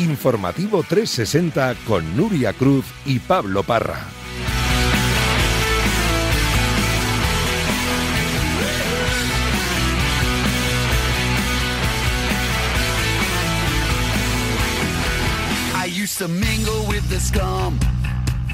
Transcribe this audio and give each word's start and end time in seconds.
Informativo 0.00 0.82
360 0.82 1.74
con 1.86 2.16
Nuria 2.16 2.54
Cruz 2.54 2.86
y 3.04 3.18
Pablo 3.18 3.62
Parra. 3.62 3.98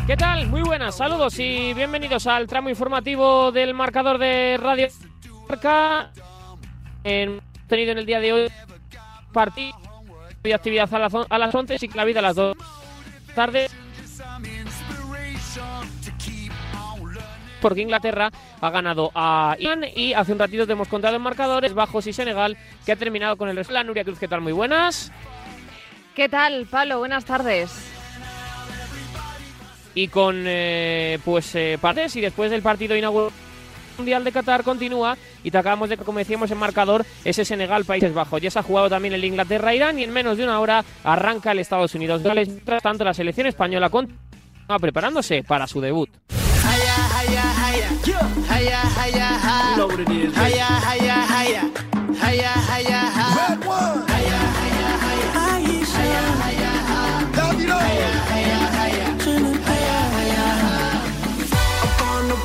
¿Qué 0.06 0.16
tal? 0.16 0.48
Muy 0.48 0.62
buenas, 0.62 0.96
saludos 0.96 1.38
y 1.38 1.74
bienvenidos 1.74 2.26
al 2.26 2.48
tramo 2.48 2.70
informativo 2.70 3.52
del 3.52 3.72
marcador 3.72 4.18
de 4.18 4.56
Radio 4.60 4.88
Marca. 5.48 6.10
En, 7.04 7.40
tenido 7.68 7.92
en 7.92 7.98
el 7.98 8.06
día 8.06 8.18
de 8.18 8.32
hoy 8.32 8.48
partido 9.32 9.85
y 10.46 10.52
actividad 10.52 10.92
a 10.92 10.98
las, 10.98 11.12
a 11.14 11.38
las 11.38 11.54
11 11.54 11.76
y 11.80 12.04
vida 12.04 12.20
a 12.20 12.22
las 12.22 12.36
2 12.36 12.56
tarde. 13.34 13.68
Porque 17.60 17.80
Inglaterra 17.82 18.30
ha 18.60 18.70
ganado 18.70 19.10
a 19.14 19.56
Irán 19.58 19.84
y 19.94 20.12
hace 20.12 20.32
un 20.32 20.38
ratito 20.38 20.66
te 20.66 20.72
hemos 20.72 20.88
contado 20.88 21.16
en 21.16 21.22
marcadores 21.22 21.74
bajos 21.74 22.06
y 22.06 22.12
Senegal 22.12 22.56
que 22.84 22.92
ha 22.92 22.96
terminado 22.96 23.36
con 23.36 23.48
el 23.48 23.56
resto. 23.56 23.72
La 23.72 23.84
Nuria 23.84 24.04
Cruz, 24.04 24.18
¿qué 24.18 24.28
tal? 24.28 24.40
Muy 24.40 24.52
buenas. 24.52 25.12
¿Qué 26.14 26.28
tal, 26.28 26.66
Pablo? 26.66 26.98
Buenas 26.98 27.24
tardes 27.24 27.92
y 29.96 30.08
con 30.08 30.44
eh, 30.46 31.18
pues 31.24 31.54
eh, 31.54 31.78
partes 31.80 32.14
y 32.16 32.20
después 32.20 32.50
del 32.50 32.60
partido 32.60 32.94
inaugural 32.94 33.32
Mundial 33.96 34.24
de 34.24 34.32
Qatar 34.32 34.62
continúa 34.62 35.16
y 35.46 35.50
te 35.52 35.58
acabamos 35.58 35.88
de, 35.88 35.96
como 35.96 36.18
decíamos 36.18 36.50
en 36.50 36.58
marcador, 36.58 37.06
ese 37.24 37.44
Senegal, 37.44 37.84
Países 37.84 38.12
Bajos. 38.12 38.42
Ya 38.42 38.50
se 38.50 38.58
ha 38.58 38.64
jugado 38.64 38.90
también 38.90 39.14
el 39.14 39.24
Inglaterra-Irán 39.24 39.96
y 39.96 40.02
en 40.02 40.12
menos 40.12 40.36
de 40.36 40.42
una 40.42 40.58
hora 40.58 40.84
arranca 41.04 41.52
el 41.52 41.60
Estados 41.60 41.94
Unidos. 41.94 42.20
Mientras 42.24 42.82
tanto, 42.82 43.04
la 43.04 43.14
selección 43.14 43.46
española 43.46 43.88
continúa 43.88 44.78
preparándose 44.80 45.44
para 45.44 45.68
su 45.68 45.80
debut. 45.80 46.10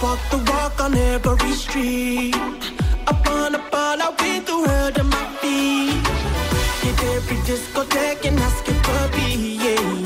walk 0.02 0.20
the 0.32 0.38
walk 0.52 0.82
on 0.82 0.96
every 0.96 1.52
street. 1.52 2.81
I 3.12 3.14
wanna 3.26 3.62
ball 3.70 4.02
out 4.02 4.22
with 4.22 4.46
the 4.46 4.58
world 4.58 4.98
on 4.98 5.08
my 5.10 5.26
feet. 5.42 6.08
Hit 6.84 7.04
every 7.16 7.38
discotheque 7.48 8.26
and 8.26 8.40
ask 8.40 8.64
it 8.70 8.80
for 8.86 9.18
me, 9.18 9.58
yeah. 9.66 10.01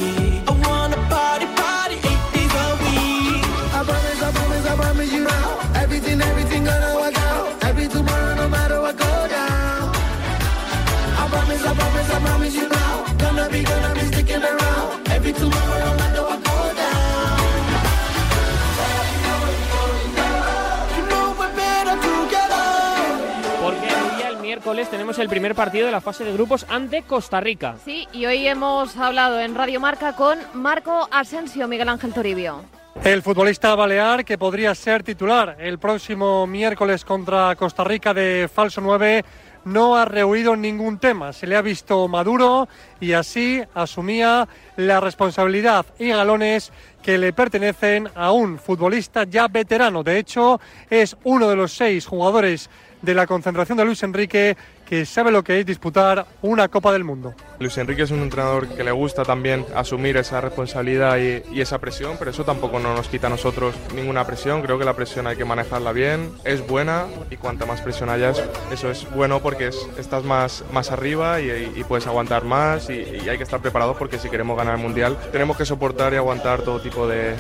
Tenemos 24.83 25.17
el 25.19 25.29
primer 25.29 25.55
partido 25.55 25.85
de 25.85 25.91
la 25.91 26.01
fase 26.01 26.25
de 26.25 26.33
grupos 26.33 26.65
ante 26.67 27.03
Costa 27.03 27.39
Rica. 27.39 27.77
Sí, 27.85 28.07
y 28.11 28.25
hoy 28.25 28.45
hemos 28.45 28.97
hablado 28.97 29.39
en 29.39 29.55
Radio 29.55 29.79
Marca 29.79 30.15
con 30.17 30.37
Marco 30.53 31.07
Asensio, 31.11 31.67
Miguel 31.67 31.87
Ángel 31.87 32.13
Toribio. 32.13 32.61
El 33.01 33.21
futbolista 33.21 33.73
balear 33.73 34.25
que 34.25 34.37
podría 34.37 34.75
ser 34.75 35.01
titular 35.03 35.55
el 35.59 35.79
próximo 35.79 36.45
miércoles 36.45 37.05
contra 37.05 37.55
Costa 37.55 37.85
Rica 37.85 38.13
de 38.13 38.49
falso 38.53 38.81
9 38.81 39.23
no 39.63 39.95
ha 39.95 40.05
rehuido 40.05 40.55
ningún 40.55 40.99
tema. 40.99 41.33
Se 41.33 41.47
le 41.47 41.55
ha 41.55 41.61
visto 41.61 42.07
maduro 42.07 42.67
y 42.99 43.13
así 43.13 43.61
asumía 43.73 44.47
la 44.75 44.99
responsabilidad 44.99 45.85
y 45.99 46.09
galones 46.09 46.71
que 47.01 47.17
le 47.17 47.33
pertenecen 47.33 48.09
a 48.15 48.31
un 48.31 48.59
futbolista 48.59 49.23
ya 49.23 49.47
veterano. 49.47 50.03
De 50.03 50.19
hecho, 50.19 50.59
es 50.89 51.15
uno 51.23 51.49
de 51.49 51.55
los 51.55 51.73
seis 51.73 52.05
jugadores 52.05 52.69
de 53.05 53.13
la 53.13 53.27
concentración 53.27 53.77
de 53.77 53.85
Luis 53.85 54.03
Enrique 54.03 54.57
que 54.85 55.05
sabe 55.05 55.31
lo 55.31 55.43
que 55.43 55.59
es 55.59 55.65
disputar 55.65 56.25
una 56.41 56.67
Copa 56.67 56.93
del 56.93 57.03
Mundo. 57.03 57.33
Luis 57.59 57.77
Enrique 57.77 58.03
es 58.03 58.11
un 58.11 58.21
entrenador 58.21 58.67
que 58.67 58.83
le 58.83 58.91
gusta 58.91 59.23
también 59.23 59.65
asumir 59.75 60.17
esa 60.17 60.41
responsabilidad 60.41 61.17
y, 61.17 61.61
esa 61.61 61.79
presión, 61.79 62.15
pero 62.19 62.29
eso 62.29 62.43
tampoco 62.43 62.79
no 62.79 62.93
nos 62.95 63.07
quita 63.07 63.27
a 63.27 63.29
nosotros 63.29 63.75
ninguna 63.95 64.25
presión. 64.27 64.61
Creo 64.61 64.77
que 64.77 64.85
la 64.85 64.95
presión 64.95 65.25
hay 65.25 65.35
que 65.35 65.45
manejarla 65.45 65.91
bien, 65.93 66.31
es 66.43 66.65
buena 66.67 67.05
y 67.31 67.37
cuanta 67.37 67.65
más 67.65 67.81
presión 67.81 68.09
hayas, 68.09 68.43
eso 68.71 68.91
es 68.91 69.09
bueno 69.15 69.41
porque 69.41 69.71
estás 69.97 70.23
más, 70.23 70.63
más 70.71 70.91
arriba 70.91 71.41
y, 71.41 71.83
puedes 71.87 72.05
aguantar 72.07 72.43
más 72.43 72.89
y, 72.89 73.27
hay 73.27 73.37
que 73.37 73.43
estar 73.43 73.61
preparado 73.61 73.95
porque 73.97 74.19
si 74.19 74.29
queremos 74.29 74.57
ganar 74.57 74.75
el 74.75 74.81
Mundial 74.81 75.17
tenemos 75.31 75.57
que 75.57 75.65
soportar 75.65 76.13
y 76.13 76.17
aguantar 76.17 76.61
todo 76.61 76.79
tipo 76.79 77.07
de, 77.07 77.35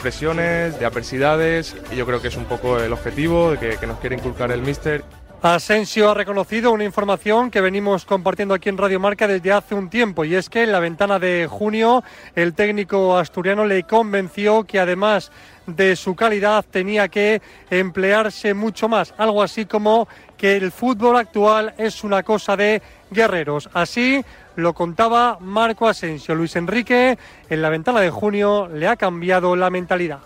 presiones, 0.00 0.78
de 0.78 0.84
adversidades 0.84 1.76
y 1.92 1.96
yo 1.96 2.04
creo 2.06 2.20
que 2.20 2.28
es 2.28 2.36
un 2.36 2.44
poco 2.44 2.78
el 2.78 2.92
objetivo 2.92 3.54
que, 3.58 3.76
que 3.76 3.86
nos 3.86 3.98
quiere 4.00 4.16
inculcar 4.16 4.50
el 4.52 4.60
míster. 4.62 5.04
Asensio 5.42 6.10
ha 6.10 6.14
reconocido 6.14 6.70
una 6.70 6.84
información 6.84 7.50
que 7.50 7.62
venimos 7.62 8.04
compartiendo 8.04 8.52
aquí 8.52 8.68
en 8.68 8.76
Radio 8.76 9.00
Marca 9.00 9.26
desde 9.26 9.52
hace 9.52 9.74
un 9.74 9.88
tiempo 9.88 10.26
y 10.26 10.34
es 10.34 10.50
que 10.50 10.64
en 10.64 10.72
la 10.72 10.80
ventana 10.80 11.18
de 11.18 11.46
junio 11.50 12.04
el 12.34 12.52
técnico 12.52 13.16
asturiano 13.16 13.64
le 13.64 13.84
convenció 13.84 14.64
que 14.64 14.78
además 14.78 15.32
de 15.66 15.96
su 15.96 16.14
calidad 16.14 16.62
tenía 16.70 17.08
que 17.08 17.40
emplearse 17.70 18.52
mucho 18.52 18.86
más, 18.86 19.14
algo 19.16 19.42
así 19.42 19.64
como 19.64 20.08
que 20.36 20.58
el 20.58 20.70
fútbol 20.72 21.16
actual 21.16 21.72
es 21.78 22.04
una 22.04 22.22
cosa 22.22 22.54
de 22.54 22.82
guerreros. 23.10 23.70
Así 23.72 24.22
lo 24.56 24.74
contaba 24.74 25.38
Marco 25.40 25.88
Asensio. 25.88 26.34
Luis 26.34 26.54
Enrique 26.56 27.16
en 27.48 27.62
la 27.62 27.70
ventana 27.70 28.00
de 28.00 28.10
junio 28.10 28.68
le 28.68 28.88
ha 28.88 28.96
cambiado 28.96 29.56
la 29.56 29.70
mentalidad 29.70 30.20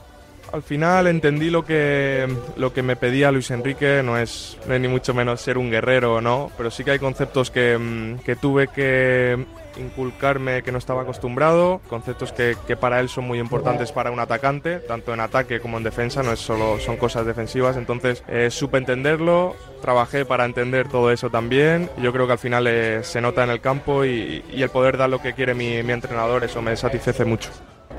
al 0.55 0.63
final 0.63 1.09
entendí 1.09 1.51
lo 1.51 1.65
que, 1.65 2.29
lo 2.57 2.73
que 2.73 2.85
me 2.85 2.95
pedía 2.95 3.33
Luis 3.33 3.51
Enrique, 3.51 4.03
no 4.05 4.17
es, 4.17 4.57
ni 4.69 4.87
mucho 4.87 5.13
menos 5.13 5.41
ser 5.41 5.59
un 5.59 5.69
guerrero, 5.69 6.21
¿no? 6.21 6.53
Pero 6.57 6.71
sí 6.71 6.85
que 6.85 6.93
hay 6.93 7.01
conceptos 7.01 7.51
que, 7.51 7.77
mm, 7.77 8.19
que 8.21 8.37
tuve 8.37 8.69
que 8.69 9.45
inculcarme 9.77 10.63
que 10.63 10.71
no 10.71 10.79
estaba 10.79 11.03
acostumbrado, 11.03 11.81
conceptos 11.89 12.31
que, 12.31 12.57
que, 12.69 12.77
para 12.77 13.01
él 13.01 13.09
son 13.09 13.25
muy 13.25 13.41
importantes 13.41 13.91
para 13.91 14.13
un 14.13 14.21
atacante, 14.21 14.79
tanto 14.79 15.13
en 15.13 15.19
ataque 15.19 15.59
como 15.59 15.79
en 15.79 15.83
defensa, 15.83 16.23
no 16.23 16.31
es 16.31 16.39
solo 16.39 16.79
son 16.79 16.97
cosas 16.97 17.27
defensivas, 17.27 17.77
entonces 17.77 18.23
eh, 18.29 18.51
supe 18.53 18.79
entenderlo, 18.79 19.57
trabajé 19.83 20.25
para 20.25 20.45
entender 20.45 20.87
todo 20.87 21.11
eso 21.11 21.31
también, 21.31 21.91
yo 22.01 22.13
creo 22.13 22.27
que 22.27 22.33
al 22.35 22.39
final 22.39 22.69
eh, 22.69 23.01
se 23.03 23.21
nota 23.21 23.43
en 23.43 23.51
el 23.51 23.61
campo 23.61 24.05
y, 24.05 24.45
y, 24.53 24.63
el 24.63 24.69
poder 24.69 24.97
dar 24.97 25.11
lo 25.11 25.21
que 25.21 25.33
quiere 25.33 25.55
mi, 25.55 25.83
mi 25.83 25.93
entrenador, 25.93 26.45
eso 26.45 26.63
me 26.63 26.77
satisface 26.77 27.25
mucho. 27.25 27.51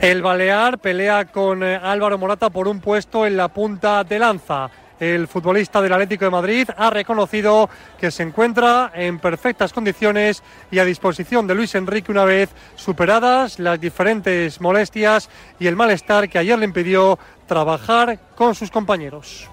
El 0.01 0.21
Balear 0.21 0.77
pelea 0.77 1.25
con 1.25 1.63
eh, 1.63 1.79
Álvaro 1.81 2.17
Morata 2.17 2.49
por 2.49 2.67
un 2.67 2.81
puesto 2.81 3.25
en 3.25 3.37
la 3.37 3.47
punta 3.47 4.03
de 4.03 4.19
lanza. 4.19 4.69
El 4.99 5.27
futbolista 5.27 5.81
del 5.81 5.93
Atlético 5.93 6.25
de 6.25 6.31
Madrid 6.31 6.69
ha 6.77 6.89
reconocido 6.89 7.69
que 7.99 8.11
se 8.11 8.23
encuentra 8.23 8.91
en 8.93 9.19
perfectas 9.19 9.73
condiciones 9.73 10.43
y 10.69 10.79
a 10.79 10.85
disposición 10.85 11.47
de 11.47 11.55
Luis 11.55 11.75
Enrique 11.75 12.11
una 12.11 12.23
vez 12.23 12.49
superadas 12.75 13.57
las 13.59 13.79
diferentes 13.79 14.61
molestias 14.61 15.29
y 15.59 15.67
el 15.67 15.75
malestar 15.75 16.29
que 16.29 16.37
ayer 16.37 16.59
le 16.59 16.65
impidió 16.65 17.17
trabajar 17.47 18.19
con 18.35 18.53
sus 18.53 18.71
compañeros. 18.71 19.49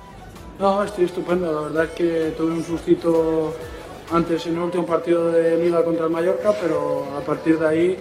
No, 0.58 0.82
estoy 0.84 1.06
estupendo. 1.06 1.52
La 1.52 1.60
verdad 1.69 1.84
es 1.84 1.91
que 1.91 2.34
tuve 2.36 2.52
un 2.52 2.64
sustito 2.64 3.56
antes 4.12 4.47
en 4.47 4.54
el 4.54 4.60
último 4.60 4.86
partido 4.86 5.32
de 5.32 5.56
Liga 5.56 5.82
contra 5.84 6.06
el 6.06 6.12
Mallorca, 6.12 6.52
pero 6.60 7.06
a 7.16 7.20
partir 7.20 7.58
de 7.58 7.66
ahí 7.66 7.98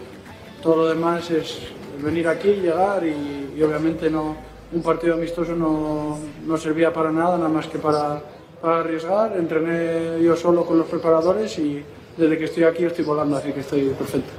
todo 0.62 0.76
lo 0.76 0.88
demás 0.90 1.32
es 1.32 1.60
venir 2.02 2.28
aquí, 2.28 2.50
llegar 2.50 3.04
y, 3.06 3.62
obviamente 3.62 4.10
no, 4.10 4.36
un 4.72 4.82
partido 4.82 5.16
amistoso 5.16 5.56
no, 5.56 6.18
no, 6.46 6.58
servía 6.58 6.92
para 6.94 7.12
nada, 7.12 7.38
nada 7.38 7.50
más 7.50 7.68
que 7.68 7.78
para, 7.78 8.22
para, 8.62 8.80
arriesgar. 8.80 9.38
Entrené 9.38 10.22
yo 10.24 10.36
solo 10.36 10.66
con 10.66 10.78
los 10.78 10.88
preparadores 10.88 11.58
y 11.60 11.84
desde 12.18 12.38
que 12.38 12.46
estoy 12.46 12.64
aquí 12.64 12.86
estoy 12.86 13.06
volando, 13.06 13.38
así 13.38 13.52
que 13.52 13.62
estoy 13.62 13.90
perfecto. 13.90 14.32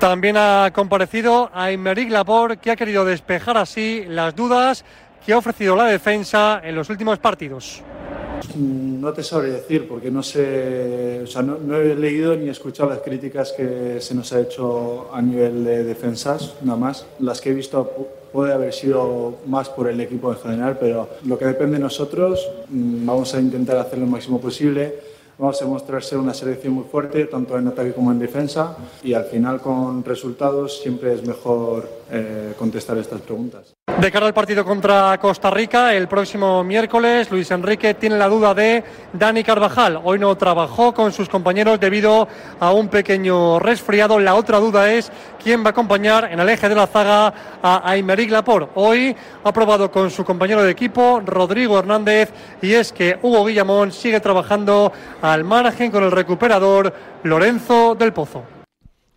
También 0.00 0.36
ha 0.36 0.70
comparecido 0.72 1.50
Aymeric 1.52 2.10
Laporte, 2.10 2.58
que 2.58 2.70
ha 2.70 2.76
querido 2.76 3.04
despejar 3.04 3.56
así 3.56 4.04
las 4.08 4.34
dudas 4.34 4.84
que 5.24 5.32
ha 5.32 5.38
ofrecido 5.38 5.74
la 5.74 5.86
defensa 5.86 6.60
en 6.62 6.74
los 6.74 6.88
últimos 6.88 7.18
partidos. 7.18 7.82
No 8.56 9.12
te 9.12 9.22
sabré 9.22 9.50
decir 9.50 9.86
porque 9.88 10.10
no 10.10 10.22
sé, 10.22 11.20
o 11.22 11.26
sea, 11.26 11.42
no, 11.42 11.76
he 11.76 11.94
leído 11.94 12.34
ni 12.36 12.48
escuchado 12.48 12.90
las 12.90 13.00
críticas 13.00 13.52
que 13.52 14.00
se 14.00 14.14
nos 14.14 14.32
ha 14.32 14.40
hecho 14.40 15.12
a 15.12 15.20
nivel 15.22 15.64
de 15.64 15.84
defensas, 15.84 16.54
nada 16.62 16.78
más. 16.78 17.06
Las 17.20 17.40
que 17.40 17.50
he 17.50 17.54
visto 17.54 18.08
puede 18.32 18.52
haber 18.52 18.72
sido 18.72 19.36
más 19.46 19.68
por 19.68 19.88
el 19.88 20.00
equipo 20.00 20.32
en 20.32 20.38
general, 20.38 20.76
pero 20.80 21.08
lo 21.24 21.38
que 21.38 21.46
depende 21.46 21.76
de 21.76 21.82
nosotros, 21.82 22.48
mm, 22.68 23.06
vamos 23.06 23.34
a 23.34 23.40
intentar 23.40 23.76
hacer 23.78 23.98
lo 23.98 24.06
máximo 24.06 24.40
posible. 24.40 25.18
vamos 25.40 25.62
a 25.62 25.66
mostrar 25.66 26.02
ser 26.02 26.18
una 26.18 26.34
selección 26.34 26.72
muy 26.72 26.82
fuerte, 26.82 27.26
tanto 27.26 27.56
en 27.56 27.68
ataque 27.68 27.92
como 27.92 28.10
en 28.10 28.18
defensa, 28.18 28.76
y 29.04 29.12
al 29.14 29.24
final 29.26 29.60
con 29.60 30.04
resultados 30.04 30.80
siempre 30.82 31.14
es 31.14 31.24
mejor 31.24 31.88
eh, 32.10 32.54
contestar 32.58 32.96
estas 32.98 33.20
preguntas. 33.20 33.74
De 33.98 34.12
cara 34.12 34.26
al 34.26 34.34
partido 34.34 34.64
contra 34.64 35.18
Costa 35.18 35.50
Rica, 35.50 35.92
el 35.92 36.06
próximo 36.06 36.62
miércoles, 36.62 37.30
Luis 37.32 37.50
Enrique 37.50 37.94
tiene 37.94 38.16
la 38.16 38.28
duda 38.28 38.54
de 38.54 38.84
Dani 39.12 39.42
Carvajal. 39.42 40.00
Hoy 40.04 40.20
no 40.20 40.36
trabajó 40.36 40.94
con 40.94 41.12
sus 41.12 41.28
compañeros 41.28 41.80
debido 41.80 42.28
a 42.60 42.72
un 42.72 42.88
pequeño 42.88 43.58
resfriado. 43.58 44.20
La 44.20 44.36
otra 44.36 44.60
duda 44.60 44.92
es 44.92 45.10
quién 45.42 45.64
va 45.64 45.68
a 45.68 45.70
acompañar 45.70 46.30
en 46.30 46.38
el 46.38 46.48
eje 46.48 46.68
de 46.68 46.76
la 46.76 46.86
zaga 46.86 47.34
a 47.60 47.90
Aymeric 47.90 48.30
Laporte. 48.30 48.70
Hoy 48.76 49.16
ha 49.42 49.52
probado 49.52 49.90
con 49.90 50.10
su 50.10 50.24
compañero 50.24 50.62
de 50.62 50.70
equipo, 50.70 51.20
Rodrigo 51.24 51.78
Hernández, 51.78 52.30
y 52.62 52.74
es 52.74 52.92
que 52.92 53.18
Hugo 53.20 53.44
Guillamón 53.44 53.90
sigue 53.90 54.20
trabajando 54.20 54.92
al 55.20 55.42
margen 55.42 55.90
con 55.90 56.04
el 56.04 56.12
recuperador 56.12 56.92
Lorenzo 57.24 57.96
del 57.96 58.12
Pozo. 58.12 58.57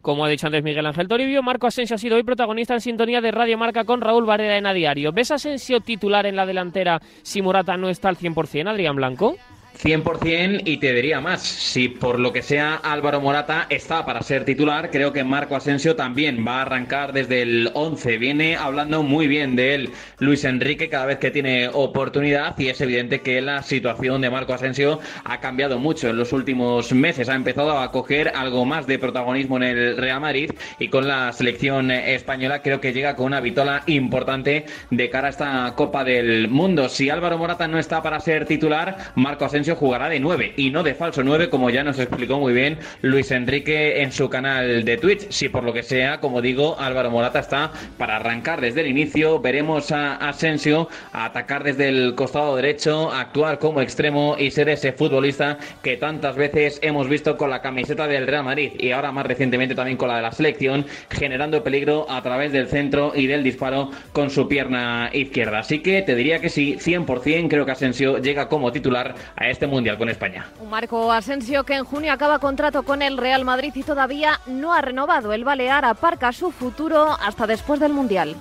Como 0.02 0.26
ha 0.26 0.30
dicho 0.30 0.48
antes 0.48 0.64
Miguel 0.64 0.86
Ángel 0.86 1.08
Toribio, 1.08 1.44
Marco 1.44 1.68
Asensio 1.68 1.96
ha 1.96 2.00
sido 2.00 2.16
hoy 2.16 2.24
protagonista 2.24 2.74
en 2.74 2.82
sintonía 2.82 3.22
de 3.22 3.32
Radio 3.32 3.58
Marca 3.58 3.84
con 3.84 4.02
Raúl 4.02 4.26
Varela 4.26 4.58
en 4.58 4.66
A 4.66 4.74
Diario. 4.74 5.12
¿Ves 5.12 5.30
Asensio 5.30 5.80
titular 5.80 6.26
en 6.26 6.36
la 6.36 6.46
delantera 6.46 7.00
si 7.22 7.42
Morata 7.42 7.78
no 7.78 7.88
está 7.88 8.10
al 8.10 8.18
100%, 8.18 8.68
Adrián 8.68 8.96
Blanco? 8.96 9.36
100% 9.80 10.62
y 10.66 10.78
te 10.78 10.94
diría 10.94 11.22
más, 11.22 11.42
si 11.42 11.90
por 11.90 12.20
lo 12.20 12.32
que 12.32 12.42
sea 12.42 12.76
Álvaro 12.76 13.20
Morata 13.22 13.66
está 13.70 14.06
para 14.06 14.22
ser 14.22 14.46
titular, 14.46 14.92
creo 14.92 15.12
que 15.12 15.24
Marco 15.24 15.56
Asensio 15.56 15.96
también 15.96 16.46
va 16.46 16.60
a 16.60 16.62
arrancar 16.64 17.14
desde 17.14 17.42
el 17.42 17.72
11. 17.74 18.18
Viene 18.18 18.56
hablando 18.56 19.02
muy 19.02 19.28
bien 19.28 19.56
de 19.56 19.76
él 19.76 19.90
Luis 20.20 20.44
Enrique 20.44 20.90
cada 20.90 21.06
vez 21.06 21.18
que 21.18 21.32
tiene 21.32 21.68
oportunidad 21.68 22.58
y 22.60 22.68
es 22.68 22.80
evidente 22.82 23.22
que 23.22 23.42
la 23.42 23.64
situación 23.64 24.22
de 24.22 24.30
Marco 24.30 24.54
Asensio 24.54 25.00
ha 25.24 25.40
cambiado 25.40 25.80
mucho 25.80 26.10
en 26.10 26.18
los 26.18 26.32
últimos 26.32 26.94
meses. 26.94 27.30
Ha 27.30 27.36
empezado 27.36 27.80
a 27.80 27.92
coger 27.92 28.34
algo 28.36 28.66
más 28.66 28.86
de 28.86 29.00
protagonismo 29.00 29.58
en 29.58 29.64
el 29.64 29.98
Real 29.98 30.22
Madrid 30.22 30.52
y 30.80 30.90
con 30.90 31.08
la 31.08 31.34
selección 31.34 31.90
española 31.92 32.62
creo 32.62 32.82
que 32.82 32.94
llega 32.94 33.16
con 33.16 33.28
una 33.28 33.42
vitola 33.42 33.84
importante 33.88 34.66
de 34.92 35.10
cara 35.10 35.28
a 35.28 35.32
esta 35.32 35.74
Copa 35.76 36.04
del 36.04 36.50
Mundo. 36.50 36.88
Si 36.88 37.10
Álvaro 37.10 37.38
Morata 37.38 37.68
no 37.68 37.80
está 37.80 38.04
para 38.04 38.20
ser 38.20 38.46
titular, 38.46 39.12
Marco 39.16 39.46
Asensio 39.46 39.61
jugará 39.70 40.10
de 40.10 40.20
9 40.20 40.54
y 40.58 40.70
no 40.70 40.84
de 40.84 40.96
falso 40.96 41.24
9, 41.24 41.50
como 41.50 41.70
ya 41.70 41.84
nos 41.84 42.00
explicó 42.00 42.40
muy 42.40 42.54
bien 42.54 42.80
Luis 43.02 43.32
Enrique 43.32 44.02
en 44.02 44.12
su 44.12 44.30
canal 44.30 44.84
de 44.84 44.98
Twitch. 44.98 45.30
Si 45.30 45.50
por 45.50 45.64
lo 45.64 45.74
que 45.74 45.84
sea, 45.84 46.20
como 46.20 46.42
digo, 46.42 46.80
Álvaro 46.80 47.12
Morata 47.12 47.40
está 47.40 47.72
para 47.98 48.18
arrancar 48.18 48.62
desde 48.62 48.82
el 48.82 48.88
inicio. 48.88 49.40
Veremos 49.40 49.92
a 49.92 50.16
Asensio 50.16 50.90
atacar 51.12 51.64
desde 51.64 51.90
el 51.90 52.16
costado 52.16 52.56
derecho, 52.56 53.12
actuar 53.12 53.60
como 53.60 53.82
extremo 53.82 54.36
y 54.38 54.52
ser 54.52 54.70
ese 54.70 54.94
futbolista 54.94 55.58
que 55.84 55.98
tantas 55.98 56.36
veces 56.36 56.80
hemos 56.82 57.08
visto 57.08 57.38
con 57.38 57.50
la 57.50 57.62
camiseta 57.62 58.08
del 58.08 58.28
Real 58.28 58.44
Madrid 58.44 58.72
y 58.80 58.92
ahora 58.92 59.12
más 59.12 59.26
recientemente 59.26 59.76
también 59.76 59.98
con 59.98 60.10
la 60.10 60.18
de 60.18 60.22
la 60.24 60.32
selección, 60.32 60.86
generando 61.10 61.64
peligro 61.64 62.06
a 62.10 62.22
través 62.22 62.52
del 62.52 62.68
centro 62.68 63.14
y 63.16 63.28
del 63.28 63.44
disparo 63.44 63.92
con 64.14 64.30
su 64.30 64.48
pierna 64.48 65.10
izquierda. 65.14 65.60
Así 65.60 65.80
que 65.80 66.02
te 66.02 66.16
diría 66.16 66.40
que 66.40 66.50
sí, 66.50 66.78
100% 66.80 67.50
creo 67.50 67.66
que 67.66 67.72
Asensio 67.72 68.18
llega 68.18 68.48
como 68.48 68.72
titular 68.72 69.16
a 69.36 69.50
este 69.52 69.68
Mundial 69.68 69.98
con 69.98 70.10
España. 70.10 70.46
Marco 70.70 71.12
Asensio 71.12 71.64
que 71.64 71.76
en 71.76 71.84
junio 71.84 72.14
acaba 72.14 72.40
contrato 72.40 72.84
con 72.84 73.02
el 73.02 73.18
Real 73.18 73.46
Madrid 73.46 73.72
y 73.76 73.84
todavía 73.84 74.40
no 74.48 74.74
ha 74.74 74.82
renovado. 74.82 75.34
El 75.34 75.44
Balear 75.44 75.86
aparca 75.86 76.32
su 76.32 76.52
futuro 76.52 77.18
hasta 77.22 77.48
después 77.48 77.80
del 77.80 77.94
Mundial. 77.94 78.36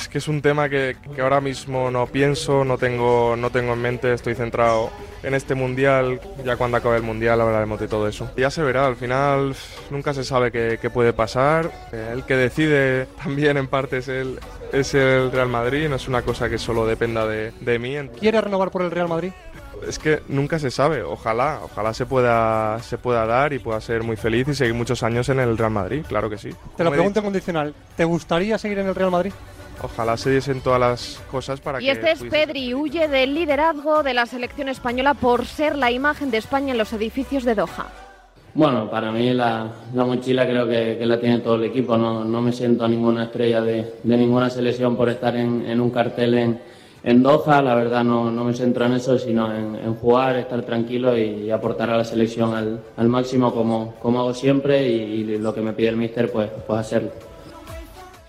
Es 0.00 0.08
que 0.08 0.18
es 0.18 0.28
un 0.28 0.42
tema 0.42 0.68
que, 0.68 0.96
que, 1.14 1.22
ahora 1.22 1.40
mismo 1.40 1.90
no 1.90 2.06
pienso, 2.06 2.64
no 2.64 2.76
tengo, 2.78 3.36
no 3.36 3.50
tengo 3.50 3.72
en 3.72 3.80
mente, 3.80 4.12
estoy 4.12 4.34
centrado 4.34 4.90
en 5.22 5.34
este 5.34 5.54
mundial. 5.54 6.20
Ya 6.44 6.56
cuando 6.56 6.76
acabe 6.76 6.96
el 6.96 7.02
mundial 7.02 7.40
hablaremos 7.40 7.80
de 7.80 7.88
todo 7.88 8.06
eso. 8.06 8.30
Ya 8.36 8.50
se 8.50 8.62
verá, 8.62 8.86
al 8.86 8.96
final 8.96 9.54
nunca 9.90 10.14
se 10.14 10.24
sabe 10.24 10.52
qué, 10.52 10.78
qué 10.80 10.90
puede 10.90 11.12
pasar. 11.12 11.70
El 11.92 12.24
que 12.24 12.36
decide 12.36 13.06
también 13.22 13.56
en 13.56 13.66
parte 13.66 13.98
es 13.98 14.08
el, 14.08 14.38
es 14.72 14.94
el 14.94 15.32
Real 15.32 15.48
Madrid, 15.48 15.88
no 15.88 15.96
es 15.96 16.06
una 16.08 16.22
cosa 16.22 16.48
que 16.48 16.58
solo 16.58 16.86
dependa 16.86 17.26
de, 17.26 17.52
de 17.60 17.78
mí. 17.78 17.96
¿Quiere 18.20 18.40
renovar 18.40 18.70
por 18.70 18.82
el 18.82 18.90
Real 18.90 19.08
Madrid? 19.08 19.32
Es 19.86 19.98
que 19.98 20.22
nunca 20.28 20.58
se 20.58 20.70
sabe. 20.70 21.02
Ojalá, 21.02 21.60
ojalá 21.62 21.94
se 21.94 22.06
pueda, 22.06 22.78
se 22.82 22.98
pueda 22.98 23.26
dar 23.26 23.52
y 23.52 23.58
pueda 23.58 23.80
ser 23.80 24.02
muy 24.02 24.16
feliz 24.16 24.48
y 24.48 24.54
seguir 24.54 24.74
muchos 24.74 25.02
años 25.02 25.28
en 25.28 25.40
el 25.40 25.56
Real 25.56 25.70
Madrid, 25.70 26.04
claro 26.08 26.30
que 26.30 26.38
sí. 26.38 26.50
Te 26.76 26.84
lo 26.84 26.90
pregunto 26.90 27.22
condicional. 27.22 27.74
¿Te 27.96 28.04
gustaría 28.04 28.58
seguir 28.58 28.78
en 28.78 28.88
el 28.88 28.94
Real 28.94 29.10
Madrid? 29.10 29.32
Ojalá 29.82 30.16
se 30.16 30.30
diesen 30.30 30.60
todas 30.60 30.80
las 30.80 31.20
cosas 31.30 31.60
para 31.60 31.80
y 31.80 31.84
que. 31.84 31.86
Y 31.86 31.90
este 31.90 32.10
es 32.10 32.22
Pedri, 32.24 32.74
huye 32.74 33.06
del 33.06 33.34
liderazgo 33.34 34.02
de 34.02 34.14
la 34.14 34.26
selección 34.26 34.68
española 34.68 35.14
por 35.14 35.46
ser 35.46 35.76
la 35.76 35.90
imagen 35.90 36.30
de 36.30 36.38
España 36.38 36.72
en 36.72 36.78
los 36.78 36.92
edificios 36.92 37.44
de 37.44 37.54
Doha. 37.54 37.86
Bueno, 38.54 38.90
para 38.90 39.12
mí 39.12 39.32
la, 39.34 39.70
la 39.94 40.04
mochila 40.04 40.44
creo 40.46 40.66
que, 40.66 40.96
que, 40.98 41.06
la 41.06 41.20
tiene 41.20 41.38
todo 41.38 41.56
el 41.56 41.64
equipo. 41.64 41.96
No, 41.96 42.24
no 42.24 42.40
me 42.40 42.50
siento 42.50 42.84
a 42.84 42.88
ninguna 42.88 43.24
estrella 43.24 43.60
de, 43.60 43.94
de 44.02 44.16
ninguna 44.16 44.50
selección 44.50 44.96
por 44.96 45.08
estar 45.10 45.36
en, 45.36 45.64
en 45.64 45.80
un 45.80 45.90
cartel 45.90 46.34
en, 46.34 46.60
en 47.02 47.22
Doha, 47.22 47.62
la 47.62 47.74
verdad 47.74 48.04
no, 48.04 48.30
no 48.30 48.44
me 48.44 48.54
centro 48.54 48.86
en 48.86 48.94
eso, 48.94 49.18
sino 49.18 49.54
en, 49.54 49.76
en, 49.76 49.94
jugar, 49.94 50.36
estar 50.36 50.62
tranquilo 50.62 51.16
y 51.16 51.50
aportar 51.50 51.90
a 51.90 51.96
la 51.96 52.04
selección 52.04 52.54
al, 52.54 52.80
al 52.96 53.08
máximo 53.08 53.52
como, 53.52 53.94
como, 53.96 54.20
hago 54.20 54.34
siempre 54.34 54.88
y, 54.88 54.94
y, 54.94 55.38
lo 55.38 55.54
que 55.54 55.60
me 55.60 55.72
pide 55.72 55.88
el 55.88 55.96
míster, 55.96 56.30
pues, 56.30 56.50
pues 56.66 56.80
hacerlo. 56.80 57.10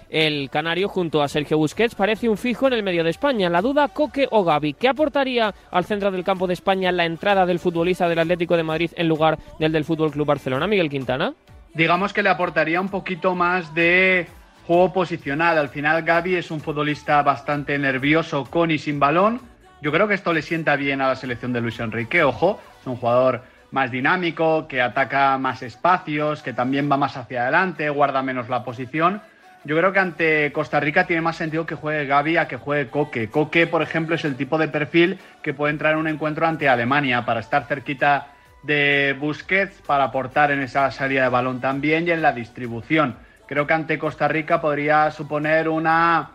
El 0.09 0.49
canario 0.49 0.89
junto 0.89 1.21
a 1.21 1.27
Sergio 1.27 1.57
Busquets 1.57 1.93
parece 1.93 2.29
un 2.29 2.37
fijo 2.37 2.65
en 2.65 2.73
el 2.73 2.83
medio 2.83 3.03
de 3.03 3.11
España. 3.11 3.47
La 3.47 3.61
duda 3.61 3.87
Coque 3.89 4.27
o 4.31 4.43
Gaby. 4.43 4.73
¿Qué 4.73 4.87
aportaría 4.87 5.53
al 5.69 5.85
centro 5.85 6.09
del 6.09 6.23
campo 6.23 6.47
de 6.47 6.53
España 6.53 6.91
la 6.91 7.05
entrada 7.05 7.45
del 7.45 7.59
futbolista 7.59 8.09
del 8.09 8.17
Atlético 8.17 8.57
de 8.57 8.63
Madrid 8.63 8.91
en 8.95 9.07
lugar 9.07 9.37
del 9.59 9.71
del 9.71 9.85
Fútbol 9.85 10.11
Club 10.11 10.25
Barcelona, 10.25 10.65
Miguel 10.65 10.89
Quintana? 10.89 11.35
Digamos 11.75 12.11
que 12.11 12.23
le 12.23 12.29
aportaría 12.29 12.81
un 12.81 12.89
poquito 12.89 13.35
más 13.35 13.75
de 13.75 14.27
juego 14.69 14.93
posicional. 14.93 15.57
Al 15.57 15.69
final 15.69 16.03
Gaby 16.03 16.35
es 16.35 16.51
un 16.51 16.61
futbolista 16.61 17.23
bastante 17.23 17.75
nervioso 17.79 18.45
con 18.45 18.69
y 18.69 18.77
sin 18.77 18.99
balón. 18.99 19.41
Yo 19.81 19.91
creo 19.91 20.07
que 20.07 20.13
esto 20.13 20.31
le 20.31 20.43
sienta 20.43 20.75
bien 20.75 21.01
a 21.01 21.07
la 21.07 21.15
selección 21.15 21.51
de 21.51 21.59
Luis 21.59 21.79
Enrique. 21.79 22.23
Ojo, 22.23 22.61
es 22.79 22.85
un 22.85 22.95
jugador 22.97 23.41
más 23.71 23.89
dinámico, 23.89 24.67
que 24.67 24.79
ataca 24.79 25.39
más 25.39 25.63
espacios, 25.63 26.43
que 26.43 26.53
también 26.53 26.87
va 26.87 26.97
más 26.97 27.17
hacia 27.17 27.41
adelante, 27.41 27.89
guarda 27.89 28.21
menos 28.21 28.47
la 28.47 28.63
posición. 28.63 29.23
Yo 29.63 29.75
creo 29.75 29.91
que 29.91 29.99
ante 29.99 30.51
Costa 30.51 30.79
Rica 30.79 31.07
tiene 31.07 31.23
más 31.23 31.37
sentido 31.37 31.65
que 31.65 31.73
juegue 31.73 32.05
Gaby 32.05 32.37
a 32.37 32.47
que 32.47 32.57
juegue 32.57 32.91
Coque. 32.91 33.27
Coque, 33.27 33.65
por 33.65 33.81
ejemplo, 33.81 34.13
es 34.13 34.23
el 34.23 34.35
tipo 34.35 34.59
de 34.59 34.67
perfil 34.67 35.17
que 35.41 35.55
puede 35.55 35.73
entrar 35.73 35.93
en 35.93 35.99
un 35.99 36.07
encuentro 36.07 36.45
ante 36.45 36.69
Alemania 36.69 37.25
para 37.25 37.39
estar 37.39 37.65
cerquita 37.65 38.27
de 38.61 39.17
Busquets, 39.19 39.81
para 39.87 40.03
aportar 40.03 40.51
en 40.51 40.61
esa 40.61 40.91
salida 40.91 41.23
de 41.23 41.29
balón 41.29 41.59
también 41.59 42.07
y 42.07 42.11
en 42.11 42.21
la 42.21 42.33
distribución 42.33 43.15
creo 43.49 43.65
que 43.65 43.73
ante 43.73 43.97
Costa 43.97 44.27
Rica 44.27 44.61
podría 44.61 45.09
suponer 45.09 45.69
una, 45.69 46.29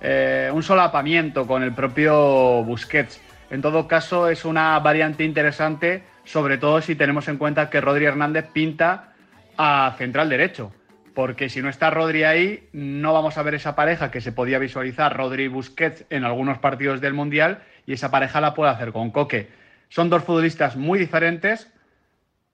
eh, 0.00 0.48
un 0.54 0.62
solapamiento 0.62 1.44
con 1.44 1.64
el 1.64 1.74
propio 1.74 2.62
Busquets. 2.62 3.20
En 3.50 3.60
todo 3.60 3.88
caso, 3.88 4.28
es 4.28 4.44
una 4.44 4.78
variante 4.78 5.24
interesante, 5.24 6.04
sobre 6.22 6.58
todo 6.58 6.80
si 6.80 6.94
tenemos 6.94 7.26
en 7.26 7.38
cuenta 7.38 7.68
que 7.70 7.80
Rodri 7.80 8.04
Hernández 8.04 8.46
pinta 8.52 9.14
a 9.56 9.96
central 9.98 10.28
derecho. 10.28 10.72
Porque 11.12 11.48
si 11.48 11.60
no 11.60 11.68
está 11.68 11.90
Rodri 11.90 12.22
ahí, 12.22 12.68
no 12.72 13.12
vamos 13.12 13.36
a 13.36 13.42
ver 13.42 13.56
esa 13.56 13.74
pareja 13.74 14.12
que 14.12 14.20
se 14.20 14.30
podía 14.30 14.60
visualizar 14.60 15.16
Rodri 15.16 15.44
y 15.44 15.48
Busquets 15.48 16.04
en 16.08 16.22
algunos 16.22 16.58
partidos 16.58 17.00
del 17.00 17.14
Mundial 17.14 17.64
y 17.84 17.94
esa 17.94 18.12
pareja 18.12 18.40
la 18.40 18.54
puede 18.54 18.70
hacer 18.70 18.92
con 18.92 19.10
Coque. 19.10 19.48
Son 19.88 20.08
dos 20.08 20.22
futbolistas 20.22 20.76
muy 20.76 21.00
diferentes, 21.00 21.68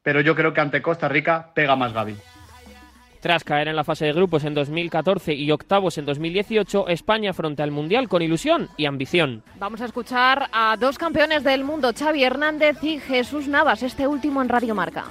pero 0.02 0.22
yo 0.22 0.34
creo 0.34 0.54
que 0.54 0.62
ante 0.62 0.80
Costa 0.80 1.06
Rica 1.06 1.50
pega 1.54 1.76
más 1.76 1.92
Gaby. 1.92 2.16
Tras 3.20 3.44
caer 3.44 3.68
en 3.68 3.76
la 3.76 3.84
fase 3.84 4.06
de 4.06 4.12
grupos 4.12 4.44
en 4.44 4.54
2014 4.54 5.34
y 5.34 5.50
octavos 5.50 5.98
en 5.98 6.06
2018, 6.06 6.88
España 6.88 7.30
afronta 7.30 7.64
el 7.64 7.70
Mundial 7.70 8.08
con 8.08 8.22
ilusión 8.22 8.68
y 8.76 8.86
ambición. 8.86 9.42
Vamos 9.58 9.80
a 9.80 9.86
escuchar 9.86 10.48
a 10.52 10.76
dos 10.78 10.98
campeones 10.98 11.44
del 11.44 11.64
mundo, 11.64 11.92
Xavi 11.96 12.24
Hernández 12.24 12.82
y 12.82 12.98
Jesús 12.98 13.48
Navas, 13.48 13.82
este 13.82 14.06
último 14.06 14.42
en 14.42 14.48
Radio 14.48 14.74
Marca. 14.74 15.06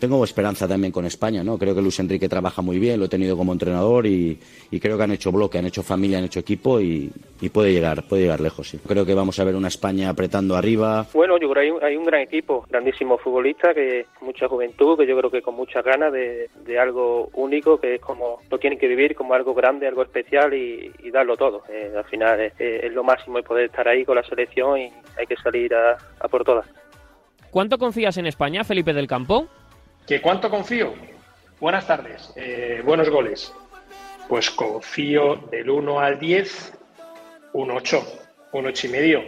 Tengo 0.00 0.24
esperanza 0.24 0.66
también 0.66 0.92
con 0.92 1.04
España, 1.04 1.44
¿no? 1.44 1.58
Creo 1.58 1.74
que 1.74 1.82
Luis 1.82 2.00
Enrique 2.00 2.26
trabaja 2.26 2.62
muy 2.62 2.78
bien, 2.78 2.98
lo 2.98 3.04
he 3.04 3.08
tenido 3.10 3.36
como 3.36 3.52
entrenador 3.52 4.06
y, 4.06 4.38
y 4.70 4.80
creo 4.80 4.96
que 4.96 5.04
han 5.04 5.12
hecho 5.12 5.30
bloque, 5.30 5.58
han 5.58 5.66
hecho 5.66 5.82
familia, 5.82 6.16
han 6.16 6.24
hecho 6.24 6.40
equipo 6.40 6.80
y, 6.80 7.12
y, 7.38 7.50
puede 7.50 7.70
llegar, 7.70 8.04
puede 8.08 8.22
llegar 8.22 8.40
lejos, 8.40 8.70
sí. 8.70 8.78
Creo 8.78 9.04
que 9.04 9.12
vamos 9.12 9.38
a 9.38 9.44
ver 9.44 9.54
una 9.54 9.68
España 9.68 10.08
apretando 10.08 10.56
arriba. 10.56 11.06
Bueno, 11.12 11.38
yo 11.38 11.50
creo 11.50 11.54
que 11.54 11.60
hay 11.60 11.70
un, 11.70 11.84
hay 11.84 11.96
un 11.96 12.06
gran 12.06 12.22
equipo, 12.22 12.64
grandísimo 12.70 13.18
futbolista, 13.18 13.74
que 13.74 14.06
mucha 14.22 14.48
juventud, 14.48 14.96
que 14.96 15.06
yo 15.06 15.18
creo 15.18 15.30
que 15.30 15.42
con 15.42 15.54
muchas 15.54 15.84
ganas 15.84 16.10
de, 16.14 16.48
de 16.64 16.78
algo 16.78 17.28
único, 17.34 17.78
que 17.78 17.96
es 17.96 18.00
como 18.00 18.38
lo 18.50 18.58
tienen 18.58 18.78
que 18.78 18.88
vivir 18.88 19.14
como 19.14 19.34
algo 19.34 19.52
grande, 19.52 19.86
algo 19.86 20.02
especial 20.02 20.54
y, 20.54 20.90
y 21.02 21.10
darlo 21.10 21.36
todo. 21.36 21.64
Eh, 21.68 21.92
al 21.94 22.04
final 22.04 22.40
es, 22.40 22.54
es, 22.58 22.90
lo 22.94 23.04
máximo 23.04 23.38
y 23.38 23.42
poder 23.42 23.66
estar 23.66 23.86
ahí 23.86 24.06
con 24.06 24.16
la 24.16 24.22
selección 24.22 24.78
y 24.78 24.90
hay 25.18 25.26
que 25.28 25.36
salir 25.36 25.74
a, 25.74 25.98
a 26.20 26.28
por 26.28 26.42
todas. 26.42 26.66
¿Cuánto 27.50 27.76
confías 27.76 28.16
en 28.16 28.26
España, 28.26 28.64
Felipe 28.64 28.94
del 28.94 29.06
Campo? 29.06 29.48
¿Que 30.06 30.20
cuánto 30.20 30.50
confío? 30.50 30.94
Buenas 31.60 31.86
tardes, 31.86 32.32
eh, 32.36 32.82
buenos 32.84 33.08
goles. 33.10 33.52
Pues 34.28 34.50
confío 34.50 35.36
del 35.50 35.68
1 35.70 36.00
al 36.00 36.18
10, 36.18 36.72
un 37.52 37.70
8, 37.70 38.02
un 38.52 38.66
8 38.66 38.86
y 38.86 38.90
medio. 38.90 39.22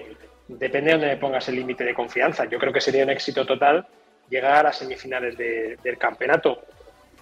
Depende 0.48 0.90
de 0.90 0.92
donde 0.92 1.06
me 1.08 1.16
pongas 1.16 1.48
el 1.48 1.56
límite 1.56 1.84
de 1.84 1.94
confianza. 1.94 2.44
Yo 2.46 2.58
creo 2.58 2.72
que 2.72 2.80
sería 2.80 3.04
un 3.04 3.10
éxito 3.10 3.44
total 3.46 3.86
llegar 4.28 4.66
a 4.66 4.72
semifinales 4.72 5.36
de- 5.36 5.76
del 5.82 5.98
campeonato, 5.98 6.62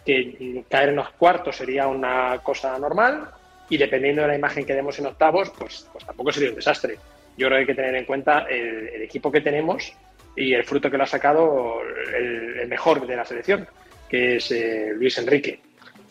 que 0.05 0.65
caer 0.69 0.91
en 0.91 0.97
los 0.97 1.11
cuartos 1.11 1.57
sería 1.57 1.87
una 1.87 2.39
cosa 2.43 2.79
normal 2.79 3.31
y 3.69 3.77
dependiendo 3.77 4.23
de 4.23 4.29
la 4.29 4.37
imagen 4.37 4.65
que 4.65 4.75
demos 4.75 4.99
en 4.99 5.07
octavos, 5.07 5.51
pues, 5.59 5.89
pues 5.93 6.05
tampoco 6.07 6.33
sería 6.33 6.51
un 6.51 6.57
desastre. 6.57 6.97
Yo 7.37 7.47
creo 7.47 7.51
que 7.51 7.61
hay 7.61 7.67
que 7.67 7.75
tener 7.75 7.95
en 7.95 8.05
cuenta 8.05 8.47
el 8.49 9.03
equipo 9.03 9.31
que 9.31 9.41
tenemos 9.41 9.93
y 10.37 10.55
el 10.55 10.65
fruto 10.65 10.91
que 10.91 10.97
lo 10.97 11.05
ha 11.05 11.07
sacado 11.07 11.81
el, 12.17 12.67
mejor 12.69 13.07
de 13.07 13.17
la 13.17 13.25
selección, 13.25 13.67
que 14.09 14.37
es 14.37 14.51
eh, 14.53 14.93
Luis 14.95 15.19
Enrique. 15.19 15.61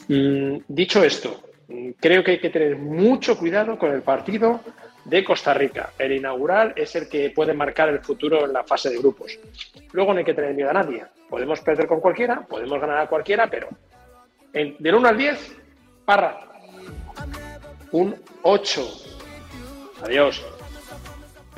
Mm, 0.08 0.58
dicho 0.68 1.04
esto, 1.04 1.42
mm, 1.68 1.92
creo 2.00 2.24
que 2.24 2.32
hay 2.32 2.40
que 2.40 2.50
tener 2.50 2.76
mucho 2.78 3.38
cuidado 3.38 3.78
con 3.78 3.92
el 3.92 4.02
partido 4.02 4.62
de 5.06 5.24
Costa 5.24 5.54
Rica. 5.54 5.92
El 5.98 6.12
inaugural 6.12 6.74
es 6.76 6.96
el 6.96 7.08
que 7.08 7.30
puede 7.32 7.54
marcar 7.54 7.90
el 7.90 8.00
futuro 8.00 8.46
en 8.46 8.54
la 8.54 8.64
fase 8.64 8.90
de 8.90 8.98
grupos. 8.98 9.40
Luego 9.94 10.14
no 10.14 10.20
hay 10.20 10.26
que 10.26 10.34
tener 10.34 10.54
miedo 10.54 10.70
a 10.70 10.74
nadie. 10.74 11.04
Podemos 11.30 11.62
perder 11.62 11.88
con 11.88 12.00
cualquiera, 12.02 12.42
podemos 12.42 12.80
ganar 12.80 12.98
a 13.00 13.08
cualquiera, 13.08 13.48
pero 13.48 13.70
en- 14.54 14.76
del 14.80 14.96
1 14.96 15.08
al 15.08 15.18
10, 15.18 15.56
Parra, 16.06 16.42
un 17.92 18.16
8. 18.44 18.88
Adiós. 20.04 20.46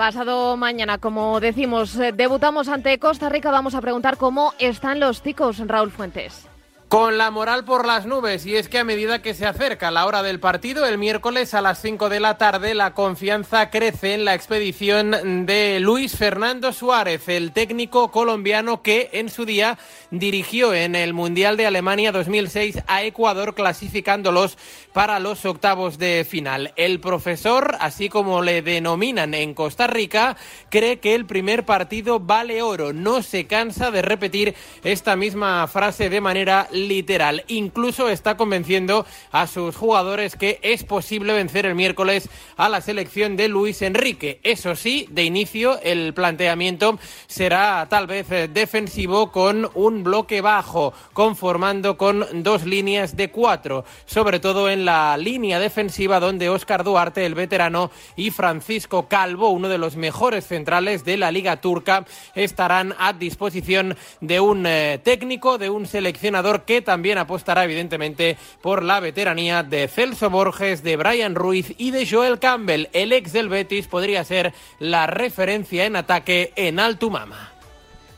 Pasado 0.01 0.57
mañana, 0.57 0.97
como 0.97 1.39
decimos, 1.39 1.95
eh, 1.99 2.11
debutamos 2.11 2.69
ante 2.69 2.97
Costa 2.97 3.29
Rica. 3.29 3.51
Vamos 3.51 3.75
a 3.75 3.81
preguntar 3.81 4.17
cómo 4.17 4.51
están 4.57 4.99
los 4.99 5.21
ticos, 5.21 5.59
Raúl 5.59 5.91
Fuentes. 5.91 6.50
Con 6.91 7.17
la 7.17 7.31
moral 7.31 7.63
por 7.63 7.87
las 7.87 8.05
nubes, 8.05 8.45
y 8.45 8.57
es 8.57 8.67
que 8.67 8.79
a 8.79 8.83
medida 8.83 9.21
que 9.21 9.33
se 9.33 9.45
acerca 9.45 9.91
la 9.91 10.05
hora 10.05 10.23
del 10.23 10.41
partido, 10.41 10.85
el 10.85 10.97
miércoles 10.97 11.53
a 11.53 11.61
las 11.61 11.81
5 11.81 12.09
de 12.09 12.19
la 12.19 12.37
tarde, 12.37 12.75
la 12.75 12.93
confianza 12.93 13.69
crece 13.69 14.13
en 14.13 14.25
la 14.25 14.35
expedición 14.35 15.45
de 15.45 15.79
Luis 15.79 16.17
Fernando 16.17 16.73
Suárez, 16.73 17.29
el 17.29 17.53
técnico 17.53 18.11
colombiano 18.11 18.81
que 18.81 19.09
en 19.13 19.29
su 19.29 19.45
día 19.45 19.77
dirigió 20.09 20.73
en 20.73 20.95
el 20.95 21.13
Mundial 21.13 21.55
de 21.55 21.65
Alemania 21.65 22.11
2006 22.11 22.79
a 22.87 23.03
Ecuador, 23.03 23.55
clasificándolos 23.55 24.57
para 24.91 25.21
los 25.21 25.45
octavos 25.45 25.97
de 25.97 26.25
final. 26.29 26.73
El 26.75 26.99
profesor, 26.99 27.77
así 27.79 28.09
como 28.09 28.41
le 28.41 28.61
denominan 28.61 29.33
en 29.33 29.53
Costa 29.53 29.87
Rica, 29.87 30.35
cree 30.69 30.99
que 30.99 31.15
el 31.15 31.25
primer 31.25 31.63
partido 31.63 32.19
vale 32.19 32.61
oro. 32.61 32.91
No 32.91 33.23
se 33.23 33.47
cansa 33.47 33.91
de 33.91 34.01
repetir 34.01 34.55
esta 34.83 35.15
misma 35.15 35.65
frase 35.67 36.09
de 36.09 36.19
manera 36.19 36.67
literal. 36.87 37.43
Incluso 37.47 38.09
está 38.09 38.37
convenciendo 38.37 39.05
a 39.31 39.47
sus 39.47 39.75
jugadores 39.75 40.35
que 40.35 40.59
es 40.61 40.83
posible 40.83 41.33
vencer 41.33 41.65
el 41.65 41.75
miércoles 41.75 42.29
a 42.57 42.69
la 42.69 42.81
selección 42.81 43.35
de 43.37 43.47
Luis 43.47 43.81
Enrique. 43.81 44.39
Eso 44.43 44.75
sí, 44.75 45.07
de 45.11 45.23
inicio 45.23 45.79
el 45.81 46.13
planteamiento 46.13 46.99
será 47.27 47.87
tal 47.89 48.07
vez 48.07 48.31
eh, 48.31 48.47
defensivo 48.47 49.31
con 49.31 49.69
un 49.73 50.03
bloque 50.03 50.41
bajo, 50.41 50.93
conformando 51.13 51.97
con 51.97 52.43
dos 52.43 52.65
líneas 52.65 53.15
de 53.15 53.29
cuatro, 53.29 53.85
sobre 54.05 54.39
todo 54.39 54.69
en 54.69 54.85
la 54.85 55.17
línea 55.17 55.59
defensiva 55.59 56.19
donde 56.19 56.49
Óscar 56.49 56.83
Duarte, 56.83 57.25
el 57.25 57.35
veterano, 57.35 57.91
y 58.15 58.31
Francisco 58.31 59.07
Calvo, 59.07 59.49
uno 59.49 59.69
de 59.69 59.77
los 59.77 59.95
mejores 59.95 60.47
centrales 60.47 61.03
de 61.03 61.17
la 61.17 61.31
Liga 61.31 61.61
Turca, 61.61 62.05
estarán 62.35 62.95
a 62.97 63.13
disposición 63.13 63.97
de 64.19 64.39
un 64.39 64.65
eh, 64.65 64.99
técnico, 65.03 65.57
de 65.57 65.69
un 65.69 65.85
seleccionador 65.85 66.63
que 66.63 66.70
también 66.79 67.17
apostará 67.17 67.65
evidentemente 67.65 68.37
por 68.61 68.83
la 68.83 69.01
veteranía 69.01 69.63
de 69.63 69.89
Celso 69.89 70.29
Borges, 70.29 70.83
de 70.83 70.95
Brian 70.95 71.35
Ruiz 71.35 71.75
y 71.77 71.91
de 71.91 72.07
Joel 72.09 72.39
Campbell. 72.39 72.87
El 72.93 73.11
ex 73.11 73.33
del 73.33 73.49
Betis 73.49 73.87
podría 73.87 74.23
ser 74.23 74.53
la 74.79 75.07
referencia 75.07 75.85
en 75.85 75.97
ataque 75.97 76.53
en 76.55 76.79
Altumama. 76.79 77.51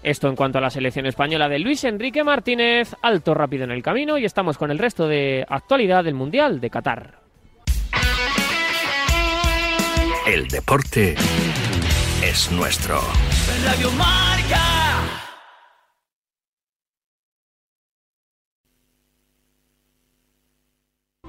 Esto 0.04 0.28
en 0.28 0.36
cuanto 0.36 0.58
a 0.58 0.62
la 0.62 0.70
selección 0.70 1.06
española 1.06 1.48
de 1.50 1.60
Luis 1.60 1.84
Enrique 1.86 2.24
Martínez, 2.24 2.94
alto 3.02 3.34
rápido 3.34 3.64
en 3.64 3.72
el 3.72 3.82
camino 3.82 4.18
y 4.18 4.26
estamos 4.26 4.58
con 4.58 4.70
el 4.70 4.78
resto 4.78 5.08
de 5.08 5.46
actualidad 5.48 6.04
del 6.04 6.14
Mundial 6.14 6.60
de 6.60 6.70
Qatar. 6.70 7.24
El 10.28 10.48
deporte 10.48 11.16
es 12.22 12.52
nuestro. 12.52 13.02
Radio 13.66 13.92
Marca. 13.92 15.23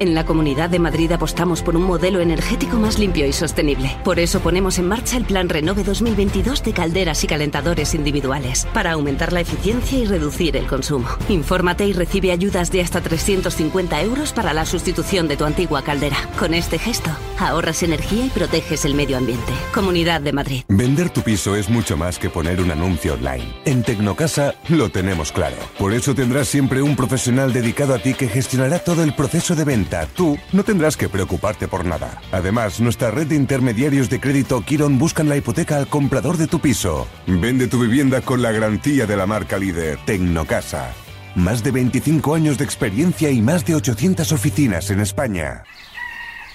En 0.01 0.13
la 0.13 0.27
Comunidad 0.27 0.71
de 0.71 0.81
Madrid 0.81 1.13
apostamos 1.13 1.63
por 1.63 1.77
un 1.77 1.85
modelo 1.85 2.19
energético 2.19 2.79
más 2.79 2.99
limpio 2.99 3.29
y 3.29 3.33
sostenible. 3.33 3.97
Por 4.03 4.19
eso 4.19 4.41
ponemos 4.41 4.81
en 4.81 4.89
marcha 4.89 5.17
el 5.17 5.25
Plan 5.25 5.49
Renove 5.49 5.85
2022 5.85 6.65
de 6.65 6.73
calderas 6.73 7.23
y 7.23 7.29
calentadores 7.29 7.95
individuales, 7.95 8.67
para 8.75 8.91
aumentar 8.91 9.33
la 9.33 9.43
eficiencia 9.43 9.97
y 9.97 10.05
reducir 10.05 10.57
el 10.57 10.67
consumo. 10.67 11.07
Infórmate 11.29 11.87
y 11.87 11.93
recibe 11.93 12.33
ayudas 12.33 12.73
de 12.73 12.81
hasta 12.81 13.03
350 13.03 14.03
euros 14.03 14.33
para 14.33 14.53
la 14.53 14.67
sustitución 14.67 15.29
de 15.29 15.37
tu 15.37 15.45
antigua 15.45 15.83
caldera. 15.83 16.17
Con 16.41 16.55
este 16.55 16.81
gesto, 16.81 17.11
ahorras 17.39 17.85
energía 17.85 18.27
y 18.27 18.31
proteges 18.31 18.85
el 18.85 18.95
medio 18.95 19.17
ambiente. 19.17 19.53
Comunidad 19.73 20.21
de 20.21 20.33
Madrid. 20.33 20.65
Vender 20.67 21.11
tu 21.11 21.21
piso 21.21 21.55
es 21.55 21.71
mucho 21.71 21.97
más 21.97 22.19
que 22.19 22.31
poner 22.31 22.61
un 22.61 22.73
anuncio 22.73 23.15
online. 23.15 23.47
En 23.65 23.85
Tecnocasa 23.85 24.57
lo 24.71 24.89
tenemos 24.89 25.31
claro. 25.31 25.57
Por 25.79 25.93
eso 25.93 26.17
tendrás 26.17 26.49
siempre 26.49 26.83
un 26.83 26.97
profesional 26.97 27.53
dedicado 27.53 27.95
a 27.95 28.01
ti 28.01 28.15
que 28.15 28.27
gestionará 28.27 28.81
todo 28.81 29.05
el 29.05 29.15
proceso 29.15 29.55
de 29.55 29.63
venta. 29.63 29.84
Tú 30.15 30.39
no 30.53 30.65
tendrás 30.65 30.97
que 30.97 31.09
preocuparte 31.09 31.69
por 31.69 31.85
nada. 31.85 32.21
Además, 32.33 32.81
nuestra 32.81 33.11
red 33.11 33.27
de 33.27 33.37
intermediarios 33.37 34.11
de 34.11 34.21
crédito 34.21 34.61
Kiron 34.63 34.99
buscan 34.99 35.29
la 35.29 35.37
hipoteca 35.37 35.77
al 35.77 35.89
comprador 35.89 36.37
de 36.37 36.47
tu 36.47 36.61
piso. 36.61 37.07
Vende 37.27 37.67
tu 37.67 37.81
vivienda 37.81 38.21
con 38.21 38.43
la 38.43 38.53
garantía 38.53 39.07
de 39.07 39.17
la 39.17 39.27
marca 39.27 39.59
líder 39.59 39.99
Tecnocasa. 40.05 40.93
Más 41.35 41.63
de 41.65 41.73
25 41.73 42.35
años 42.35 42.59
de 42.59 42.65
experiencia 42.65 43.31
y 43.31 43.43
más 43.43 43.65
de 43.65 43.75
800 43.75 44.31
oficinas 44.33 44.91
en 44.91 45.01
España. 45.01 45.65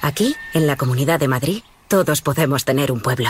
Aquí, 0.02 0.36
en 0.54 0.68
la 0.68 0.78
Comunidad 0.78 1.20
de 1.20 1.28
Madrid, 1.28 1.64
todos 1.88 2.22
podemos 2.22 2.64
tener 2.64 2.92
un 2.92 3.02
pueblo. 3.02 3.30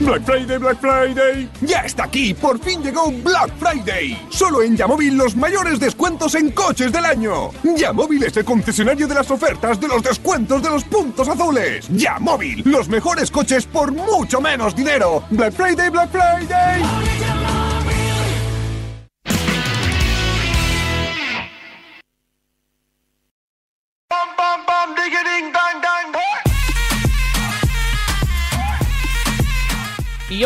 Black 0.00 0.22
Friday, 0.24 0.58
Black 0.58 0.80
Friday. 0.80 1.48
Ya 1.62 1.80
está 1.80 2.04
aquí, 2.04 2.34
por 2.34 2.58
fin 2.58 2.82
llegó 2.82 3.10
Black 3.10 3.50
Friday. 3.58 4.18
Solo 4.30 4.62
en 4.62 4.76
Yamóvil 4.76 5.16
los 5.16 5.34
mayores 5.34 5.80
descuentos 5.80 6.34
en 6.34 6.50
coches 6.50 6.92
del 6.92 7.04
año. 7.04 7.50
Yamóvil 7.62 8.22
es 8.24 8.36
el 8.36 8.44
concesionario 8.44 9.06
de 9.06 9.14
las 9.14 9.30
ofertas 9.30 9.80
de 9.80 9.88
los 9.88 10.02
descuentos 10.02 10.62
de 10.62 10.70
los 10.70 10.84
puntos 10.84 11.28
azules. 11.28 11.88
Yamóvil, 11.88 12.62
los 12.66 12.88
mejores 12.88 13.30
coches 13.30 13.66
por 13.66 13.92
mucho 13.92 14.40
menos 14.40 14.76
dinero. 14.76 15.24
Black 15.30 15.54
Friday, 15.54 15.88
Black 15.88 16.10
Friday. 16.10 17.43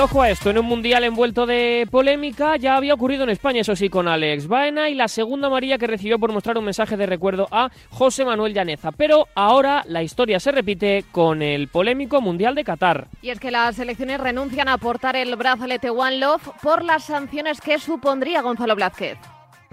Ojo 0.00 0.22
a 0.22 0.30
esto, 0.30 0.50
en 0.50 0.58
un 0.58 0.66
mundial 0.66 1.02
envuelto 1.02 1.44
de 1.44 1.88
polémica, 1.90 2.56
ya 2.56 2.76
había 2.76 2.94
ocurrido 2.94 3.24
en 3.24 3.30
España, 3.30 3.62
eso 3.62 3.74
sí, 3.74 3.88
con 3.88 4.06
Alex 4.06 4.46
Baena 4.46 4.88
y 4.88 4.94
la 4.94 5.08
segunda 5.08 5.48
amarilla 5.48 5.76
que 5.76 5.88
recibió 5.88 6.20
por 6.20 6.32
mostrar 6.32 6.56
un 6.56 6.64
mensaje 6.64 6.96
de 6.96 7.04
recuerdo 7.04 7.48
a 7.50 7.70
José 7.90 8.24
Manuel 8.24 8.54
Llaneza. 8.54 8.92
Pero 8.92 9.26
ahora 9.34 9.82
la 9.88 10.04
historia 10.04 10.38
se 10.38 10.52
repite 10.52 11.04
con 11.10 11.42
el 11.42 11.66
polémico 11.66 12.20
Mundial 12.20 12.54
de 12.54 12.62
Qatar. 12.62 13.08
Y 13.22 13.30
es 13.30 13.40
que 13.40 13.50
las 13.50 13.74
selecciones 13.74 14.20
renuncian 14.20 14.68
a 14.68 14.74
aportar 14.74 15.16
el 15.16 15.34
brazalete 15.34 15.90
One 15.90 16.18
Love 16.18 16.48
por 16.62 16.84
las 16.84 17.04
sanciones 17.04 17.60
que 17.60 17.78
supondría 17.80 18.40
Gonzalo 18.40 18.76
Blázquez. 18.76 19.18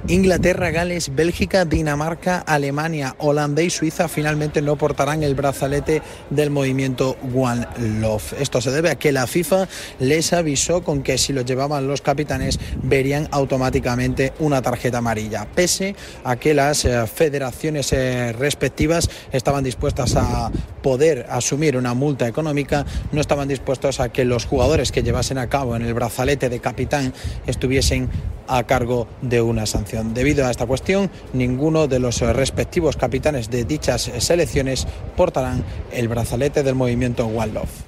Inglaterra, 0.08 0.70
Gales, 0.70 1.16
Bélgica, 1.16 1.66
Dinamarca, 1.66 2.38
Alemania, 2.38 3.16
Holanda 3.18 3.64
y 3.64 3.72
Suiza 3.72 4.08
finalmente 4.08 4.62
no 4.62 4.76
portarán 4.76 5.24
el 5.24 5.34
brazalete 5.34 6.04
del 6.30 6.52
movimiento 6.52 7.18
One 7.34 7.68
Love. 8.00 8.34
Esto 8.40 8.62
se 8.62 8.70
debe 8.70 8.92
a 8.92 8.96
que 8.96 9.12
la 9.12 9.26
FIFA 9.26 9.68
les 10.00 10.32
avisó 10.32 10.84
con 10.84 11.02
que 11.02 11.18
si 11.18 11.34
lo 11.34 11.42
llevaban 11.42 11.88
los 11.88 12.02
capitanes 12.02 12.60
verían 12.84 13.28
automáticamente 13.32 14.34
una 14.38 14.62
tarjeta 14.62 15.00
amarilla, 15.00 15.48
pese 15.56 15.96
a 16.24 16.36
que 16.36 16.54
las 16.54 16.86
eh, 16.86 17.08
federaciones 17.08 17.92
eh, 17.92 18.32
respectivas 18.34 19.10
estaban 19.32 19.64
dispuestas 19.64 20.16
a 20.16 20.52
poder 20.84 21.26
asumir 21.32 21.78
una 21.78 21.96
multa 21.96 22.28
económica, 22.28 22.86
no 23.12 23.22
estaban 23.22 23.48
dispuestos 23.48 24.00
a 24.00 24.10
que 24.10 24.24
los 24.24 24.46
jugadores 24.46 24.92
que 24.92 25.02
llevasen 25.02 25.40
a 25.40 25.50
cabo 25.50 25.76
en 25.76 25.82
el 25.82 25.96
brazalete 25.96 26.48
de 26.48 26.60
capitán 26.60 27.12
estuviesen 27.48 28.08
a 28.48 28.64
cargo 28.64 29.08
de 29.24 29.42
una 29.42 29.66
sanción. 29.66 29.95
Debido 30.04 30.46
a 30.46 30.52
esta 30.52 30.66
cuestión, 30.66 31.10
ninguno 31.34 31.88
de 31.88 32.00
los 32.00 32.22
respectivos 32.22 32.98
capitanes 32.98 33.50
de 33.50 33.64
dichas 33.64 34.12
selecciones 34.18 34.88
portarán 35.16 35.64
el 35.92 36.08
brazalete 36.08 36.64
del 36.64 36.76
movimiento 36.76 37.26
One 37.26 37.54
Love. 37.54 37.84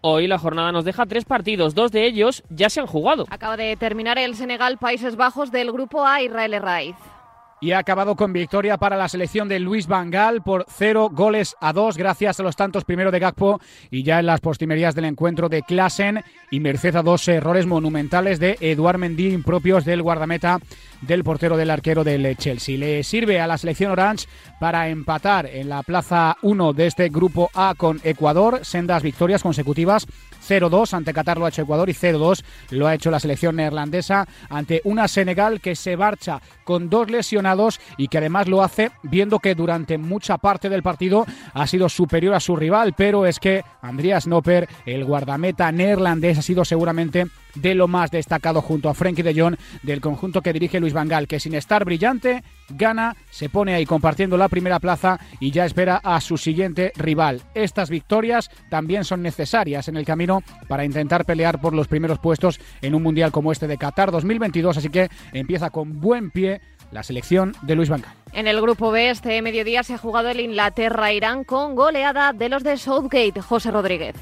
Hoy 0.00 0.26
la 0.26 0.38
jornada 0.38 0.72
nos 0.72 0.84
deja 0.84 1.06
tres 1.06 1.24
partidos, 1.24 1.74
dos 1.74 1.92
de 1.92 2.06
ellos 2.06 2.42
ya 2.50 2.68
se 2.68 2.80
han 2.80 2.86
jugado. 2.86 3.26
Acaba 3.30 3.56
de 3.56 3.76
terminar 3.76 4.18
el 4.18 4.34
Senegal 4.34 4.78
Países 4.78 5.16
Bajos 5.16 5.52
del 5.52 5.70
grupo 5.70 6.04
A 6.04 6.22
Israel 6.22 6.60
Raiz 6.60 6.96
y 7.62 7.70
ha 7.70 7.78
acabado 7.78 8.16
con 8.16 8.32
victoria 8.32 8.76
para 8.76 8.96
la 8.96 9.08
selección 9.08 9.48
de 9.48 9.60
Luis 9.60 9.86
Vangal 9.86 10.42
por 10.42 10.66
cero 10.68 11.08
goles 11.12 11.54
a 11.60 11.72
dos 11.72 11.96
gracias 11.96 12.40
a 12.40 12.42
los 12.42 12.56
tantos 12.56 12.84
primero 12.84 13.12
de 13.12 13.20
Gakpo 13.20 13.60
y 13.88 14.02
ya 14.02 14.18
en 14.18 14.26
las 14.26 14.40
postimerías 14.40 14.96
del 14.96 15.04
encuentro 15.04 15.48
de 15.48 15.62
Klassen 15.62 16.24
y 16.50 16.58
merced 16.58 16.96
a 16.96 17.02
dos 17.02 17.28
errores 17.28 17.66
monumentales 17.66 18.40
de 18.40 18.58
Eduard 18.60 18.98
Mendy 18.98 19.28
impropios 19.28 19.84
del 19.84 20.02
guardameta 20.02 20.58
del 21.02 21.22
portero 21.22 21.56
del 21.56 21.70
arquero 21.70 22.02
del 22.02 22.36
Chelsea. 22.36 22.76
Le 22.76 23.04
sirve 23.04 23.40
a 23.40 23.46
la 23.46 23.58
selección 23.58 23.92
Orange 23.92 24.26
para 24.58 24.88
empatar 24.88 25.46
en 25.46 25.68
la 25.68 25.84
plaza 25.84 26.36
1 26.42 26.72
de 26.72 26.86
este 26.88 27.10
grupo 27.10 27.48
A 27.54 27.74
con 27.76 28.00
Ecuador, 28.02 28.64
sendas 28.64 29.04
victorias 29.04 29.42
consecutivas 29.42 30.06
0-2 30.46 30.92
ante 30.94 31.12
Qatar 31.12 31.38
lo 31.38 31.46
ha 31.46 31.48
hecho 31.48 31.62
Ecuador 31.62 31.88
y 31.88 31.94
0-2 31.94 32.42
lo 32.70 32.86
ha 32.86 32.94
hecho 32.94 33.10
la 33.10 33.20
selección 33.20 33.56
neerlandesa 33.56 34.26
ante 34.48 34.80
una 34.84 35.08
Senegal 35.08 35.60
que 35.60 35.76
se 35.76 35.96
marcha 35.96 36.40
con 36.64 36.90
dos 36.90 37.10
lesionados 37.10 37.80
y 37.96 38.08
que 38.08 38.18
además 38.18 38.48
lo 38.48 38.62
hace 38.62 38.90
viendo 39.02 39.38
que 39.38 39.54
durante 39.54 39.98
mucha 39.98 40.38
parte 40.38 40.68
del 40.68 40.82
partido 40.82 41.26
ha 41.54 41.66
sido 41.66 41.88
superior 41.88 42.34
a 42.34 42.40
su 42.40 42.56
rival, 42.56 42.94
pero 42.96 43.26
es 43.26 43.38
que 43.38 43.64
Andreas 43.80 44.26
Nopper, 44.26 44.68
el 44.86 45.04
guardameta 45.04 45.70
neerlandés, 45.72 46.38
ha 46.38 46.42
sido 46.42 46.64
seguramente 46.64 47.26
de 47.54 47.74
lo 47.74 47.88
más 47.88 48.10
destacado 48.10 48.62
junto 48.62 48.88
a 48.88 48.94
Frenkie 48.94 49.22
de 49.22 49.38
Jong 49.38 49.56
del 49.82 50.00
conjunto 50.00 50.40
que 50.40 50.52
dirige 50.52 50.80
Luis 50.80 50.92
Vangal, 50.92 51.28
que 51.28 51.40
sin 51.40 51.54
estar 51.54 51.84
brillante, 51.84 52.42
gana, 52.76 53.16
se 53.30 53.48
pone 53.48 53.74
ahí 53.74 53.86
compartiendo 53.86 54.36
la 54.36 54.48
primera 54.48 54.80
plaza 54.80 55.18
y 55.40 55.50
ya 55.50 55.64
espera 55.64 56.00
a 56.02 56.20
su 56.20 56.36
siguiente 56.36 56.92
rival. 56.96 57.42
Estas 57.54 57.90
victorias 57.90 58.50
también 58.68 59.04
son 59.04 59.22
necesarias 59.22 59.88
en 59.88 59.96
el 59.96 60.04
camino 60.04 60.42
para 60.68 60.84
intentar 60.84 61.24
pelear 61.24 61.60
por 61.60 61.74
los 61.74 61.88
primeros 61.88 62.18
puestos 62.18 62.60
en 62.80 62.94
un 62.94 63.02
mundial 63.02 63.32
como 63.32 63.52
este 63.52 63.66
de 63.66 63.78
Qatar 63.78 64.10
2022, 64.10 64.76
así 64.76 64.88
que 64.88 65.08
empieza 65.32 65.70
con 65.70 66.00
buen 66.00 66.30
pie 66.30 66.60
la 66.90 67.02
selección 67.02 67.54
de 67.62 67.74
Luis 67.74 67.88
Vangal. 67.88 68.12
En 68.32 68.46
el 68.46 68.60
grupo 68.60 68.90
B 68.90 69.10
este 69.10 69.40
mediodía 69.42 69.82
se 69.82 69.94
ha 69.94 69.98
jugado 69.98 70.28
el 70.28 70.40
Inglaterra-Irán 70.40 71.44
con 71.44 71.74
goleada 71.74 72.32
de 72.32 72.48
los 72.48 72.62
de 72.62 72.76
Southgate, 72.76 73.40
José 73.40 73.70
Rodríguez 73.70 74.14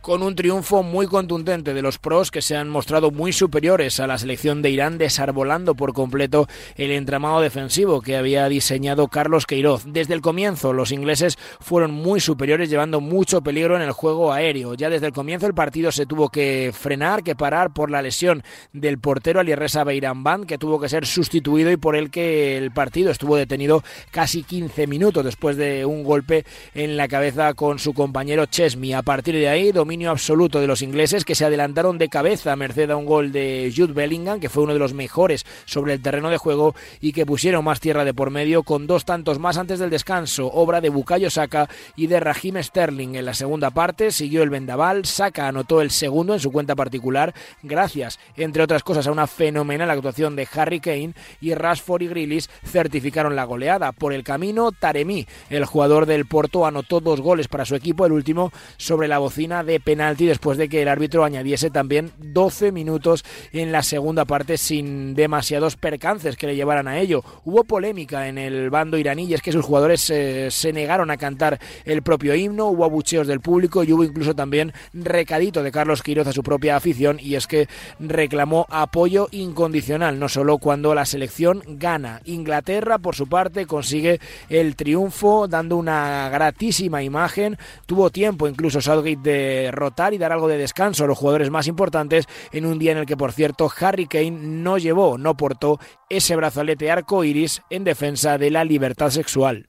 con 0.00 0.22
un 0.22 0.34
triunfo 0.34 0.82
muy 0.82 1.06
contundente 1.06 1.74
de 1.74 1.82
los 1.82 1.98
pros 1.98 2.30
que 2.30 2.40
se 2.40 2.56
han 2.56 2.68
mostrado 2.68 3.10
muy 3.10 3.32
superiores 3.32 4.00
a 4.00 4.06
la 4.06 4.18
selección 4.18 4.62
de 4.62 4.70
Irán, 4.70 4.98
desarbolando 4.98 5.74
por 5.74 5.92
completo 5.92 6.48
el 6.76 6.90
entramado 6.90 7.40
defensivo 7.40 8.00
que 8.00 8.16
había 8.16 8.48
diseñado 8.48 9.08
Carlos 9.08 9.46
Queiroz. 9.46 9.84
Desde 9.86 10.14
el 10.14 10.22
comienzo, 10.22 10.72
los 10.72 10.92
ingleses 10.92 11.36
fueron 11.60 11.92
muy 11.92 12.20
superiores, 12.20 12.70
llevando 12.70 13.00
mucho 13.00 13.42
peligro 13.42 13.76
en 13.76 13.82
el 13.82 13.92
juego 13.92 14.32
aéreo. 14.32 14.74
Ya 14.74 14.88
desde 14.88 15.06
el 15.06 15.12
comienzo, 15.12 15.46
el 15.46 15.54
partido 15.54 15.92
se 15.92 16.06
tuvo 16.06 16.30
que 16.30 16.72
frenar, 16.72 17.22
que 17.22 17.36
parar 17.36 17.72
por 17.72 17.90
la 17.90 18.02
lesión 18.02 18.42
del 18.72 18.98
portero 18.98 19.40
Alireza 19.40 19.84
Beiramband, 19.84 20.46
que 20.46 20.58
tuvo 20.58 20.80
que 20.80 20.88
ser 20.88 21.06
sustituido 21.06 21.70
y 21.70 21.76
por 21.76 21.94
el 21.94 22.10
que 22.10 22.56
el 22.56 22.70
partido 22.70 23.10
estuvo 23.10 23.36
detenido 23.36 23.82
casi 24.10 24.44
15 24.44 24.86
minutos 24.86 25.24
después 25.24 25.56
de 25.56 25.84
un 25.84 26.04
golpe 26.04 26.44
en 26.74 26.96
la 26.96 27.08
cabeza 27.08 27.52
con 27.54 27.78
su 27.78 27.92
compañero 27.92 28.46
Chesmi. 28.46 28.94
A 28.94 29.02
partir 29.02 29.34
de 29.34 29.48
ahí, 29.48 29.72
dominio 29.90 30.12
absoluto 30.12 30.60
de 30.60 30.68
los 30.68 30.82
ingleses 30.82 31.24
que 31.24 31.34
se 31.34 31.44
adelantaron 31.44 31.98
de 31.98 32.08
cabeza 32.08 32.52
a 32.52 32.56
merced 32.56 32.88
a 32.92 32.96
un 32.96 33.06
gol 33.06 33.32
de 33.32 33.72
Jude 33.76 33.92
Bellingham, 33.92 34.38
que 34.38 34.48
fue 34.48 34.62
uno 34.62 34.72
de 34.72 34.78
los 34.78 34.94
mejores 34.94 35.44
sobre 35.64 35.94
el 35.94 36.00
terreno 36.00 36.30
de 36.30 36.36
juego 36.36 36.76
y 37.00 37.10
que 37.10 37.26
pusieron 37.26 37.64
más 37.64 37.80
tierra 37.80 38.04
de 38.04 38.14
por 38.14 38.30
medio 38.30 38.62
con 38.62 38.86
dos 38.86 39.04
tantos 39.04 39.40
más 39.40 39.58
antes 39.58 39.80
del 39.80 39.90
descanso, 39.90 40.46
obra 40.46 40.80
de 40.80 40.90
Bukayo 40.90 41.28
Saka 41.28 41.68
y 41.96 42.06
de 42.06 42.20
Raheem 42.20 42.62
Sterling. 42.62 43.16
En 43.16 43.24
la 43.24 43.34
segunda 43.34 43.72
parte 43.72 44.12
siguió 44.12 44.44
el 44.44 44.50
vendaval, 44.50 45.06
Saka 45.06 45.48
anotó 45.48 45.80
el 45.80 45.90
segundo 45.90 46.34
en 46.34 46.40
su 46.40 46.52
cuenta 46.52 46.76
particular, 46.76 47.34
gracias, 47.64 48.20
entre 48.36 48.62
otras 48.62 48.84
cosas, 48.84 49.08
a 49.08 49.10
una 49.10 49.26
fenomenal 49.26 49.90
actuación 49.90 50.36
de 50.36 50.46
Harry 50.54 50.78
Kane 50.78 51.14
y 51.40 51.52
Rashford 51.54 52.02
y 52.02 52.06
Grealish 52.06 52.46
certificaron 52.64 53.34
la 53.34 53.42
goleada. 53.42 53.90
Por 53.90 54.12
el 54.12 54.22
camino, 54.22 54.70
Taremi, 54.70 55.26
el 55.48 55.64
jugador 55.64 56.06
del 56.06 56.26
Porto, 56.26 56.64
anotó 56.64 57.00
dos 57.00 57.20
goles 57.20 57.48
para 57.48 57.64
su 57.64 57.74
equipo, 57.74 58.06
el 58.06 58.12
último 58.12 58.52
sobre 58.76 59.08
la 59.08 59.18
bocina 59.18 59.64
de 59.64 59.79
penalti 59.84 60.26
después 60.26 60.58
de 60.58 60.68
que 60.68 60.82
el 60.82 60.88
árbitro 60.88 61.24
añadiese 61.24 61.70
también 61.70 62.12
12 62.18 62.72
minutos 62.72 63.24
en 63.52 63.72
la 63.72 63.82
segunda 63.82 64.24
parte 64.24 64.58
sin 64.58 65.14
demasiados 65.14 65.76
percances 65.76 66.36
que 66.36 66.46
le 66.46 66.56
llevaran 66.56 66.88
a 66.88 66.98
ello. 66.98 67.22
Hubo 67.44 67.64
polémica 67.64 68.28
en 68.28 68.38
el 68.38 68.70
bando 68.70 68.98
iraní 68.98 69.24
y 69.24 69.34
es 69.34 69.42
que 69.42 69.52
sus 69.52 69.64
jugadores 69.64 70.08
eh, 70.10 70.48
se 70.50 70.72
negaron 70.72 71.10
a 71.10 71.16
cantar 71.16 71.58
el 71.84 72.02
propio 72.02 72.34
himno, 72.34 72.66
hubo 72.66 72.84
abucheos 72.84 73.26
del 73.26 73.40
público 73.40 73.84
y 73.84 73.92
hubo 73.92 74.04
incluso 74.04 74.34
también 74.34 74.72
recadito 74.92 75.62
de 75.62 75.72
Carlos 75.72 76.02
Quiroz 76.02 76.26
a 76.26 76.32
su 76.32 76.42
propia 76.42 76.76
afición 76.76 77.18
y 77.20 77.34
es 77.34 77.46
que 77.46 77.68
reclamó 77.98 78.66
apoyo 78.70 79.28
incondicional, 79.30 80.18
no 80.18 80.28
solo 80.28 80.58
cuando 80.58 80.94
la 80.94 81.04
selección 81.04 81.62
gana. 81.66 82.20
Inglaterra, 82.24 82.98
por 82.98 83.14
su 83.14 83.28
parte, 83.28 83.66
consigue 83.66 84.20
el 84.48 84.76
triunfo 84.76 85.48
dando 85.48 85.76
una 85.76 86.28
gratísima 86.28 87.02
imagen. 87.02 87.56
Tuvo 87.86 88.10
tiempo 88.10 88.48
incluso 88.48 88.80
Southgate 88.80 89.18
de 89.22 89.69
rotar 89.70 90.14
y 90.14 90.18
dar 90.18 90.32
algo 90.32 90.48
de 90.48 90.58
descanso 90.58 91.04
a 91.04 91.06
los 91.06 91.18
jugadores 91.18 91.50
más 91.50 91.66
importantes 91.66 92.26
en 92.52 92.66
un 92.66 92.78
día 92.78 92.92
en 92.92 92.98
el 92.98 93.06
que, 93.06 93.16
por 93.16 93.32
cierto, 93.32 93.70
Harry 93.80 94.06
Kane 94.06 94.30
no 94.30 94.78
llevó, 94.78 95.18
no 95.18 95.36
portó 95.36 95.78
ese 96.08 96.36
brazalete 96.36 96.90
arco 96.90 97.24
iris 97.24 97.62
en 97.70 97.84
defensa 97.84 98.38
de 98.38 98.50
la 98.50 98.64
libertad 98.64 99.10
sexual. 99.10 99.68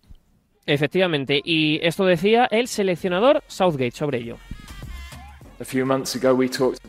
Efectivamente, 0.66 1.42
y 1.44 1.80
esto 1.82 2.06
decía 2.06 2.48
el 2.52 2.68
seleccionador 2.68 3.44
Southgate 3.48 3.92
sobre 3.92 4.20
ello. 4.20 4.38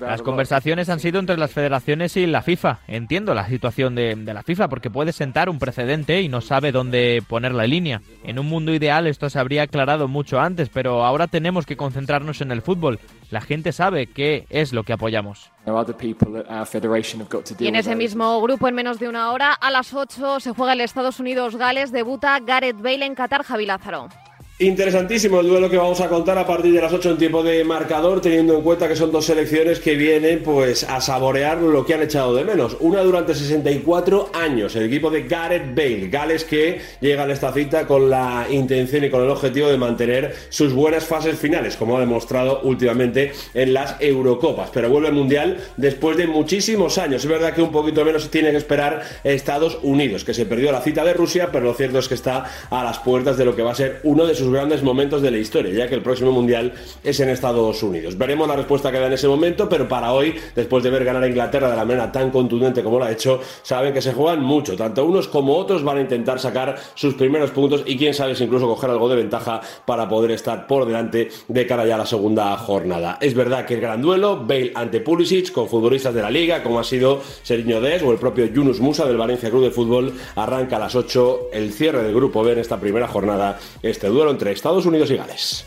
Las 0.01 0.23
conversaciones 0.23 0.89
han 0.89 1.01
sido 1.01 1.21
entre 1.21 1.37
las 1.37 1.53
federaciones 1.53 2.17
y 2.17 2.27
la 2.27 2.43
FIFA. 2.43 2.79
Entiendo 2.89 3.35
la 3.35 3.47
situación 3.47 3.95
de, 3.95 4.17
la 4.17 4.43
FIFA 4.43 4.69
porque 4.69 4.91
puede 4.91 5.13
sentar 5.13 5.49
un 5.49 5.59
precedente 5.59 6.23
y 6.23 6.29
no 6.29 6.41
sabe 6.41 6.73
dónde 6.73 7.23
poner 7.29 7.53
la 7.53 7.67
línea. 7.67 8.03
En 8.25 8.39
un 8.39 8.47
mundo 8.47 8.73
ideal 8.73 9.07
esto 9.07 9.29
se 9.31 9.39
habría 9.39 9.63
aclarado 9.65 10.09
mucho 10.09 10.41
antes, 10.41 10.69
pero 10.69 11.05
ahora 11.05 11.27
tenemos 11.27 11.67
que 11.67 11.77
concentrarnos 11.77 12.41
en 12.41 12.53
el 12.53 12.63
fútbol. 12.63 12.99
La 13.31 13.41
gente 13.41 13.73
sabe 13.73 14.07
qué 14.07 14.47
es 14.51 14.73
lo 14.73 14.85
que 14.85 14.93
apoyamos. 14.93 15.51
Y 17.59 17.67
en 17.67 17.77
ese 17.77 17.95
mismo 17.95 18.41
grupo, 18.41 18.69
en 18.69 18.75
menos 18.75 18.99
de 18.99 19.09
una 19.09 19.33
hora, 19.33 19.53
a 19.53 19.71
las 19.71 19.95
8 19.95 20.41
se 20.41 20.53
juega 20.53 20.73
el 20.73 20.81
Estados 20.81 21.21
Unidos-Gales, 21.21 21.93
debuta 21.93 22.39
Gareth 22.41 22.81
Bale 22.81 23.07
en 23.07 23.15
Qatar, 23.15 23.43
Javi 23.43 23.67
Lázaro. 23.67 24.09
Interesantísimo 24.59 25.41
el 25.41 25.49
duelo 25.49 25.71
que 25.71 25.79
vamos 25.79 26.01
a 26.03 26.09
contar 26.09 26.37
a 26.37 26.47
partir 26.47 26.75
de 26.75 26.81
las 26.81 26.93
8 26.93 27.13
en 27.13 27.17
tiempo 27.17 27.43
de 27.43 27.65
marcador, 27.65 28.21
teniendo 28.21 28.55
en 28.55 28.63
cuenta 28.63 28.87
que 28.87 28.95
son 28.95 29.11
dos 29.11 29.25
selecciones 29.25 29.81
que 29.81 29.97
vienen 29.97 30.43
pues 30.45 30.85
a 30.85 31.01
saborear 31.01 31.59
lo 31.59 31.85
que 31.87 31.95
han 31.95 32.03
echado 32.03 32.35
de 32.35 32.45
menos. 32.45 32.77
Una 32.79 33.01
durante 33.01 33.35
64 33.35 34.31
años, 34.35 34.77
el 34.77 34.85
equipo 34.85 35.11
de 35.11 35.23
Gareth 35.23 35.75
Bale, 35.75 36.09
Gales 36.09 36.45
que 36.45 36.81
llega 37.01 37.25
a 37.25 37.33
esta 37.33 37.51
cita 37.53 37.87
con 37.87 38.11
la 38.11 38.47
intención 38.51 39.03
y 39.03 39.11
con 39.11 39.23
el 39.23 39.31
objetivo 39.31 39.69
de 39.69 39.79
mantener 39.79 40.37
sus 40.51 40.75
buenas 40.75 41.07
fases 41.07 41.39
finales, 41.39 41.77
como 41.77 41.97
ha 41.97 42.01
demostrado 42.01 42.61
últimamente 42.63 43.33
en 43.55 43.73
las 43.73 43.97
Eurocopas. 44.01 44.71
Pero 44.73 44.91
vuelve 44.91 45.09
al 45.09 45.15
Mundial 45.15 45.59
después 45.79 46.19
de 46.19 46.27
muchísimos 46.27 46.99
años. 46.99 47.25
Es 47.25 47.29
verdad 47.29 47.55
que 47.55 47.63
un 47.63 47.73
poquito 47.73 48.05
menos 48.05 48.31
tiene 48.31 48.51
que 48.51 48.59
esperar 48.59 49.03
Estados 49.25 49.79
Unidos, 49.83 50.25
que 50.25 50.35
se 50.35 50.45
perdió 50.47 50.71
la 50.71 50.83
cita 50.83 51.05
de 51.05 51.15
Rusia, 51.15 51.49
pero 51.51 51.65
lo 51.65 51.75
cierto 51.75 51.99
es 51.99 52.07
que 52.07 52.15
está 52.15 52.45
a 52.71 52.85
las 52.85 52.99
puertas 53.01 53.39
de 53.39 53.47
lo 53.47 53.57
que 53.57 53.63
va 53.63 53.73
a 53.73 53.75
ser 53.75 54.01
uno 54.05 54.27
de 54.27 54.35
sus 54.37 54.42
grandes 54.49 54.83
momentos 54.83 55.23
de 55.23 55.31
la 55.31 55.39
historia, 55.39 55.73
ya 55.73 55.89
que 55.89 55.95
el 55.95 56.03
próximo 56.03 56.33
Mundial 56.33 56.73
es 57.03 57.21
en 57.21 57.29
Estados 57.29 57.83
Unidos. 57.83 58.17
Veremos 58.17 58.49
la 58.49 58.57
respuesta 58.57 58.91
que 58.91 58.99
da 58.99 59.07
en 59.07 59.13
ese 59.13 59.29
momento, 59.29 59.69
pero 59.69 59.89
para 59.89 60.13
hoy, 60.13 60.35
después 60.55 60.83
de 60.83 60.91
ver 60.91 61.05
ganar 61.05 61.23
a 61.23 61.29
Inglaterra 61.29 61.71
de 61.71 61.77
la 61.77 61.85
manera 61.85 62.11
tan 62.11 62.31
contundente 62.31 62.83
como 62.83 62.99
lo 62.99 63.05
ha 63.05 63.13
hecho, 63.13 63.41
saben 63.63 63.93
que 63.93 64.03
se 64.03 64.13
juegan 64.13 64.43
mucho. 64.43 64.77
Tanto 64.77 65.05
unos 65.05 65.29
como 65.29 65.57
otros 65.57 65.83
van 65.83 65.99
a 65.99 66.01
intentar 66.01 66.39
sacar 66.39 66.77
sus 66.95 67.15
primeros 67.15 67.51
puntos 67.51 67.83
y 67.87 67.97
quién 67.97 68.15
sabe 68.15 68.35
si 68.35 68.45
incluso 68.45 68.67
coger 68.67 68.91
algo 68.91 69.09
de 69.09 69.17
ventaja 69.17 69.61
para 69.87 70.09
poder 70.09 70.33
estar 70.33 70.67
por 70.67 70.87
delante 70.87 71.29
de 71.49 71.67
cara 71.67 71.87
ya 71.87 71.95
a 71.95 71.99
la 71.99 72.07
segunda 72.07 72.57
jornada. 72.57 73.19
Es 73.21 73.35
verdad 73.35 73.65
que 73.67 73.75
el 73.75 73.81
gran 73.81 74.03
duelo, 74.03 74.45
Bale 74.45 74.73
ante 74.75 75.01
Pulisic, 75.01 75.53
con 75.53 75.69
futbolistas 75.69 76.15
de 76.15 76.23
la 76.23 76.31
liga, 76.31 76.63
como 76.63 76.81
ha 76.81 76.85
sido 76.85 77.21
Seriño 77.43 77.81
Des 77.81 78.03
o 78.03 78.13
el 78.13 78.19
propio 78.19 78.47
Yunus 78.47 78.81
Musa 78.81 79.07
del 79.07 79.17
Valencia 79.17 79.51
Club 79.51 79.65
de 79.65 79.71
Fútbol, 79.71 80.13
arranca 80.35 80.77
a 80.77 80.81
las 80.81 80.95
8 80.95 81.51
el 81.53 81.73
cierre 81.73 82.03
del 82.03 82.15
grupo 82.15 82.43
B 82.43 82.53
en 82.53 82.59
esta 82.59 82.81
primera 82.81 83.09
jornada. 83.09 83.59
Este 83.83 84.09
duelo 84.09 84.32
entre 84.33 84.51
Estados 84.51 84.85
Unidos 84.87 85.11
y 85.11 85.17
Gales. 85.17 85.67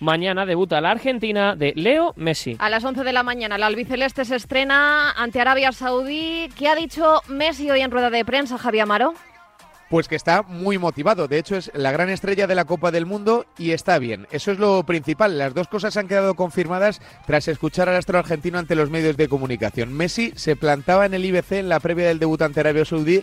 Mañana 0.00 0.44
debuta 0.44 0.80
la 0.80 0.90
Argentina 0.90 1.56
de 1.56 1.72
Leo 1.74 2.12
Messi. 2.16 2.56
A 2.58 2.68
las 2.68 2.84
11 2.84 3.02
de 3.02 3.12
la 3.12 3.22
mañana, 3.22 3.56
la 3.56 3.66
albiceleste 3.66 4.24
se 4.26 4.36
estrena 4.36 5.12
ante 5.12 5.40
Arabia 5.40 5.72
Saudí. 5.72 6.50
¿Qué 6.58 6.68
ha 6.68 6.74
dicho 6.74 7.22
Messi 7.28 7.70
hoy 7.70 7.80
en 7.80 7.90
rueda 7.90 8.10
de 8.10 8.24
prensa, 8.24 8.58
Javier 8.58 8.82
Amaro? 8.82 9.14
Pues 9.88 10.08
que 10.08 10.16
está 10.16 10.42
muy 10.42 10.78
motivado. 10.78 11.28
De 11.28 11.38
hecho, 11.38 11.56
es 11.56 11.70
la 11.72 11.92
gran 11.92 12.10
estrella 12.10 12.46
de 12.46 12.56
la 12.56 12.64
Copa 12.64 12.90
del 12.90 13.06
Mundo 13.06 13.46
y 13.56 13.70
está 13.70 13.98
bien. 13.98 14.26
Eso 14.32 14.50
es 14.50 14.58
lo 14.58 14.82
principal. 14.84 15.38
Las 15.38 15.54
dos 15.54 15.68
cosas 15.68 15.96
han 15.96 16.08
quedado 16.08 16.34
confirmadas 16.34 17.00
tras 17.26 17.48
escuchar 17.48 17.88
al 17.88 17.96
astro 17.96 18.18
argentino 18.18 18.58
ante 18.58 18.74
los 18.74 18.90
medios 18.90 19.16
de 19.16 19.28
comunicación. 19.28 19.94
Messi 19.94 20.32
se 20.34 20.56
plantaba 20.56 21.06
en 21.06 21.14
el 21.14 21.24
IBC 21.24 21.52
en 21.52 21.68
la 21.68 21.80
previa 21.80 22.08
del 22.08 22.18
debut 22.18 22.42
ante 22.42 22.60
Arabia 22.60 22.84
Saudí 22.84 23.22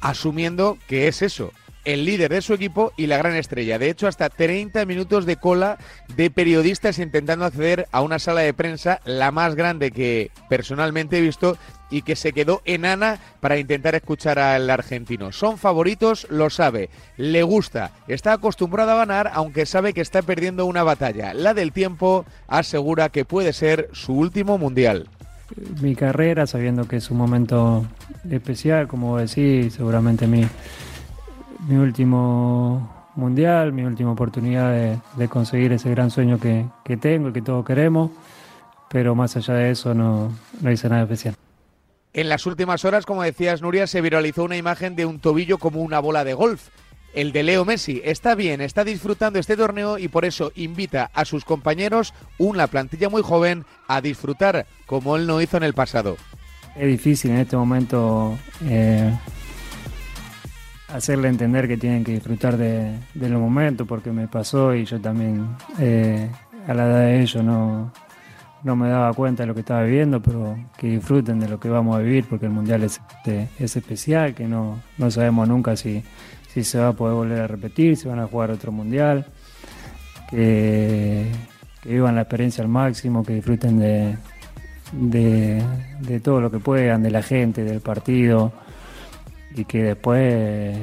asumiendo 0.00 0.78
que 0.88 1.08
es 1.08 1.22
eso, 1.22 1.52
el 1.84 2.04
líder 2.04 2.30
de 2.30 2.42
su 2.42 2.54
equipo 2.54 2.92
y 2.96 3.06
la 3.06 3.18
gran 3.18 3.34
estrella. 3.34 3.78
De 3.78 3.90
hecho, 3.90 4.06
hasta 4.06 4.28
30 4.28 4.84
minutos 4.86 5.26
de 5.26 5.36
cola 5.36 5.78
de 6.16 6.30
periodistas 6.30 6.98
intentando 6.98 7.44
acceder 7.44 7.86
a 7.92 8.02
una 8.02 8.18
sala 8.18 8.42
de 8.42 8.54
prensa, 8.54 9.00
la 9.04 9.30
más 9.30 9.54
grande 9.54 9.90
que 9.90 10.30
personalmente 10.48 11.18
he 11.18 11.20
visto 11.20 11.56
y 11.90 12.02
que 12.02 12.16
se 12.16 12.32
quedó 12.32 12.62
enana 12.64 13.18
para 13.40 13.58
intentar 13.58 13.94
escuchar 13.94 14.38
al 14.38 14.70
argentino. 14.70 15.32
Son 15.32 15.58
favoritos, 15.58 16.26
lo 16.30 16.48
sabe, 16.48 16.88
le 17.16 17.42
gusta, 17.42 17.92
está 18.08 18.32
acostumbrado 18.32 18.92
a 18.92 18.96
ganar, 18.96 19.30
aunque 19.34 19.66
sabe 19.66 19.92
que 19.92 20.00
está 20.00 20.22
perdiendo 20.22 20.64
una 20.64 20.82
batalla. 20.82 21.34
La 21.34 21.52
del 21.52 21.72
tiempo 21.72 22.24
asegura 22.48 23.10
que 23.10 23.24
puede 23.24 23.52
ser 23.52 23.90
su 23.92 24.14
último 24.14 24.56
mundial 24.56 25.08
mi 25.80 25.94
carrera, 25.94 26.46
sabiendo 26.46 26.88
que 26.88 26.96
es 26.96 27.10
un 27.10 27.18
momento 27.18 27.84
especial, 28.30 28.88
como 28.88 29.18
decís, 29.18 29.74
seguramente 29.74 30.26
mi, 30.26 30.46
mi 31.66 31.76
último 31.76 33.10
mundial, 33.14 33.72
mi 33.72 33.82
última 33.82 34.12
oportunidad 34.12 35.00
de, 35.16 35.28
conseguir 35.28 35.72
ese 35.72 35.90
gran 35.90 36.10
sueño 36.10 36.38
que, 36.38 36.66
tengo 36.96 37.28
y 37.28 37.32
que 37.32 37.42
todos 37.42 37.64
queremos, 37.64 38.10
pero 38.88 39.14
más 39.14 39.36
allá 39.36 39.54
de 39.54 39.70
eso 39.70 39.94
no, 39.94 40.32
no 40.60 40.70
hice 40.70 40.88
nada 40.88 41.02
especial. 41.02 41.34
En 42.14 42.28
las 42.28 42.44
últimas 42.46 42.84
horas, 42.84 43.06
como 43.06 43.22
decías 43.22 43.62
Nuria, 43.62 43.86
se 43.86 44.00
viralizó 44.00 44.44
una 44.44 44.56
imagen 44.56 44.96
de 44.96 45.06
un 45.06 45.18
tobillo 45.18 45.58
como 45.58 45.80
una 45.80 45.98
bola 45.98 46.24
de 46.24 46.34
golf 46.34 46.68
el 47.14 47.32
de 47.32 47.42
Leo 47.42 47.64
Messi. 47.64 48.00
Está 48.04 48.34
bien, 48.34 48.60
está 48.60 48.84
disfrutando 48.84 49.38
este 49.38 49.56
torneo 49.56 49.98
y 49.98 50.08
por 50.08 50.24
eso 50.24 50.52
invita 50.54 51.10
a 51.14 51.24
sus 51.24 51.44
compañeros, 51.44 52.14
una 52.38 52.66
plantilla 52.66 53.08
muy 53.08 53.22
joven, 53.22 53.64
a 53.88 54.00
disfrutar 54.00 54.66
como 54.86 55.16
él 55.16 55.26
no 55.26 55.40
hizo 55.40 55.56
en 55.56 55.62
el 55.62 55.74
pasado. 55.74 56.16
Es 56.76 56.86
difícil 56.86 57.32
en 57.32 57.38
este 57.38 57.56
momento 57.56 58.38
eh, 58.64 59.12
hacerle 60.92 61.28
entender 61.28 61.68
que 61.68 61.76
tienen 61.76 62.04
que 62.04 62.12
disfrutar 62.12 62.56
de, 62.56 62.98
los 63.14 63.40
momentos 63.40 63.86
porque 63.86 64.12
me 64.12 64.28
pasó 64.28 64.74
y 64.74 64.84
yo 64.84 65.00
también 65.00 65.48
eh, 65.78 66.30
a 66.66 66.74
la 66.74 66.86
edad 66.86 67.00
de 67.00 67.22
ellos 67.22 67.42
no, 67.42 67.92
no 68.62 68.76
me 68.76 68.88
daba 68.88 69.12
cuenta 69.14 69.42
de 69.42 69.46
lo 69.46 69.54
que 69.54 69.60
estaba 69.60 69.82
viviendo, 69.82 70.20
pero 70.20 70.56
que 70.76 70.88
disfruten 70.88 71.40
de 71.40 71.48
lo 71.48 71.58
que 71.58 71.68
vamos 71.68 71.96
a 71.96 72.00
vivir 72.00 72.26
porque 72.28 72.46
el 72.46 72.52
Mundial 72.52 72.82
es, 72.82 73.00
este, 73.16 73.48
es 73.58 73.76
especial, 73.76 74.34
que 74.34 74.46
no, 74.46 74.80
no 74.98 75.10
sabemos 75.10 75.48
nunca 75.48 75.76
si 75.76 76.02
si 76.52 76.64
se 76.64 76.78
va 76.78 76.88
a 76.88 76.92
poder 76.92 77.14
volver 77.14 77.40
a 77.40 77.46
repetir, 77.46 77.96
si 77.96 78.08
van 78.08 78.18
a 78.18 78.26
jugar 78.26 78.50
otro 78.50 78.72
mundial, 78.72 79.26
que, 80.28 81.26
vivan 81.84 82.14
la 82.14 82.22
experiencia 82.22 82.62
al 82.62 82.68
máximo, 82.68 83.24
que 83.24 83.34
disfruten 83.34 83.78
de, 83.78 84.16
de, 84.92 86.20
todo 86.20 86.40
lo 86.40 86.50
que 86.50 86.58
puedan, 86.58 87.02
de 87.02 87.10
la 87.10 87.22
gente, 87.22 87.64
del 87.64 87.80
partido, 87.80 88.52
y 89.54 89.64
que 89.64 89.82
después 89.82 90.76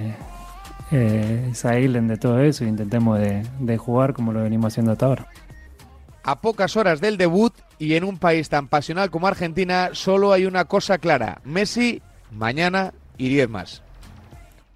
eh, 0.91 1.49
se 1.53 1.67
aíslen 1.67 2.08
de 2.08 2.17
todo 2.17 2.39
eso 2.39 2.63
e 2.63 2.67
intentemos 2.67 3.19
de, 3.19 3.43
de 3.60 3.77
jugar 3.77 4.13
como 4.13 4.32
lo 4.34 4.43
venimos 4.43 4.73
haciendo 4.73 4.91
hasta 4.91 5.05
ahora. 5.05 5.27
A 6.23 6.41
pocas 6.41 6.75
horas 6.77 7.01
del 7.01 7.17
debut 7.17 7.53
y 7.79 7.95
en 7.95 8.03
un 8.03 8.17
país 8.17 8.49
tan 8.49 8.67
pasional 8.67 9.10
como 9.10 9.27
Argentina, 9.27 9.89
solo 9.93 10.34
hay 10.34 10.45
una 10.45 10.65
cosa 10.65 10.97
clara. 10.97 11.41
Messi, 11.43 12.01
mañana 12.32 12.93
y 13.17 13.29
10 13.29 13.49
más. 13.49 13.84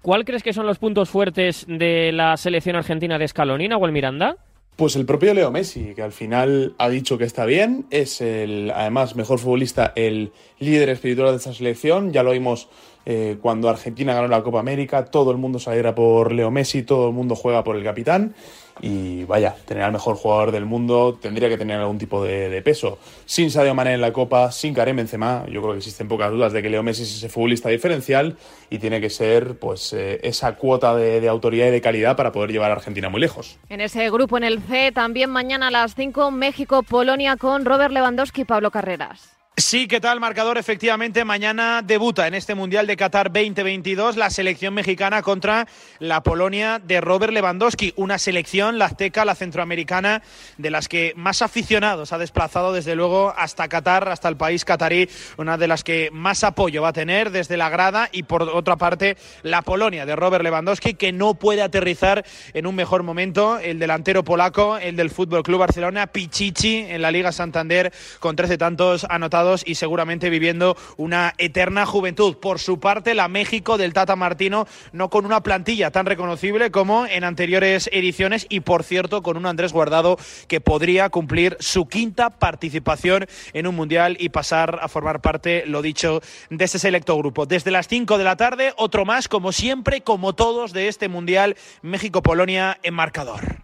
¿Cuál 0.04 0.24
crees 0.24 0.42
que 0.42 0.52
son 0.52 0.66
los 0.66 0.78
puntos 0.78 1.08
fuertes 1.08 1.64
de 1.66 2.12
la 2.12 2.36
selección 2.36 2.76
argentina 2.76 3.18
de 3.18 3.26
Scaloni, 3.26 3.66
el 3.66 3.92
Miranda? 3.92 4.36
Pues 4.76 4.96
el 4.96 5.06
propio 5.06 5.32
Leo 5.32 5.50
Messi, 5.50 5.94
que 5.94 6.02
al 6.02 6.12
final 6.12 6.74
ha 6.78 6.90
dicho 6.90 7.16
que 7.16 7.24
está 7.24 7.46
bien, 7.46 7.86
es 7.90 8.20
el, 8.20 8.70
además, 8.74 9.16
mejor 9.16 9.38
futbolista, 9.38 9.92
el 9.96 10.32
líder 10.58 10.90
espiritual 10.90 11.30
de 11.30 11.36
esta 11.36 11.54
selección. 11.54 12.12
Ya 12.12 12.22
lo 12.22 12.32
vimos 12.32 12.68
eh, 13.06 13.38
cuando 13.40 13.68
Argentina 13.68 14.14
ganó 14.14 14.28
la 14.28 14.42
Copa 14.42 14.60
América, 14.60 15.04
todo 15.04 15.30
el 15.30 15.36
mundo 15.36 15.58
se 15.58 15.70
alegra 15.70 15.94
por 15.94 16.32
Leo 16.32 16.50
Messi, 16.50 16.82
todo 16.82 17.08
el 17.08 17.14
mundo 17.14 17.34
juega 17.36 17.64
por 17.64 17.76
el 17.76 17.84
capitán 17.84 18.34
y 18.80 19.24
vaya, 19.24 19.54
tener 19.66 19.84
al 19.84 19.92
mejor 19.92 20.16
jugador 20.16 20.50
del 20.50 20.64
mundo 20.64 21.16
tendría 21.20 21.48
que 21.48 21.56
tener 21.56 21.78
algún 21.78 21.98
tipo 21.98 22.24
de, 22.24 22.60
peso. 22.62 22.98
Sin 23.24 23.50
Sadio 23.50 23.74
Mané 23.74 23.94
en 23.94 24.00
la 24.00 24.12
Copa, 24.12 24.50
sin 24.50 24.74
Karim 24.74 24.96
Benzema, 24.96 25.44
yo 25.48 25.60
creo 25.60 25.72
que 25.72 25.78
existen 25.78 26.08
pocas 26.08 26.30
dudas 26.30 26.52
de 26.52 26.62
que 26.62 26.70
Leo 26.70 26.82
Messi 26.82 27.02
es 27.02 27.14
ese 27.16 27.28
futbolista 27.28 27.68
diferencial 27.68 28.36
y 28.70 28.78
tiene 28.78 29.00
que 29.00 29.10
ser 29.10 29.58
pues 29.58 29.92
eh, 29.92 30.20
esa 30.22 30.56
cuota 30.56 30.96
de, 30.96 31.20
de, 31.20 31.28
autoridad 31.28 31.66
y 31.68 31.70
de 31.70 31.80
calidad 31.80 32.16
para 32.16 32.32
poder 32.32 32.50
llevar 32.50 32.70
a 32.70 32.74
Argentina 32.74 33.08
muy 33.08 33.20
lejos. 33.20 33.58
En 33.68 33.80
ese 33.80 34.10
grupo 34.10 34.36
en 34.36 34.44
el 34.44 34.60
C, 34.60 34.92
también 34.92 35.30
mañana 35.30 35.68
a 35.68 35.70
las 35.70 35.94
5, 35.94 36.30
México-Polonia 36.30 37.36
con 37.36 37.64
Robert 37.64 37.92
Lewandowski 37.92 38.42
y 38.42 38.44
Pablo 38.44 38.70
Carreras. 38.70 39.33
Sí, 39.56 39.86
¿qué 39.86 40.00
tal, 40.00 40.18
marcador? 40.18 40.58
Efectivamente, 40.58 41.24
mañana 41.24 41.80
debuta 41.80 42.26
en 42.26 42.34
este 42.34 42.56
Mundial 42.56 42.88
de 42.88 42.96
Qatar 42.96 43.30
2022 43.32 44.16
la 44.16 44.28
selección 44.28 44.74
mexicana 44.74 45.22
contra 45.22 45.68
la 46.00 46.24
Polonia 46.24 46.80
de 46.80 47.00
Robert 47.00 47.32
Lewandowski, 47.32 47.92
una 47.94 48.18
selección, 48.18 48.78
la 48.78 48.86
azteca, 48.86 49.24
la 49.24 49.36
centroamericana, 49.36 50.22
de 50.58 50.70
las 50.72 50.88
que 50.88 51.12
más 51.14 51.40
aficionados 51.40 52.12
ha 52.12 52.18
desplazado 52.18 52.72
desde 52.72 52.96
luego 52.96 53.32
hasta 53.36 53.68
Qatar, 53.68 54.08
hasta 54.08 54.28
el 54.28 54.36
país 54.36 54.64
catarí, 54.64 55.08
una 55.36 55.56
de 55.56 55.68
las 55.68 55.84
que 55.84 56.10
más 56.10 56.42
apoyo 56.42 56.82
va 56.82 56.88
a 56.88 56.92
tener 56.92 57.30
desde 57.30 57.56
la 57.56 57.68
grada 57.68 58.08
y 58.10 58.24
por 58.24 58.42
otra 58.42 58.74
parte 58.74 59.16
la 59.44 59.62
Polonia 59.62 60.04
de 60.04 60.16
Robert 60.16 60.42
Lewandowski, 60.42 60.94
que 60.94 61.12
no 61.12 61.34
puede 61.34 61.62
aterrizar 61.62 62.24
en 62.54 62.66
un 62.66 62.74
mejor 62.74 63.04
momento, 63.04 63.60
el 63.60 63.78
delantero 63.78 64.24
polaco, 64.24 64.78
el 64.78 64.96
del 64.96 65.10
Fútbol 65.10 65.44
Club 65.44 65.60
Barcelona, 65.60 66.08
Pichichi 66.08 66.78
en 66.78 67.02
la 67.02 67.12
Liga 67.12 67.30
Santander 67.30 67.92
con 68.18 68.34
13 68.34 68.58
tantos 68.58 69.06
anotados 69.08 69.43
y 69.66 69.74
seguramente 69.74 70.30
viviendo 70.30 70.76
una 70.96 71.34
eterna 71.38 71.86
juventud. 71.86 72.36
Por 72.38 72.58
su 72.58 72.80
parte, 72.80 73.14
la 73.14 73.28
México 73.28 73.76
del 73.78 73.92
Tata 73.92 74.16
Martino, 74.16 74.66
no 74.92 75.10
con 75.10 75.26
una 75.26 75.42
plantilla 75.42 75.90
tan 75.90 76.06
reconocible 76.06 76.70
como 76.70 77.06
en 77.06 77.24
anteriores 77.24 77.88
ediciones 77.92 78.46
y, 78.48 78.60
por 78.60 78.82
cierto, 78.82 79.22
con 79.22 79.36
un 79.36 79.46
Andrés 79.46 79.72
Guardado 79.72 80.18
que 80.48 80.60
podría 80.60 81.10
cumplir 81.10 81.56
su 81.60 81.86
quinta 81.86 82.30
participación 82.30 83.26
en 83.52 83.66
un 83.66 83.74
Mundial 83.74 84.16
y 84.18 84.28
pasar 84.28 84.78
a 84.82 84.88
formar 84.88 85.20
parte, 85.20 85.64
lo 85.66 85.82
dicho, 85.82 86.22
de 86.48 86.64
este 86.64 86.78
selecto 86.78 87.16
grupo. 87.18 87.44
Desde 87.44 87.70
las 87.70 87.88
5 87.88 88.18
de 88.18 88.24
la 88.24 88.36
tarde, 88.36 88.72
otro 88.76 89.04
más, 89.04 89.28
como 89.28 89.52
siempre, 89.52 90.00
como 90.00 90.34
todos 90.34 90.72
de 90.72 90.88
este 90.88 91.08
Mundial 91.08 91.56
México-Polonia 91.82 92.78
en 92.82 92.94
marcador. 92.94 93.63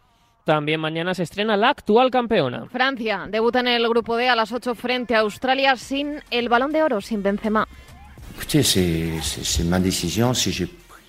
También 0.51 0.81
mañana 0.81 1.15
se 1.15 1.23
estrena 1.23 1.57
la 1.57 1.69
actual 1.69 2.11
campeona. 2.11 2.67
Francia 2.67 3.29
debuta 3.31 3.61
en 3.61 3.69
el 3.69 3.89
grupo 3.89 4.17
D 4.17 4.29
a 4.29 4.35
las 4.35 4.51
8 4.51 4.75
frente 4.75 5.15
a 5.15 5.21
Australia 5.21 5.77
sin 5.77 6.17
el 6.33 6.49
balón 6.49 6.73
de 6.73 6.83
oro, 6.83 7.01
sin 7.01 7.23
Benzema. 7.23 7.69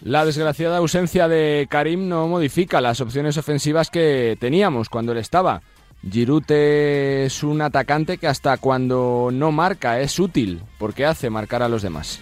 La 0.03 0.25
desgraciada 0.25 0.77
ausencia 0.77 1.27
de 1.27 1.65
Karim 1.71 2.07
no 2.07 2.27
modifica 2.27 2.81
las 2.81 3.01
opciones 3.01 3.35
ofensivas 3.35 3.89
que 3.89 4.37
teníamos 4.39 4.89
cuando 4.89 5.11
él 5.11 5.17
estaba. 5.17 5.63
Giroud 6.07 6.51
es 6.51 7.41
un 7.41 7.63
atacante 7.63 8.19
que 8.19 8.27
hasta 8.27 8.57
cuando 8.57 9.29
no 9.33 9.51
marca 9.51 9.99
es 10.01 10.19
útil 10.19 10.61
porque 10.77 11.07
hace 11.07 11.31
marcar 11.31 11.63
a 11.63 11.67
los 11.67 11.81
demás. 11.81 12.21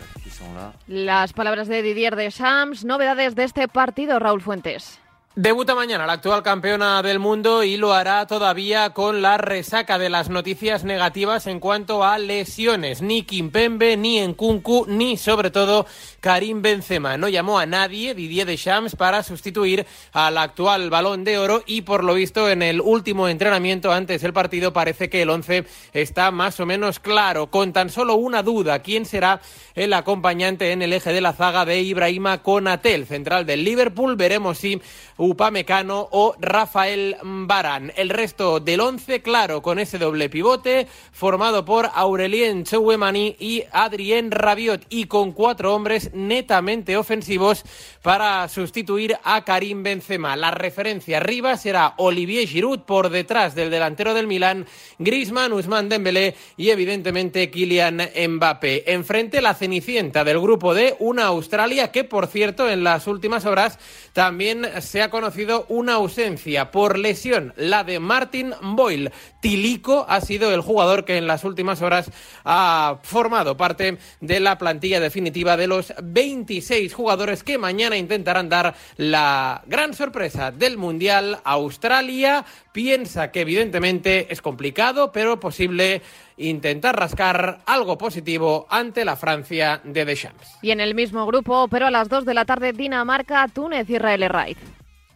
Las 0.87 1.33
palabras 1.33 1.67
de 1.67 1.81
Didier 1.81 2.15
Deschamps, 2.15 2.85
novedades 2.85 3.35
de 3.35 3.43
este 3.43 3.67
partido, 3.67 4.19
Raúl 4.19 4.39
Fuentes. 4.39 5.01
Debuta 5.35 5.75
mañana 5.75 6.07
la 6.07 6.13
actual 6.13 6.41
campeona 6.41 7.03
del 7.03 7.19
mundo 7.19 7.63
y 7.63 7.77
lo 7.77 7.93
hará 7.93 8.25
todavía 8.25 8.89
con 8.89 9.21
la 9.21 9.37
resaca 9.37 9.99
de 9.99 10.09
las 10.09 10.27
noticias 10.27 10.83
negativas 10.83 11.45
en 11.45 11.59
cuanto 11.59 12.03
a 12.03 12.17
lesiones. 12.17 13.03
Ni 13.03 13.21
Kimpembe, 13.21 13.95
ni 13.95 14.25
Nkunku, 14.25 14.87
ni 14.87 15.17
sobre 15.17 15.51
todo 15.51 15.85
Karim 16.19 16.61
Benzema. 16.61 17.17
No 17.17 17.29
llamó 17.29 17.59
a 17.59 17.65
nadie, 17.65 18.13
Didier 18.13 18.47
Deschamps, 18.47 18.95
para 18.95 19.23
sustituir 19.23 19.85
al 20.13 20.37
actual 20.37 20.89
balón 20.89 21.23
de 21.23 21.37
oro 21.37 21.63
y 21.65 21.81
por 21.81 22.03
lo 22.03 22.13
visto 22.13 22.49
en 22.49 22.61
el 22.61 22.81
último 22.81 23.27
entrenamiento 23.27 23.91
antes 23.91 24.21
del 24.21 24.33
partido 24.33 24.73
parece 24.73 25.09
que 25.09 25.21
el 25.21 25.29
11 25.29 25.65
está 25.93 26.31
más 26.31 26.59
o 26.59 26.65
menos 26.65 26.99
claro. 26.99 27.47
Con 27.47 27.73
tan 27.73 27.89
solo 27.89 28.15
una 28.15 28.43
duda, 28.43 28.79
¿quién 28.79 29.05
será 29.05 29.41
el 29.75 29.93
acompañante 29.93 30.71
en 30.71 30.81
el 30.81 30.93
eje 30.93 31.13
de 31.13 31.21
la 31.21 31.33
zaga 31.33 31.65
de 31.65 31.81
Ibrahima 31.81 32.41
Konatel, 32.43 33.05
central 33.05 33.45
del 33.45 33.63
Liverpool? 33.63 34.15
Veremos 34.15 34.57
si 34.57 34.81
Upamecano 35.17 36.07
o 36.11 36.35
Rafael 36.39 37.17
Barán. 37.21 37.91
El 37.95 38.09
resto 38.09 38.59
del 38.59 38.81
once, 38.81 39.21
claro, 39.21 39.61
con 39.61 39.79
ese 39.79 39.97
doble 39.97 40.29
pivote, 40.29 40.87
formado 41.11 41.65
por 41.65 41.89
Aurelien 41.93 42.63
Chouemani 42.63 43.35
y 43.39 43.63
Adrien 43.71 44.31
Rabiot, 44.31 44.85
y 44.89 45.05
con 45.05 45.31
cuatro 45.31 45.75
hombres 45.75 46.08
netamente 46.13 46.95
ofensivos 46.95 47.63
para 48.01 48.47
sustituir 48.47 49.17
a 49.23 49.43
Karim 49.43 49.83
Benzema. 49.83 50.37
La 50.37 50.51
referencia 50.51 51.17
arriba 51.17 51.57
será 51.57 51.95
Olivier 51.97 52.47
Giroud 52.47 52.81
por 52.81 53.09
detrás 53.09 53.55
del 53.55 53.69
delantero 53.69 54.13
del 54.13 54.27
Milán, 54.27 54.67
Griezmann, 54.99 55.51
Usman 55.51 55.89
Dembélé 55.89 56.35
y 56.55 56.69
evidentemente 56.69 57.51
Kylian 57.51 58.09
Mbappé. 58.29 58.93
Enfrente 58.93 59.41
la 59.41 59.53
cenicienta 59.53 60.23
del 60.23 60.39
grupo 60.39 60.73
D, 60.73 60.95
una 60.99 61.25
Australia 61.25 61.91
que 61.91 62.05
por 62.05 62.27
cierto 62.27 62.69
en 62.69 62.85
las 62.85 63.05
últimas 63.05 63.45
horas 63.45 63.77
también 64.13 64.65
se 64.79 65.01
ha 65.01 65.09
ha 65.09 65.11
conocido 65.11 65.65
una 65.69 65.95
ausencia 65.95 66.69
por 66.69 66.99
lesión, 66.99 67.51
la 67.57 67.83
de 67.83 67.99
Martin 67.99 68.53
Boyle. 68.61 69.11
Tilico 69.41 70.05
ha 70.07 70.21
sido 70.21 70.53
el 70.53 70.61
jugador 70.61 71.03
que 71.03 71.17
en 71.17 71.25
las 71.25 71.43
últimas 71.43 71.81
horas 71.81 72.11
ha 72.45 72.99
formado 73.01 73.57
parte 73.57 73.97
de 74.21 74.39
la 74.39 74.59
plantilla 74.59 74.99
definitiva 74.99 75.57
de 75.57 75.65
los 75.65 75.91
26 76.03 76.93
jugadores 76.93 77.43
que 77.43 77.57
mañana 77.57 77.97
intentarán 77.97 78.49
dar 78.49 78.75
la 78.97 79.63
gran 79.65 79.93
sorpresa 79.93 80.51
del 80.51 80.77
Mundial. 80.77 81.39
Australia 81.43 82.45
piensa 82.71 83.31
que 83.31 83.41
evidentemente 83.41 84.31
es 84.31 84.41
complicado, 84.41 85.11
pero 85.11 85.39
posible 85.39 86.01
intentar 86.37 86.97
rascar 86.97 87.59
algo 87.65 87.97
positivo 87.97 88.65
ante 88.69 89.05
la 89.05 89.15
Francia 89.15 89.81
de 89.83 90.05
Deschamps. 90.05 90.57
Y 90.61 90.71
en 90.71 90.79
el 90.79 90.95
mismo 90.95 91.25
grupo, 91.25 91.67
pero 91.67 91.87
a 91.87 91.91
las 91.91 92.09
2 92.09 92.25
de 92.25 92.33
la 92.33 92.45
tarde, 92.45 92.73
Dinamarca, 92.73 93.47
Túnez, 93.47 93.89
Israel 93.89 94.27
Raid. 94.29 94.57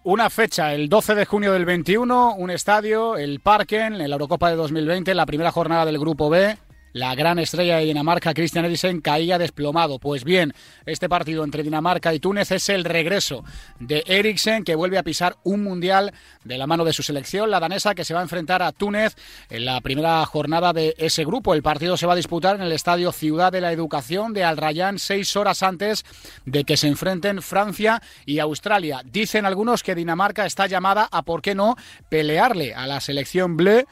Una 0.06 0.30
fecha, 0.30 0.74
el 0.74 0.89
12 0.89 1.15
de 1.15 1.26
junio 1.26 1.54
del 1.54 1.63
21, 1.63 2.36
un 2.36 2.50
estadio, 2.52 3.15
el 3.15 3.39
Parken, 3.39 4.02
en 4.02 4.10
la 4.10 4.15
Eurocopa 4.15 4.50
de 4.50 4.58
2020, 4.58 5.13
la 5.13 5.26
primera 5.26 5.52
jornada 5.52 5.86
del 5.86 5.98
Grupo 5.98 6.30
B. 6.30 6.58
La 6.93 7.15
gran 7.15 7.39
estrella 7.39 7.77
de 7.77 7.86
Dinamarca, 7.86 8.36
Christian 8.36 8.65
Eriksen, 8.65 9.01
caía 9.01 9.39
desplomado. 9.39 9.97
Pues 9.97 10.23
bien, 10.23 10.53
este 10.86 11.10
partido 11.10 11.43
entre 11.43 11.63
Dinamarca 11.63 12.13
y 12.13 12.19
Túnez 12.19 12.51
es 12.51 12.69
el 12.69 12.84
regreso 12.84 13.43
de 13.79 14.03
Eriksen, 14.06 14.63
que 14.63 14.75
vuelve 14.75 14.99
a 14.99 15.03
pisar 15.03 15.38
un 15.43 15.63
mundial 15.63 16.13
de 16.43 16.60
la 16.60 16.67
mano 16.67 16.86
de 16.86 16.93
su 16.93 17.01
selección, 17.01 17.49
la 17.49 17.60
danesa, 17.60 17.95
que 17.95 18.06
se 18.06 18.13
va 18.13 18.19
a 18.19 18.23
enfrentar 18.23 18.62
a 18.62 18.71
Túnez 18.71 19.15
en 19.49 19.65
la 19.65 19.82
primera 19.82 20.23
jornada 20.27 20.71
de 20.71 20.93
ese 20.99 21.25
grupo. 21.25 21.56
El 21.56 21.63
partido 21.63 21.97
se 21.97 22.06
va 22.06 22.13
a 22.13 22.17
disputar 22.17 22.58
en 22.58 22.62
el 22.62 22.71
estadio 22.71 23.12
Ciudad 23.12 23.51
de 23.51 23.62
la 23.62 23.71
Educación 23.71 24.32
de 24.34 24.43
Al 24.43 24.58
Rayyan, 24.58 24.99
seis 24.99 25.36
horas 25.36 25.63
antes 25.63 26.06
de 26.45 26.63
que 26.63 26.77
se 26.77 26.89
enfrenten 26.89 27.41
Francia 27.41 28.03
y 28.23 28.38
Australia. 28.38 29.01
Dicen 29.03 29.47
algunos 29.47 29.82
que 29.82 29.95
Dinamarca 29.95 30.45
está 30.45 30.67
llamada 30.67 31.10
a, 31.12 31.23
¿por 31.23 31.41
qué 31.41 31.56
no?, 31.56 31.75
pelearle 32.10 32.75
a 32.75 32.86
la 32.86 33.01
selección 33.01 33.58
bleu 33.58 33.88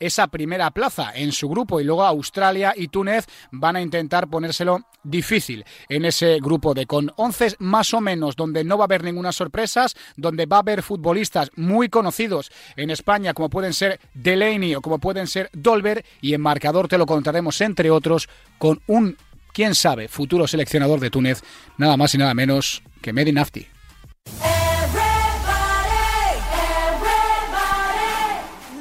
esa 0.00 0.28
primera 0.28 0.70
plaza 0.70 1.12
en 1.14 1.32
su 1.32 1.48
grupo 1.48 1.80
y 1.80 1.84
luego 1.84 2.04
Australia 2.04 2.74
y 2.76 2.88
Túnez 2.88 3.26
van 3.50 3.76
a 3.76 3.82
intentar 3.82 4.28
ponérselo 4.28 4.86
difícil 5.02 5.64
en 5.88 6.04
ese 6.04 6.38
grupo 6.40 6.74
de 6.74 6.86
con 6.86 7.12
11 7.16 7.56
más 7.60 7.94
o 7.94 8.00
menos 8.00 8.36
donde 8.36 8.64
no 8.64 8.76
va 8.76 8.84
a 8.84 8.86
haber 8.86 9.04
ninguna 9.04 9.32
sorpresas, 9.32 9.94
donde 10.16 10.46
va 10.46 10.56
a 10.56 10.60
haber 10.60 10.82
futbolistas 10.82 11.50
muy 11.56 11.88
conocidos 11.88 12.50
en 12.76 12.90
España 12.90 13.34
como 13.34 13.50
pueden 13.50 13.72
ser 13.72 14.00
Delaney 14.14 14.74
o 14.74 14.80
como 14.80 14.98
pueden 14.98 15.26
ser 15.26 15.50
Dolber 15.52 16.04
y 16.20 16.34
en 16.34 16.40
marcador 16.40 16.88
te 16.88 16.98
lo 16.98 17.06
contaremos 17.06 17.60
entre 17.60 17.90
otros 17.90 18.28
con 18.58 18.80
un 18.86 19.16
quién 19.52 19.74
sabe 19.74 20.08
futuro 20.08 20.46
seleccionador 20.46 21.00
de 21.00 21.10
Túnez, 21.10 21.42
nada 21.78 21.96
más 21.96 22.14
y 22.14 22.18
nada 22.18 22.34
menos 22.34 22.82
que 23.00 23.12
Medi 23.12 23.32
Nafti. 23.32 23.75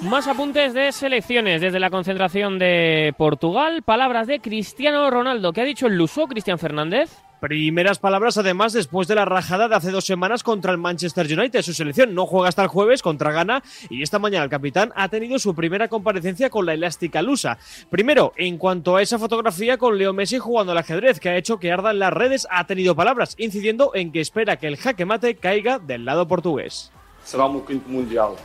Más 0.05 0.27
apuntes 0.27 0.75
de 0.75 0.91
selecciones 0.91 1.61
desde 1.61 1.79
la 1.79 1.89
concentración 1.89 2.59
de 2.59 3.13
Portugal. 3.17 3.81
Palabras 3.81 4.27
de 4.27 4.39
Cristiano 4.39 5.09
Ronaldo. 5.09 5.51
¿Qué 5.51 5.61
ha 5.61 5.65
dicho 5.65 5.87
el 5.87 5.97
luso 5.97 6.27
Cristian 6.27 6.59
Fernández? 6.59 7.09
Primeras 7.39 7.97
palabras, 7.97 8.37
además, 8.37 8.71
después 8.73 9.07
de 9.07 9.15
la 9.15 9.25
rajada 9.25 9.67
de 9.67 9.75
hace 9.75 9.89
dos 9.89 10.05
semanas 10.05 10.43
contra 10.43 10.71
el 10.71 10.77
Manchester 10.77 11.25
United. 11.25 11.63
Su 11.63 11.73
selección 11.73 12.13
no 12.13 12.27
juega 12.27 12.49
hasta 12.49 12.61
el 12.61 12.67
jueves 12.67 13.01
contra 13.01 13.31
Ghana 13.31 13.63
y 13.89 14.03
esta 14.03 14.19
mañana 14.19 14.43
el 14.43 14.49
capitán 14.51 14.93
ha 14.95 15.09
tenido 15.09 15.39
su 15.39 15.55
primera 15.55 15.87
comparecencia 15.87 16.51
con 16.51 16.67
la 16.67 16.75
elástica 16.75 17.23
lusa. 17.23 17.57
Primero, 17.89 18.31
en 18.37 18.59
cuanto 18.59 18.97
a 18.97 19.01
esa 19.01 19.17
fotografía 19.17 19.79
con 19.79 19.97
Leo 19.97 20.13
Messi 20.13 20.37
jugando 20.37 20.71
al 20.71 20.77
ajedrez, 20.77 21.19
que 21.19 21.29
ha 21.29 21.37
hecho 21.37 21.57
que 21.57 21.71
ardan 21.71 21.97
las 21.97 22.13
redes, 22.13 22.47
ha 22.51 22.67
tenido 22.67 22.95
palabras, 22.95 23.33
incidiendo 23.39 23.91
en 23.95 24.11
que 24.11 24.21
espera 24.21 24.57
que 24.57 24.67
el 24.67 24.77
jaque 24.77 25.05
mate 25.05 25.35
caiga 25.35 25.79
del 25.79 26.05
lado 26.05 26.27
portugués. 26.27 26.91
Será 27.23 27.45
un 27.45 27.65
quinto 27.65 27.89
mundial. 27.89 28.35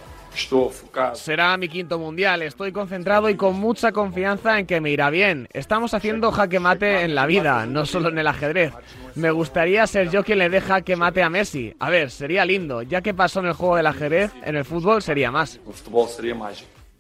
Será 1.15 1.57
mi 1.57 1.69
quinto 1.69 1.99
mundial. 1.99 2.43
Estoy 2.43 2.73
concentrado 2.73 3.29
y 3.29 3.37
con 3.37 3.57
mucha 3.57 3.93
confianza 3.93 4.59
en 4.59 4.67
que 4.67 4.81
me 4.81 4.91
irá 4.91 5.11
bien. 5.11 5.49
Estamos 5.53 5.95
haciendo 5.95 6.31
jaque 6.31 6.61
mate 6.61 7.03
en 7.03 7.15
la 7.15 7.27
vida, 7.27 7.67
no 7.67 7.87
solo 7.87 8.09
en 8.09 8.19
el 8.19 8.27
ajedrez. 8.27 8.73
Me 9.15 9.31
gustaría 9.31 9.87
ser 9.87 10.11
yo 10.11 10.25
quien 10.25 10.39
le 10.39 10.49
dé 10.49 10.61
jaque 10.61 10.97
mate 10.97 11.23
a 11.23 11.31
Messi. 11.31 11.75
A 11.79 11.91
ver, 11.91 12.11
sería 12.11 12.45
lindo. 12.45 12.83
Ya 12.83 13.03
que 13.03 13.15
pasó 13.15 13.41
en 13.41 13.47
el 13.47 13.53
juego 13.55 13.77
del 13.77 13.87
ajedrez, 13.87 14.33
en 14.45 14.57
el 14.57 14.65
fútbol 14.65 15.03
sería 15.03 15.31
más. 15.31 15.61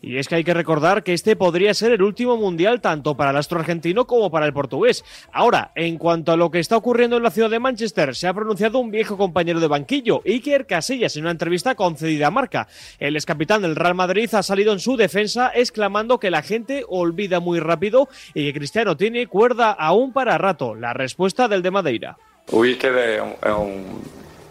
Y 0.02 0.16
es 0.16 0.28
que 0.28 0.36
hay 0.36 0.44
que 0.44 0.54
recordar 0.54 1.02
que 1.02 1.12
este 1.12 1.36
podría 1.36 1.74
ser 1.74 1.92
el 1.92 2.02
último 2.02 2.36
mundial 2.36 2.80
tanto 2.80 3.16
para 3.16 3.30
el 3.30 3.36
astro 3.36 3.58
argentino 3.60 4.06
como 4.06 4.30
para 4.30 4.46
el 4.46 4.52
portugués. 4.52 5.04
Ahora, 5.32 5.72
en 5.74 5.98
cuanto 5.98 6.32
a 6.32 6.36
lo 6.36 6.50
que 6.50 6.58
está 6.58 6.76
ocurriendo 6.76 7.16
en 7.16 7.22
la 7.22 7.30
ciudad 7.30 7.50
de 7.50 7.58
Manchester, 7.58 8.14
se 8.14 8.26
ha 8.26 8.34
pronunciado 8.34 8.78
un 8.78 8.90
viejo 8.90 9.18
compañero 9.18 9.60
de 9.60 9.68
banquillo, 9.68 10.22
Iker 10.24 10.66
Casillas, 10.66 11.16
en 11.16 11.22
una 11.22 11.32
entrevista 11.32 11.74
concedida 11.74 12.28
a 12.28 12.30
Marca. 12.30 12.66
El 12.98 13.16
ex 13.16 13.26
capitán 13.26 13.62
del 13.62 13.76
Real 13.76 13.94
Madrid 13.94 14.32
ha 14.34 14.42
salido 14.42 14.72
en 14.72 14.80
su 14.80 14.96
defensa 14.96 15.52
exclamando 15.54 16.18
que 16.18 16.30
la 16.30 16.42
gente 16.42 16.84
olvida 16.88 17.40
muy 17.40 17.60
rápido 17.60 18.08
y 18.32 18.46
que 18.46 18.58
Cristiano 18.58 18.96
tiene 18.96 19.26
cuerda 19.26 19.70
aún 19.70 20.12
para 20.12 20.38
rato. 20.38 20.74
La 20.74 20.94
respuesta 20.94 21.48
del 21.48 21.62
de 21.62 21.70
Madeira. 21.70 22.16
O 22.52 22.60
um, 22.60 24.00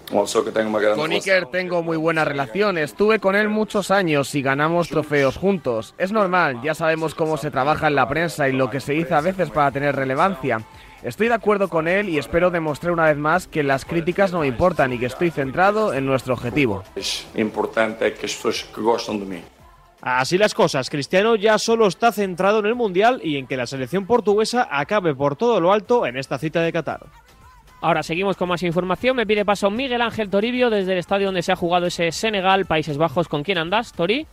Con. 0.09 1.11
Iker 1.11 1.45
tengo 1.47 1.83
muy 1.83 1.97
buena 1.97 2.25
relación. 2.25 2.77
Estuve 2.77 3.19
con 3.19 3.35
él 3.35 3.49
muchos 3.49 3.91
años 3.91 4.33
y 4.35 4.41
ganamos 4.41 4.89
trofeos 4.89 5.37
juntos. 5.37 5.93
Es 5.97 6.11
normal, 6.11 6.61
ya 6.63 6.73
sabemos 6.73 7.15
cómo 7.15 7.37
se 7.37 7.51
trabaja 7.51 7.87
en 7.87 7.95
la 7.95 8.07
prensa 8.09 8.49
y 8.49 8.53
lo 8.53 8.69
que 8.69 8.79
se 8.79 8.93
dice 8.93 9.13
a 9.13 9.21
veces 9.21 9.49
para 9.49 9.71
tener 9.71 9.95
relevancia. 9.95 10.65
Estoy 11.03 11.29
de 11.29 11.35
acuerdo 11.35 11.69
con 11.69 11.87
él 11.87 12.09
y 12.09 12.17
espero 12.17 12.51
demostrar 12.51 12.91
una 12.91 13.05
vez 13.05 13.17
más 13.17 13.47
que 13.47 13.63
las 13.63 13.85
críticas 13.85 14.33
no 14.33 14.39
me 14.39 14.47
importan 14.47 14.91
y 14.91 14.99
que 14.99 15.05
estoy 15.05 15.31
centrado 15.31 15.93
en 15.93 16.05
nuestro 16.05 16.33
objetivo. 16.33 16.83
O 16.95 17.39
importante 17.39 18.13
que 18.13 18.21
pessoas 18.21 18.63
que 18.63 18.81
gostam 18.81 19.19
de 19.19 19.25
mim 19.25 19.41
Así 20.01 20.37
las 20.37 20.53
cosas, 20.53 20.89
Cristiano 20.89 21.35
ya 21.35 21.57
solo 21.57 21.85
está 21.85 22.11
centrado 22.11 22.59
en 22.59 22.67
el 22.67 22.75
Mundial 22.75 23.19
y 23.23 23.37
en 23.37 23.47
que 23.47 23.57
la 23.57 23.67
selección 23.67 24.05
portuguesa 24.05 24.67
acabe 24.71 25.13
por 25.13 25.35
todo 25.35 25.59
lo 25.59 25.73
alto 25.73 26.05
en 26.05 26.17
esta 26.17 26.37
cita 26.37 26.61
de 26.61 26.71
Qatar. 26.71 27.07
Ahora 27.81 28.03
seguimos 28.03 28.35
con 28.35 28.49
más 28.49 28.61
información. 28.63 29.15
Me 29.15 29.25
pide 29.25 29.45
paso 29.45 29.69
Miguel 29.71 30.01
Ángel 30.01 30.29
Toribio 30.29 30.69
desde 30.69 30.93
el 30.93 30.97
estadio 30.97 31.27
donde 31.27 31.41
se 31.41 31.51
ha 31.51 31.55
jugado 31.55 31.85
ese 31.87 32.11
Senegal, 32.11 32.65
Países 32.65 32.97
Bajos. 32.97 33.27
¿Con 33.29 33.43
quién 33.43 33.57
andas, 33.57 33.93
Tori? 33.93 34.27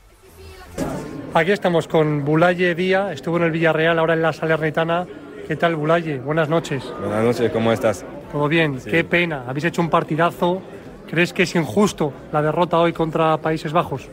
Aquí 1.34 1.52
estamos 1.52 1.86
con 1.86 2.24
Bulaye 2.24 2.74
Díaz, 2.74 3.12
estuvo 3.12 3.36
en 3.36 3.44
el 3.44 3.50
Villarreal, 3.50 3.98
ahora 3.98 4.14
en 4.14 4.22
la 4.22 4.32
Salernitana. 4.32 5.06
¿Qué 5.46 5.54
tal, 5.54 5.76
Bulaye? 5.76 6.18
Buenas 6.18 6.48
noches. 6.48 6.82
Buenas 7.00 7.22
noches, 7.22 7.52
¿cómo 7.52 7.72
estás? 7.72 8.04
Todo 8.32 8.48
bien, 8.48 8.80
Sí. 8.80 8.90
qué 8.90 9.04
pena. 9.04 9.44
Habéis 9.46 9.66
hecho 9.66 9.80
un 9.82 9.90
partidazo. 9.90 10.60
¿Crees 11.08 11.32
que 11.32 11.44
es 11.44 11.54
injusto 11.54 12.12
la 12.32 12.42
derrota 12.42 12.78
hoy 12.80 12.92
contra 12.92 13.36
Países 13.36 13.72
Bajos? 13.72 14.08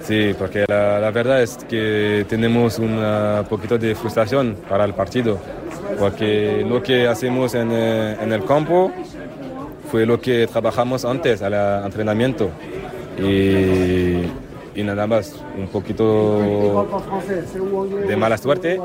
Sí, 0.00 0.34
porque 0.36 0.64
la, 0.66 0.98
la 0.98 1.10
verdad 1.12 1.40
es 1.42 1.56
que 1.68 2.26
tenemos 2.28 2.80
un 2.80 2.98
ah, 3.00 3.44
poquito 3.48 3.78
de 3.78 3.94
frustración 3.94 4.56
para 4.68 4.84
el 4.84 4.94
partido, 4.94 5.38
porque 5.98 6.64
lo 6.68 6.82
que 6.82 7.06
hacemos 7.08 7.54
en, 7.54 7.70
eh, 7.72 8.16
en 8.22 8.32
el 8.32 8.44
campo 8.44 8.90
fue 9.90 10.04
lo 10.06 10.20
que 10.20 10.46
trabajamos 10.46 11.04
antes 11.04 11.42
al 11.42 11.84
entrenamiento 11.84 12.50
y, 13.18 14.22
y 14.74 14.82
nada 14.84 15.06
más, 15.06 15.34
un 15.56 15.68
poquito 15.68 16.84
de 18.06 18.16
mala 18.16 18.36
suerte, 18.36 18.80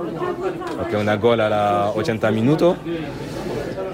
porque 0.78 0.96
una 0.96 1.16
gol 1.18 1.42
a 1.42 1.50
la 1.50 1.92
80 1.96 2.32
minutos 2.32 2.78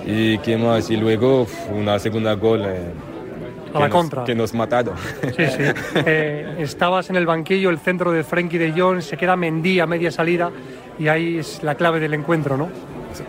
y 0.06 0.38
qué 0.39 0.58
más, 0.58 0.89
y 0.89 0.98
luego 0.98 1.48
una 1.76 1.98
segunda 2.00 2.34
gol 2.34 2.62
eh, 2.65 2.78
A 3.70 3.74
que 3.74 3.80
la 3.80 3.88
nos- 3.88 3.91
contra. 3.98 4.24
que 4.24 4.36
nos 4.36 4.54
matado. 4.54 4.93
Sí, 5.36 5.46
sí. 5.48 5.63
Eh, 6.06 6.56
estabas 6.60 7.10
en 7.10 7.15
el 7.15 7.26
banquillo, 7.26 7.70
el 7.70 7.80
centro 7.80 8.12
de 8.12 8.24
Frenkie 8.24 8.58
de 8.58 8.72
Jong, 8.80 9.02
se 9.02 9.17
queda 9.17 9.36
Mendy 9.36 9.80
a 9.80 9.86
media 9.88 10.12
salida 10.12 10.52
y 11.00 11.08
ahí 11.10 11.39
es 11.39 11.62
la 11.63 11.76
clave 11.76 12.00
del 12.00 12.13
encuentro, 12.13 12.58
¿no? 12.58 12.70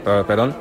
Per- 0.04 0.24
Perdón. 0.24 0.54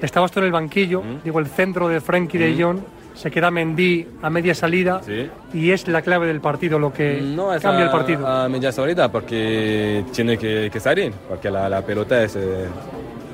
Estabas 0.00 0.32
tú 0.32 0.40
en 0.40 0.46
el 0.46 0.52
banquillo, 0.52 1.02
digo, 1.24 1.38
el 1.38 1.46
centro 1.46 1.88
de 1.88 2.00
Frenkie 2.00 2.36
de 2.38 2.60
Jong, 2.62 2.78
se 3.14 3.30
queda 3.30 3.50
Mendy 3.50 4.06
a 4.22 4.30
media 4.30 4.54
salida 4.54 5.00
Sí. 5.04 5.28
y 5.52 5.70
es 5.70 5.86
la 5.86 6.02
clave 6.02 6.26
del 6.26 6.40
partido, 6.40 6.78
lo 6.78 6.92
que 6.92 7.20
No, 7.22 7.54
es 7.54 7.62
cambia 7.62 7.82
a, 7.82 7.84
el 7.86 7.90
partido. 7.92 8.26
a 8.26 8.48
media 8.48 8.72
salida 8.72 9.12
porque 9.12 10.04
tiene 10.12 10.36
que, 10.38 10.70
que 10.72 10.80
salir, 10.80 11.12
porque 11.28 11.50
la, 11.50 11.68
la 11.68 11.82
pelota 11.82 12.22
es 12.24 12.34
eh, 12.36 12.66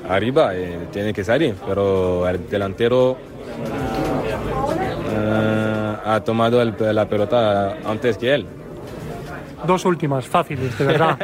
arriba 0.09 0.53
y 0.55 0.87
tiene 0.91 1.13
que 1.13 1.23
salir, 1.23 1.55
pero 1.65 2.27
el 2.27 2.47
delantero 2.49 3.17
eh, 5.11 5.95
ha 6.05 6.19
tomado 6.23 6.61
el- 6.61 6.75
la 6.93 7.07
pelota 7.07 7.77
antes 7.85 8.17
que 8.17 8.33
él. 8.35 8.45
Dos 9.65 9.85
últimas, 9.85 10.27
fáciles, 10.27 10.77
de 10.77 10.85
verdad. 10.85 11.17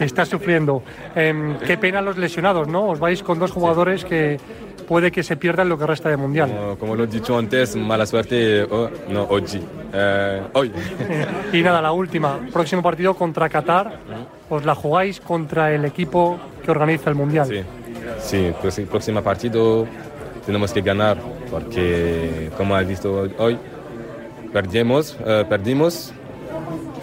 Estás 0.00 0.28
sufriendo. 0.28 0.82
Em, 1.14 1.58
qué 1.58 1.76
pena 1.76 2.00
los 2.00 2.16
lesionados, 2.16 2.68
¿no? 2.68 2.88
Os 2.88 2.98
vais 2.98 3.22
con 3.22 3.38
dos 3.38 3.50
jugadores 3.50 4.04
que 4.04 4.38
puede 4.86 5.12
que 5.12 5.22
se 5.22 5.36
pierdan 5.36 5.68
lo 5.68 5.78
que 5.78 5.86
resta 5.86 6.08
de 6.08 6.16
Mundial. 6.16 6.50
Como, 6.50 6.78
como 6.78 6.96
lo 6.96 7.04
he 7.04 7.06
dicho 7.06 7.38
antes, 7.38 7.76
mala 7.76 8.06
suerte, 8.06 8.64
oh, 8.64 8.90
no, 9.08 9.24
hoy. 9.24 9.44
Eh, 9.92 10.42
hoy. 10.52 10.72
Y 11.52 11.62
nada, 11.62 11.80
la 11.80 11.92
última. 11.92 12.38
Próximo 12.52 12.82
partido 12.82 13.14
contra 13.14 13.48
Qatar. 13.48 13.98
Os 14.48 14.64
la 14.64 14.74
jugáis 14.74 15.20
contra 15.20 15.72
el 15.72 15.84
equipo 15.84 16.38
que 16.64 16.70
organiza 16.70 17.08
el 17.10 17.16
Mundial. 17.16 17.46
Sí, 17.48 17.62
sí, 18.20 18.52
pues 18.60 18.80
próximo 18.90 19.22
partido 19.22 19.86
tenemos 20.44 20.72
que 20.72 20.80
ganar, 20.80 21.18
porque 21.50 22.50
como 22.56 22.74
has 22.74 22.86
visto 22.86 23.28
hoy, 23.38 23.56
perdimos, 24.52 25.16
eh, 25.24 25.44
perdimos 25.48 26.12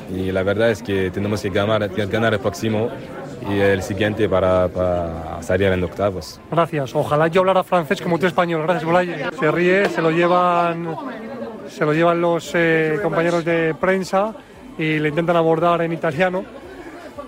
y 0.10 0.32
la 0.32 0.44
verdad 0.44 0.72
es 0.72 0.82
que 0.82 1.12
tenemos 1.12 1.42
que 1.42 1.50
ganar, 1.50 1.90
ganar 1.90 2.34
el 2.34 2.40
próximo 2.40 2.90
y 3.50 3.60
el 3.60 3.82
siguiente 3.82 4.28
para, 4.28 4.68
para 4.68 5.42
salir 5.42 5.72
en 5.72 5.84
octavos. 5.84 6.40
Gracias. 6.52 6.96
Ojalá 6.96 7.28
yo 7.28 7.42
hablara 7.42 7.64
francés 7.64 8.02
como 8.02 8.20
tú 8.20 8.26
español. 8.26 8.64
Gracias, 8.64 8.86
Bolaye. 8.86 9.26
Se 9.40 9.52
ríe, 9.52 9.90
se 9.90 10.02
lo 10.02 10.12
llevan, 10.12 10.96
se 11.70 11.86
lo 11.86 11.94
llevan 11.94 12.20
los 12.22 12.52
eh, 12.56 13.00
compañeros 13.02 13.46
de 13.46 13.76
prensa 13.80 14.34
y 14.78 15.00
le 15.00 15.10
intentan 15.10 15.36
abordar 15.36 15.82
en 15.82 15.94
italiano 15.94 16.44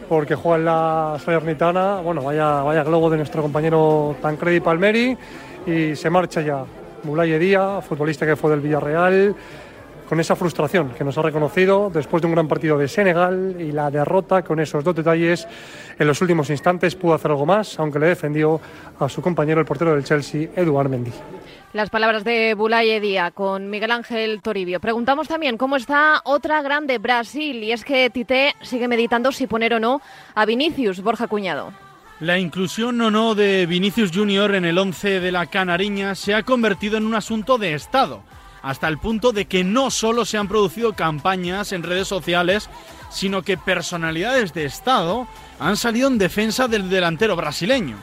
porque 0.07 0.35
juega 0.35 0.57
en 0.57 0.65
la 0.65 1.17
Salernitana. 1.23 2.01
Bueno, 2.01 2.23
vaya, 2.23 2.63
vaya 2.63 2.83
globo 2.83 3.09
de 3.09 3.17
nuestro 3.17 3.41
compañero 3.41 4.15
Tancredi 4.21 4.59
Palmeri 4.59 5.17
y 5.65 5.95
se 5.95 6.09
marcha 6.09 6.41
ya. 6.41 6.65
Bulaye 7.03 7.39
Díaz, 7.39 7.85
futbolista 7.85 8.25
que 8.25 8.35
fue 8.35 8.51
del 8.51 8.59
Villarreal, 8.59 9.33
con 10.09 10.19
esa 10.19 10.35
frustración 10.35 10.89
que 10.97 11.03
nos 11.03 11.15
ha 11.19 11.21
reconocido 11.21 11.91
después 11.93 12.19
de 12.19 12.27
un 12.27 12.33
gran 12.33 12.47
partido 12.47 12.79
de 12.79 12.87
Senegal 12.87 13.55
y 13.59 13.71
la 13.71 13.91
derrota 13.91 14.41
con 14.41 14.59
esos 14.59 14.83
dos 14.83 14.95
detalles 14.95 15.47
en 15.99 16.07
los 16.07 16.19
últimos 16.19 16.49
instantes 16.49 16.95
pudo 16.95 17.13
hacer 17.13 17.29
algo 17.29 17.45
más, 17.45 17.77
aunque 17.77 17.99
le 17.99 18.07
defendió 18.07 18.59
a 18.99 19.07
su 19.07 19.21
compañero 19.21 19.59
el 19.59 19.67
portero 19.67 19.93
del 19.93 20.03
Chelsea, 20.03 20.49
Eduard 20.55 20.89
Mendy. 20.89 21.11
Las 21.73 21.91
palabras 21.91 22.23
de 22.23 22.55
Bulaye 22.55 22.99
Díaz 22.99 23.31
con 23.33 23.69
Miguel 23.69 23.91
Ángel 23.91 24.41
Toribio. 24.41 24.79
Preguntamos 24.79 25.27
también 25.27 25.57
cómo 25.57 25.75
está 25.75 26.21
otra 26.25 26.63
grande 26.63 26.97
Brasil 26.97 27.63
y 27.63 27.71
es 27.71 27.85
que 27.85 28.09
Tite 28.09 28.55
sigue 28.63 28.87
meditando 28.87 29.31
si 29.31 29.45
poner 29.45 29.75
o 29.75 29.79
no 29.79 30.01
a 30.33 30.45
Vinicius, 30.47 31.03
Borja 31.03 31.27
Cuñado. 31.27 31.71
La 32.19 32.39
inclusión 32.39 32.99
o 32.99 33.11
no 33.11 33.35
de 33.35 33.67
Vinicius 33.67 34.11
Junior 34.11 34.55
en 34.55 34.65
el 34.65 34.79
11 34.79 35.19
de 35.19 35.31
la 35.31 35.45
Canariña 35.45 36.15
se 36.15 36.33
ha 36.33 36.41
convertido 36.41 36.97
en 36.97 37.05
un 37.05 37.13
asunto 37.13 37.59
de 37.59 37.75
Estado, 37.75 38.23
hasta 38.61 38.87
el 38.87 38.97
punto 38.97 39.31
de 39.31 39.45
que 39.45 39.63
no 39.63 39.91
solo 39.91 40.25
se 40.25 40.37
han 40.37 40.47
producido 40.47 40.93
campañas 40.93 41.71
en 41.71 41.83
redes 41.83 42.07
sociales, 42.07 42.69
sino 43.09 43.41
que 43.41 43.57
personalidades 43.57 44.53
de 44.53 44.65
Estado 44.65 45.27
han 45.59 45.77
salido 45.77 46.07
en 46.07 46.17
defensa 46.17 46.67
del 46.67 46.89
delantero 46.89 47.35
brasileño. 47.35 47.97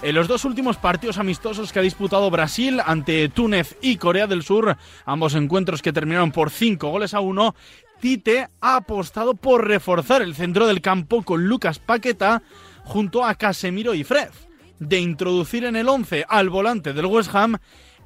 En 0.00 0.14
los 0.14 0.28
dos 0.28 0.44
últimos 0.44 0.76
partidos 0.76 1.18
amistosos 1.18 1.72
que 1.72 1.80
ha 1.80 1.82
disputado 1.82 2.30
Brasil 2.30 2.80
ante 2.84 3.28
Túnez 3.28 3.76
y 3.80 3.96
Corea 3.96 4.28
del 4.28 4.44
Sur, 4.44 4.76
ambos 5.04 5.34
encuentros 5.34 5.82
que 5.82 5.92
terminaron 5.92 6.30
por 6.30 6.50
cinco 6.50 6.90
goles 6.90 7.14
a 7.14 7.20
uno, 7.20 7.56
Tite 8.00 8.48
ha 8.60 8.76
apostado 8.76 9.34
por 9.34 9.66
reforzar 9.66 10.22
el 10.22 10.36
centro 10.36 10.68
del 10.68 10.80
campo 10.80 11.22
con 11.22 11.48
Lucas 11.48 11.80
Paqueta 11.80 12.42
junto 12.84 13.24
a 13.24 13.34
Casemiro 13.34 13.92
y 13.92 14.04
Fred. 14.04 14.30
De 14.78 15.00
introducir 15.00 15.64
en 15.64 15.74
el 15.74 15.88
11 15.88 16.26
al 16.28 16.48
volante 16.48 16.92
del 16.92 17.06
West 17.06 17.34
Ham, 17.34 17.56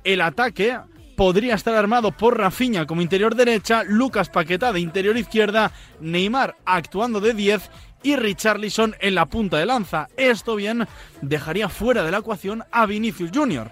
el 0.03 0.23
ataque 0.23 0.79
podría 1.17 1.55
estar 1.55 1.75
armado 1.75 2.13
por 2.13 2.39
Rafinha 2.39 2.87
como 2.87 3.03
interior 3.03 3.35
derecha, 3.35 3.85
Lucas 3.85 4.29
Paqueta 4.29 4.73
de 4.73 4.81
interior 4.81 5.17
izquierda, 5.17 5.73
Neymar 6.01 6.57
actuando 6.65 7.21
de 7.21 7.35
10 7.35 7.71
y 8.03 8.17
Richarlison 8.17 8.97
en 9.01 9.15
la 9.15 9.27
punta 9.27 9.59
de 9.59 9.67
lanza. 9.67 10.09
Esto 10.17 10.57
bien 10.57 10.87
dejaría 11.21 11.69
fuera 11.69 12.03
de 12.03 12.11
la 12.11 12.19
ecuación 12.19 12.65
a 12.71 12.87
Vinicius 12.87 13.31
Jr. 13.33 13.71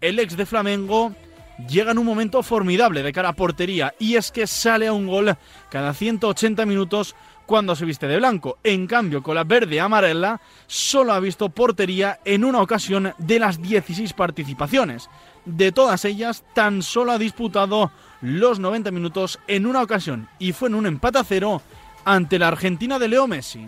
El 0.00 0.18
ex 0.18 0.36
de 0.36 0.46
Flamengo 0.46 1.12
llega 1.68 1.92
en 1.92 1.98
un 1.98 2.06
momento 2.06 2.42
formidable 2.42 3.02
de 3.02 3.12
cara 3.12 3.30
a 3.30 3.34
portería 3.34 3.94
y 3.98 4.16
es 4.16 4.30
que 4.30 4.46
sale 4.46 4.86
a 4.86 4.92
un 4.92 5.06
gol 5.06 5.36
cada 5.70 5.94
180 5.94 6.66
minutos 6.66 7.14
cuando 7.46 7.76
se 7.76 7.84
viste 7.84 8.06
de 8.06 8.16
blanco. 8.16 8.58
En 8.62 8.86
cambio, 8.86 9.22
con 9.22 9.34
la 9.34 9.44
verde 9.44 9.80
amarela, 9.80 10.40
solo 10.66 11.12
ha 11.12 11.20
visto 11.20 11.50
portería 11.50 12.20
en 12.24 12.44
una 12.44 12.60
ocasión 12.60 13.12
de 13.18 13.38
las 13.38 13.60
16 13.60 14.12
participaciones. 14.12 15.10
De 15.44 15.72
todas 15.72 16.04
ellas, 16.04 16.44
tan 16.54 16.82
solo 16.82 17.12
ha 17.12 17.18
disputado 17.18 17.90
los 18.20 18.60
90 18.60 18.90
minutos 18.92 19.40
en 19.48 19.66
una 19.66 19.82
ocasión 19.82 20.28
y 20.38 20.52
fue 20.52 20.68
en 20.68 20.76
un 20.76 20.86
empate 20.86 21.18
a 21.18 21.24
cero 21.24 21.62
ante 22.04 22.38
la 22.38 22.48
Argentina 22.48 22.98
de 22.98 23.08
Leo 23.08 23.26
Messi. 23.26 23.66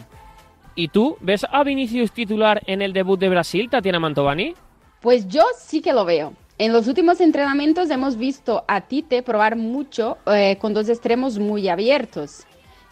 ¿Y 0.77 0.89
tú 0.89 1.17
ves 1.21 1.45
a 1.51 1.63
Vinicius 1.65 2.13
titular 2.13 2.63
en 2.67 2.83
el 2.83 2.93
debut 2.93 3.19
de 3.19 3.29
Brasil, 3.29 3.69
Tatiana 3.71 4.01
Mantovani? 4.01 4.55
Pues 5.01 5.29
yo 5.29 5.43
sí 5.59 5.81
que 5.81 5.93
lo 5.93 6.05
veo. 6.05 6.33
En 6.57 6.73
los 6.73 6.87
últimos 6.87 7.21
entrenamientos 7.21 7.91
hemos 7.91 8.17
visto 8.17 8.65
a 8.69 8.83
Tite 8.83 9.23
probar 9.23 9.57
mucho 9.57 10.19
eh, 10.27 10.57
con 10.61 10.73
dos 10.73 10.89
extremos 10.89 11.39
muy 11.39 11.69
abiertos. 11.69 12.45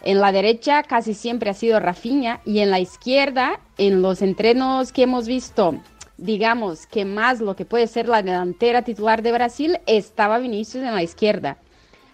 En 0.03 0.21
la 0.21 0.33
derecha 0.33 0.83
casi 0.83 1.15
siempre 1.15 1.51
ha 1.51 1.55
sido 1.55 1.79
Rafinha 1.79 2.41
y 2.45 2.59
en 2.59 2.71
la 2.71 2.81
izquierda, 2.81 3.61
en 3.79 4.03
los 4.03 4.21
entrenos 4.21 4.93
que 4.93 5.05
hemos 5.05 5.29
visto, 5.29 5.77
digamos 6.17 6.87
que 6.87 7.05
más 7.05 7.41
lo 7.41 7.57
que 7.57 7.65
puede 7.65 7.87
ser 7.87 8.09
la 8.09 8.23
delantera 8.23 8.83
titular 8.83 9.23
de 9.23 9.33
Brasil, 9.33 9.79
estaba 9.87 10.39
Vinicius 10.39 10.85
en 10.85 10.95
la 10.95 11.03
izquierda. 11.03 11.59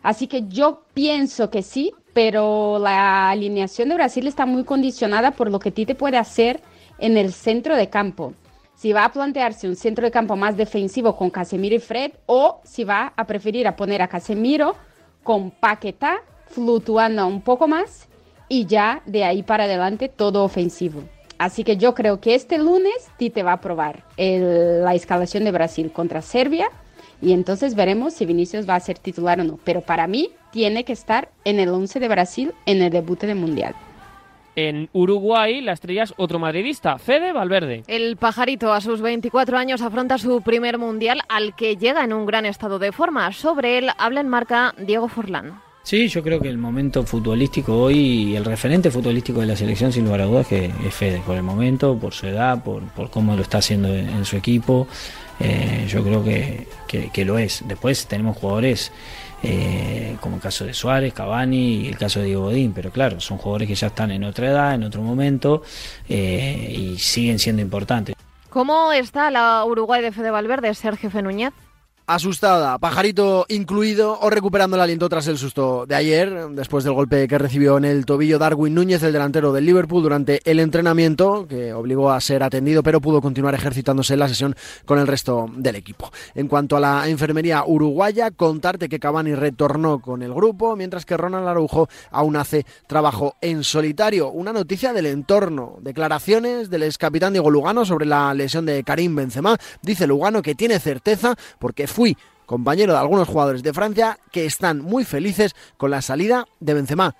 Así 0.03 0.27
que 0.27 0.47
yo 0.49 0.83
pienso 0.95 1.51
que 1.51 1.63
sí, 1.63 1.93
pero 2.13 2.79
la 2.79 3.31
alineación 3.31 3.89
de 3.89 3.97
Brasil 3.97 4.27
está 4.27 4.47
muy 4.47 4.65
condicionada 4.65 5.33
por 5.33 5.51
lo 5.51 5.59
que 5.59 5.71
Tite 5.71 5.95
puede 5.95 6.17
hacer 6.17 6.61
en 6.99 7.17
el 7.17 7.33
centro 7.33 7.77
de 7.77 7.89
campo. 7.89 8.35
Si 8.75 8.93
va 8.93 9.05
a 9.05 9.13
plantearse 9.13 9.69
un 9.69 9.77
centro 9.77 10.05
de 10.05 10.11
campo 10.11 10.37
más 10.37 10.57
defensivo 10.57 11.17
con 11.17 11.31
Casemiro 11.31 11.75
y 11.75 11.81
Fred 11.81 12.13
o 12.27 12.61
si 12.65 12.85
va 12.85 13.13
a 13.17 13.27
preferir 13.27 13.67
a 13.67 13.77
poner 13.77 14.03
a 14.03 14.09
Casemiro 14.09 14.77
con 15.23 15.51
Paquetá 15.51 16.23
fluctuando 16.47 17.27
un 17.27 17.43
poco 17.43 17.67
más 17.67 18.09
y 18.49 18.67
ya 18.67 19.03
de 19.05 19.25
ahí 19.25 19.43
para 19.43 19.65
adelante 19.65 20.09
todo 20.09 20.45
ofensivo. 20.45 21.03
Así 21.39 21.65
que 21.65 21.77
yo 21.77 21.95
creo 21.95 22.21
que 22.21 22.35
este 22.35 22.59
lunes 22.59 23.11
Tite 23.17 23.43
va 23.43 23.53
a 23.53 23.61
probar 23.61 24.05
el, 24.17 24.83
la 24.83 24.95
escalación 24.95 25.45
de 25.45 25.53
Brasil 25.53 25.93
contra 25.93 26.21
Serbia 26.21 26.69
y 27.21 27.33
entonces 27.33 27.75
veremos 27.75 28.15
si 28.15 28.27
Vinicius 28.27 28.69
va 28.69 28.75
a 28.75 28.81
ser 28.81 28.99
titular 28.99 29.41
o 29.41 29.45
no. 29.45 29.59
Pero 29.65 29.81
para 29.81 30.07
mí 30.07 30.31
tiene 30.51 30.85
que 30.85 30.93
estar 30.93 31.31
en 31.45 31.61
el 31.61 31.69
11 31.69 32.01
de 32.01 32.09
Brasil 32.09 32.53
en 32.67 32.83
el 32.83 32.91
debut 32.91 33.21
de 33.21 33.35
Mundial. 33.35 33.75
En 34.57 34.89
Uruguay, 34.93 35.61
la 35.61 35.73
estrella 35.73 36.03
es 36.03 36.15
otro 36.17 36.41
madridista, 36.41 36.99
Fede 36.99 37.33
Valverde. 37.33 37.85
El 37.87 38.17
pajarito 38.17 38.73
a 38.73 38.81
sus 38.81 39.01
24 39.01 39.57
años 39.57 39.83
afronta 39.83 40.19
su 40.19 40.43
primer 40.43 40.79
mundial 40.79 41.21
al 41.29 41.55
que 41.55 41.77
llega 41.77 42.03
en 42.03 42.13
un 42.13 42.27
gran 42.27 42.45
estado 42.45 42.81
de 42.81 42.91
forma. 42.91 43.31
Sobre 43.33 43.79
él 43.79 43.91
habla 43.99 44.21
en 44.21 44.29
marca 44.29 44.75
Diego 44.77 45.07
Forlán. 45.07 45.61
Sí, 45.89 46.07
yo 46.09 46.23
creo 46.23 46.39
que 46.39 46.51
el 46.51 46.59
momento 46.59 47.03
futbolístico 47.03 47.75
hoy, 47.75 48.37
el 48.37 48.45
referente 48.45 48.91
futbolístico 48.91 49.41
de 49.41 49.47
la 49.47 49.57
selección, 49.57 49.91
sin 49.91 50.05
lugar 50.05 50.21
a 50.21 50.25
dudas, 50.27 50.47
que 50.47 50.67
es 50.67 50.95
Fede, 50.95 51.23
por 51.25 51.35
el 51.35 51.43
momento, 51.43 51.99
por 51.99 52.13
su 52.13 52.27
edad, 52.27 52.63
por, 52.63 52.83
por 52.89 53.09
cómo 53.09 53.35
lo 53.35 53.41
está 53.41 53.57
haciendo 53.57 53.89
en 53.89 54.23
su 54.27 54.37
equipo. 54.37 54.87
Eh, 55.41 55.87
yo 55.89 56.05
creo 56.05 56.23
que, 56.23 56.69
que, 56.87 57.25
lo 57.25 57.39
es. 57.39 57.63
Después 57.67 58.07
tenemos 58.07 58.37
jugadores 58.37 58.93
eh, 59.43 60.19
como 60.21 60.37
el 60.37 60.43
caso 60.43 60.67
de 60.67 60.75
Suárez, 60.75 61.15
Cavani 61.15 61.77
y 61.77 61.89
el 61.89 61.97
caso 61.97 62.21
de 62.21 62.27
Diego 62.27 62.43
Godín, 62.43 62.75
pero 62.75 62.91
claro, 62.91 63.19
son 63.19 63.39
jugadores 63.39 63.67
que 63.67 63.75
ya 63.75 63.87
están 63.87 64.11
en 64.11 64.25
otra 64.25 64.49
edad, 64.49 64.75
en 64.75 64.83
otro 64.83 65.01
momento 65.01 65.63
eh, 66.07 66.71
y 66.71 66.99
siguen 66.99 67.39
siendo 67.39 67.63
importantes. 67.63 68.15
¿Cómo 68.51 68.93
está 68.93 69.31
la 69.31 69.65
Uruguay 69.65 70.03
de 70.03 70.13
Fede 70.13 70.31
Valverde, 70.31 70.75
Sergio 70.75 71.11
Núñez? 71.23 71.55
Asustada, 72.09 72.79
pajarito 72.79 73.45
incluido 73.49 74.19
o 74.19 74.31
recuperando 74.31 74.77
el 74.77 74.83
aliento 74.83 75.11
tras 75.11 75.27
el 75.29 75.37
susto 75.37 75.85
de 75.87 75.95
ayer, 75.95 76.49
después 76.53 76.83
del 76.83 76.95
golpe 76.95 77.29
que 77.29 77.37
recibió 77.37 77.77
en 77.77 77.85
el 77.85 78.07
tobillo 78.07 78.39
Darwin 78.39 78.75
Núñez, 78.75 79.03
el 79.03 79.13
delantero 79.13 79.53
del 79.53 79.67
Liverpool, 79.67 80.03
durante 80.03 80.41
el 80.51 80.59
entrenamiento, 80.59 81.47
que 81.47 81.75
obligó 81.75 82.11
a 82.11 82.21
ser 82.23 82.43
atendido, 82.43 82.83
pero 82.83 83.03
pudo 83.03 83.21
continuar 83.21 83.55
ejercitándose 83.55 84.15
en 84.15 84.21
la 84.21 84.29
sesión 84.29 84.57
con 84.87 84.99
el 84.99 85.07
resto 85.07 85.51
del 85.55 85.77
equipo. 85.77 86.11
En 86.35 86.49
cuanto 86.49 86.79
a 86.79 86.81
la 86.81 87.09
enfermería 87.09 87.63
uruguaya, 87.67 88.31
contarte 88.31 88.89
que 88.89 88.99
Cavani 88.99 89.35
retornó 89.35 90.01
con 90.01 90.23
el 90.23 90.33
grupo, 90.33 90.77
mientras 90.77 91.05
que 91.05 91.17
Ronald 91.17 91.47
Araujo 91.47 91.91
aún 92.11 92.37
hace 92.37 92.65
trabajo 92.87 93.37
en 93.43 93.65
solitario. 93.65 94.31
Una 94.31 94.55
noticia 94.55 94.95
del 94.95 95.07
entorno, 95.07 95.77
declaraciones 95.83 96.71
del 96.71 96.85
ex 96.85 96.97
capitán 96.97 97.35
Diego 97.35 97.51
Lugano 97.51 97.85
sobre 97.85 98.07
la 98.07 98.33
lesión 98.33 98.65
de 98.65 98.83
Karim 98.83 99.15
Benzema. 99.15 99.59
Dice 99.83 100.07
Lugano 100.07 100.41
que 100.41 100.55
tiene 100.55 100.79
certeza 100.79 101.37
porque 101.59 101.87
fui 101.99 102.17
compañero 102.47 102.93
de 102.93 103.01
algunos 103.01 103.27
jugadores 103.27 103.65
de 103.65 103.73
Francia 103.73 104.21
que 104.31 104.47
están 104.47 104.81
muy 104.81 105.05
felices 105.05 105.57
con 105.77 105.91
la 105.91 106.01
salida 106.01 106.47
de 106.61 106.75
Benzema 106.75 107.17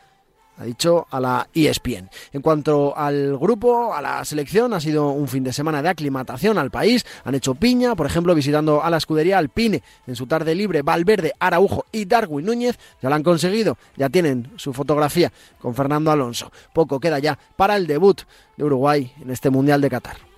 ha 0.57 0.65
dicho 0.65 1.07
a 1.11 1.19
la 1.19 1.49
ESPN. 1.53 2.09
En 2.33 2.43
cuanto 2.43 2.97
al 2.97 3.37
grupo, 3.39 3.93
a 3.93 4.01
la 4.01 4.25
selección, 4.25 4.73
ha 4.75 4.81
sido 4.81 5.11
un 5.11 5.27
fin 5.27 5.43
de 5.43 5.53
semana 5.53 5.83
de 5.83 5.89
aclimatación 5.89 6.59
al 6.59 6.71
país. 6.71 7.05
Han 7.25 7.35
hecho 7.35 7.57
piña, 7.57 7.97
por 7.97 8.07
ejemplo, 8.07 8.35
visitando 8.37 8.83
a 8.83 8.91
la 8.91 8.97
escudería 8.99 9.39
Alpine 9.39 9.83
en 10.07 10.17
su 10.17 10.27
tarde 10.27 10.55
libre. 10.55 10.83
Valverde, 10.83 11.33
Araujo 11.39 11.87
y 11.93 12.05
Darwin 12.05 12.47
Núñez 12.47 12.79
ya 13.01 13.09
lo 13.09 13.15
han 13.15 13.23
conseguido. 13.23 13.79
Ya 13.97 14.09
tienen 14.09 14.51
su 14.57 14.73
fotografía 14.73 15.33
con 15.61 15.75
Fernando 15.75 16.11
Alonso. 16.11 16.51
Poco 16.73 16.99
queda 17.01 17.19
ya 17.19 17.39
para 17.57 17.77
el 17.77 17.87
debut 17.89 18.23
de 18.57 18.65
Uruguay 18.65 19.13
en 19.21 19.31
este 19.31 19.51
Mundial 19.51 19.81
de 19.81 19.91
Qatar 19.91 20.38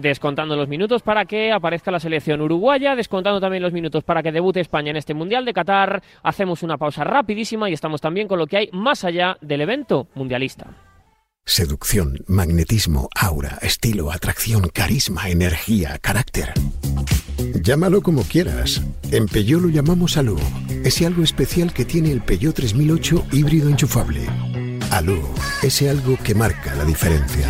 descontando 0.00 0.56
los 0.56 0.68
minutos 0.68 1.02
para 1.02 1.24
que 1.24 1.52
aparezca 1.52 1.90
la 1.90 2.00
selección 2.00 2.40
uruguaya, 2.40 2.96
descontando 2.96 3.40
también 3.40 3.62
los 3.62 3.72
minutos 3.72 4.04
para 4.04 4.22
que 4.22 4.32
debute 4.32 4.60
España 4.60 4.90
en 4.90 4.96
este 4.96 5.14
Mundial 5.14 5.44
de 5.44 5.52
Qatar. 5.52 6.02
Hacemos 6.22 6.62
una 6.62 6.78
pausa 6.78 7.04
rapidísima 7.04 7.70
y 7.70 7.72
estamos 7.72 8.00
también 8.00 8.28
con 8.28 8.38
lo 8.38 8.46
que 8.46 8.56
hay 8.56 8.70
más 8.72 9.04
allá 9.04 9.36
del 9.40 9.60
evento 9.60 10.08
mundialista. 10.14 10.66
Seducción, 11.44 12.18
magnetismo, 12.28 13.08
aura, 13.14 13.58
estilo, 13.62 14.12
atracción, 14.12 14.68
carisma, 14.72 15.30
energía, 15.30 15.98
carácter. 15.98 16.52
Llámalo 17.62 18.02
como 18.02 18.22
quieras. 18.22 18.82
En 19.10 19.26
Peugeot 19.26 19.62
lo 19.62 19.68
llamamos 19.68 20.16
Alú. 20.16 20.38
Ese 20.84 21.06
algo 21.06 21.22
especial 21.22 21.72
que 21.72 21.84
tiene 21.84 22.12
el 22.12 22.20
Peugeot 22.22 22.54
3008 22.54 23.26
híbrido 23.32 23.68
enchufable. 23.68 24.26
Alú, 24.90 25.20
ese 25.62 25.90
algo 25.90 26.16
que 26.22 26.34
marca 26.34 26.74
la 26.74 26.84
diferencia. 26.84 27.48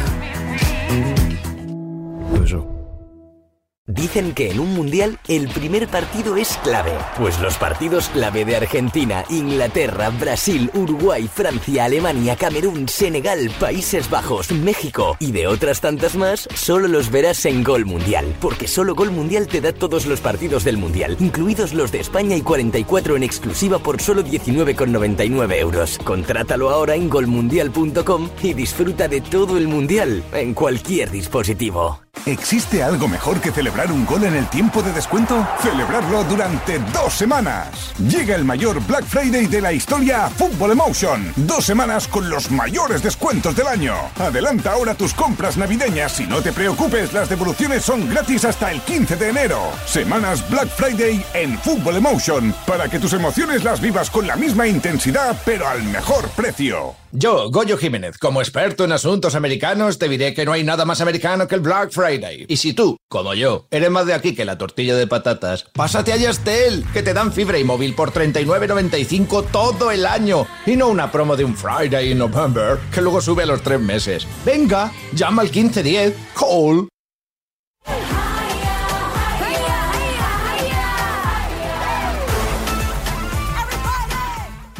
Dicen 3.92 4.34
que 4.34 4.52
en 4.52 4.60
un 4.60 4.72
mundial 4.72 5.18
el 5.26 5.48
primer 5.48 5.88
partido 5.88 6.36
es 6.36 6.56
clave. 6.62 6.92
Pues 7.18 7.40
los 7.40 7.56
partidos 7.56 8.08
clave 8.10 8.44
de 8.44 8.54
Argentina, 8.54 9.24
Inglaterra, 9.30 10.10
Brasil, 10.10 10.70
Uruguay, 10.74 11.28
Francia, 11.32 11.86
Alemania, 11.86 12.36
Camerún, 12.36 12.88
Senegal, 12.88 13.50
Países 13.58 14.08
Bajos, 14.08 14.52
México 14.52 15.16
y 15.18 15.32
de 15.32 15.48
otras 15.48 15.80
tantas 15.80 16.14
más, 16.14 16.48
solo 16.54 16.86
los 16.86 17.10
verás 17.10 17.44
en 17.46 17.64
Gol 17.64 17.84
Mundial. 17.84 18.32
Porque 18.40 18.68
solo 18.68 18.94
Gol 18.94 19.10
Mundial 19.10 19.48
te 19.48 19.60
da 19.60 19.72
todos 19.72 20.06
los 20.06 20.20
partidos 20.20 20.62
del 20.62 20.76
mundial, 20.76 21.16
incluidos 21.18 21.74
los 21.74 21.90
de 21.90 21.98
España 21.98 22.36
y 22.36 22.42
44 22.42 23.16
en 23.16 23.24
exclusiva 23.24 23.80
por 23.80 24.00
solo 24.00 24.22
19,99 24.22 25.56
euros. 25.56 25.98
Contrátalo 25.98 26.70
ahora 26.70 26.94
en 26.94 27.08
golmundial.com 27.08 28.28
y 28.40 28.54
disfruta 28.54 29.08
de 29.08 29.20
todo 29.20 29.58
el 29.58 29.66
mundial 29.66 30.22
en 30.32 30.54
cualquier 30.54 31.10
dispositivo. 31.10 31.98
¿Existe 32.26 32.82
algo 32.82 33.08
mejor 33.08 33.40
que 33.40 33.50
celebrar 33.50 33.90
un 33.90 34.04
gol 34.04 34.24
en 34.24 34.34
el 34.34 34.48
tiempo 34.48 34.82
de 34.82 34.92
descuento? 34.92 35.46
Celebrarlo 35.62 36.22
durante 36.24 36.78
dos 36.92 37.14
semanas. 37.14 37.94
Llega 37.98 38.34
el 38.36 38.44
mayor 38.44 38.84
Black 38.86 39.04
Friday 39.04 39.46
de 39.46 39.60
la 39.60 39.72
historia 39.72 40.26
a 40.26 40.30
Football 40.30 40.72
Emotion. 40.72 41.32
Dos 41.36 41.64
semanas 41.64 42.06
con 42.06 42.28
los 42.28 42.50
mayores 42.50 43.02
descuentos 43.02 43.56
del 43.56 43.66
año. 43.66 43.94
Adelanta 44.18 44.72
ahora 44.72 44.94
tus 44.94 45.14
compras 45.14 45.56
navideñas 45.56 46.20
y 46.20 46.26
no 46.26 46.42
te 46.42 46.52
preocupes, 46.52 47.12
las 47.14 47.28
devoluciones 47.28 47.84
son 47.84 48.08
gratis 48.08 48.44
hasta 48.44 48.70
el 48.70 48.82
15 48.82 49.16
de 49.16 49.28
enero. 49.30 49.60
Semanas 49.86 50.48
Black 50.50 50.68
Friday 50.68 51.24
en 51.32 51.58
Football 51.58 51.96
Emotion 51.96 52.54
para 52.66 52.88
que 52.88 52.98
tus 52.98 53.14
emociones 53.14 53.64
las 53.64 53.80
vivas 53.80 54.10
con 54.10 54.26
la 54.26 54.36
misma 54.36 54.66
intensidad 54.66 55.36
pero 55.46 55.66
al 55.66 55.82
mejor 55.84 56.28
precio. 56.30 56.99
Yo, 57.12 57.50
Goyo 57.50 57.76
Jiménez, 57.76 58.18
como 58.18 58.40
experto 58.40 58.84
en 58.84 58.92
asuntos 58.92 59.34
americanos, 59.34 59.98
te 59.98 60.08
diré 60.08 60.32
que 60.32 60.44
no 60.44 60.52
hay 60.52 60.62
nada 60.62 60.84
más 60.84 61.00
americano 61.00 61.48
que 61.48 61.56
el 61.56 61.60
Black 61.60 61.90
Friday. 61.90 62.46
Y 62.46 62.56
si 62.56 62.72
tú, 62.72 62.96
como 63.08 63.34
yo, 63.34 63.66
eres 63.72 63.90
más 63.90 64.06
de 64.06 64.14
aquí 64.14 64.32
que 64.32 64.44
la 64.44 64.58
tortilla 64.58 64.94
de 64.94 65.08
patatas, 65.08 65.66
pásate 65.72 66.12
a 66.12 66.16
Yastel, 66.16 66.84
que 66.92 67.02
te 67.02 67.12
dan 67.12 67.32
fibra 67.32 67.58
y 67.58 67.64
móvil 67.64 67.96
por 67.96 68.12
39.95 68.12 69.46
todo 69.50 69.90
el 69.90 70.06
año. 70.06 70.46
Y 70.66 70.76
no 70.76 70.86
una 70.86 71.10
promo 71.10 71.34
de 71.34 71.44
un 71.44 71.56
Friday 71.56 72.12
in 72.12 72.18
November, 72.18 72.78
que 72.94 73.00
luego 73.00 73.20
sube 73.20 73.42
a 73.42 73.46
los 73.46 73.62
tres 73.62 73.80
meses. 73.80 74.24
Venga, 74.44 74.92
llama 75.12 75.42
al 75.42 75.48
1510, 75.48 76.14
call. 76.38 76.88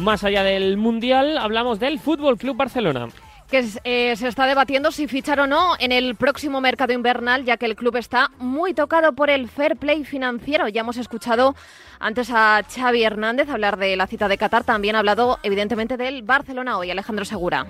Más 0.01 0.23
allá 0.23 0.43
del 0.43 0.77
Mundial, 0.77 1.37
hablamos 1.37 1.79
del 1.79 1.99
Fútbol 1.99 2.37
Club 2.37 2.57
Barcelona 2.57 3.07
que 3.51 3.67
eh, 3.83 4.15
se 4.15 4.29
está 4.29 4.47
debatiendo 4.47 4.91
si 4.91 5.09
fichar 5.09 5.41
o 5.41 5.45
no 5.45 5.73
en 5.77 5.91
el 5.91 6.15
próximo 6.15 6.61
mercado 6.61 6.93
invernal, 6.93 7.43
ya 7.43 7.57
que 7.57 7.65
el 7.65 7.75
club 7.75 7.97
está 7.97 8.31
muy 8.39 8.73
tocado 8.73 9.11
por 9.11 9.29
el 9.29 9.49
fair 9.49 9.75
play 9.75 10.05
financiero. 10.05 10.69
Ya 10.69 10.81
hemos 10.81 10.95
escuchado 10.95 11.53
antes 11.99 12.31
a 12.33 12.61
Xavi 12.63 13.03
Hernández 13.03 13.49
hablar 13.49 13.77
de 13.77 13.97
la 13.97 14.07
cita 14.07 14.29
de 14.29 14.37
Qatar, 14.37 14.63
también 14.63 14.95
ha 14.95 14.99
hablado 14.99 15.37
evidentemente 15.43 15.97
del 15.97 16.23
Barcelona 16.23 16.77
hoy, 16.77 16.91
Alejandro 16.91 17.25
Segura. 17.25 17.67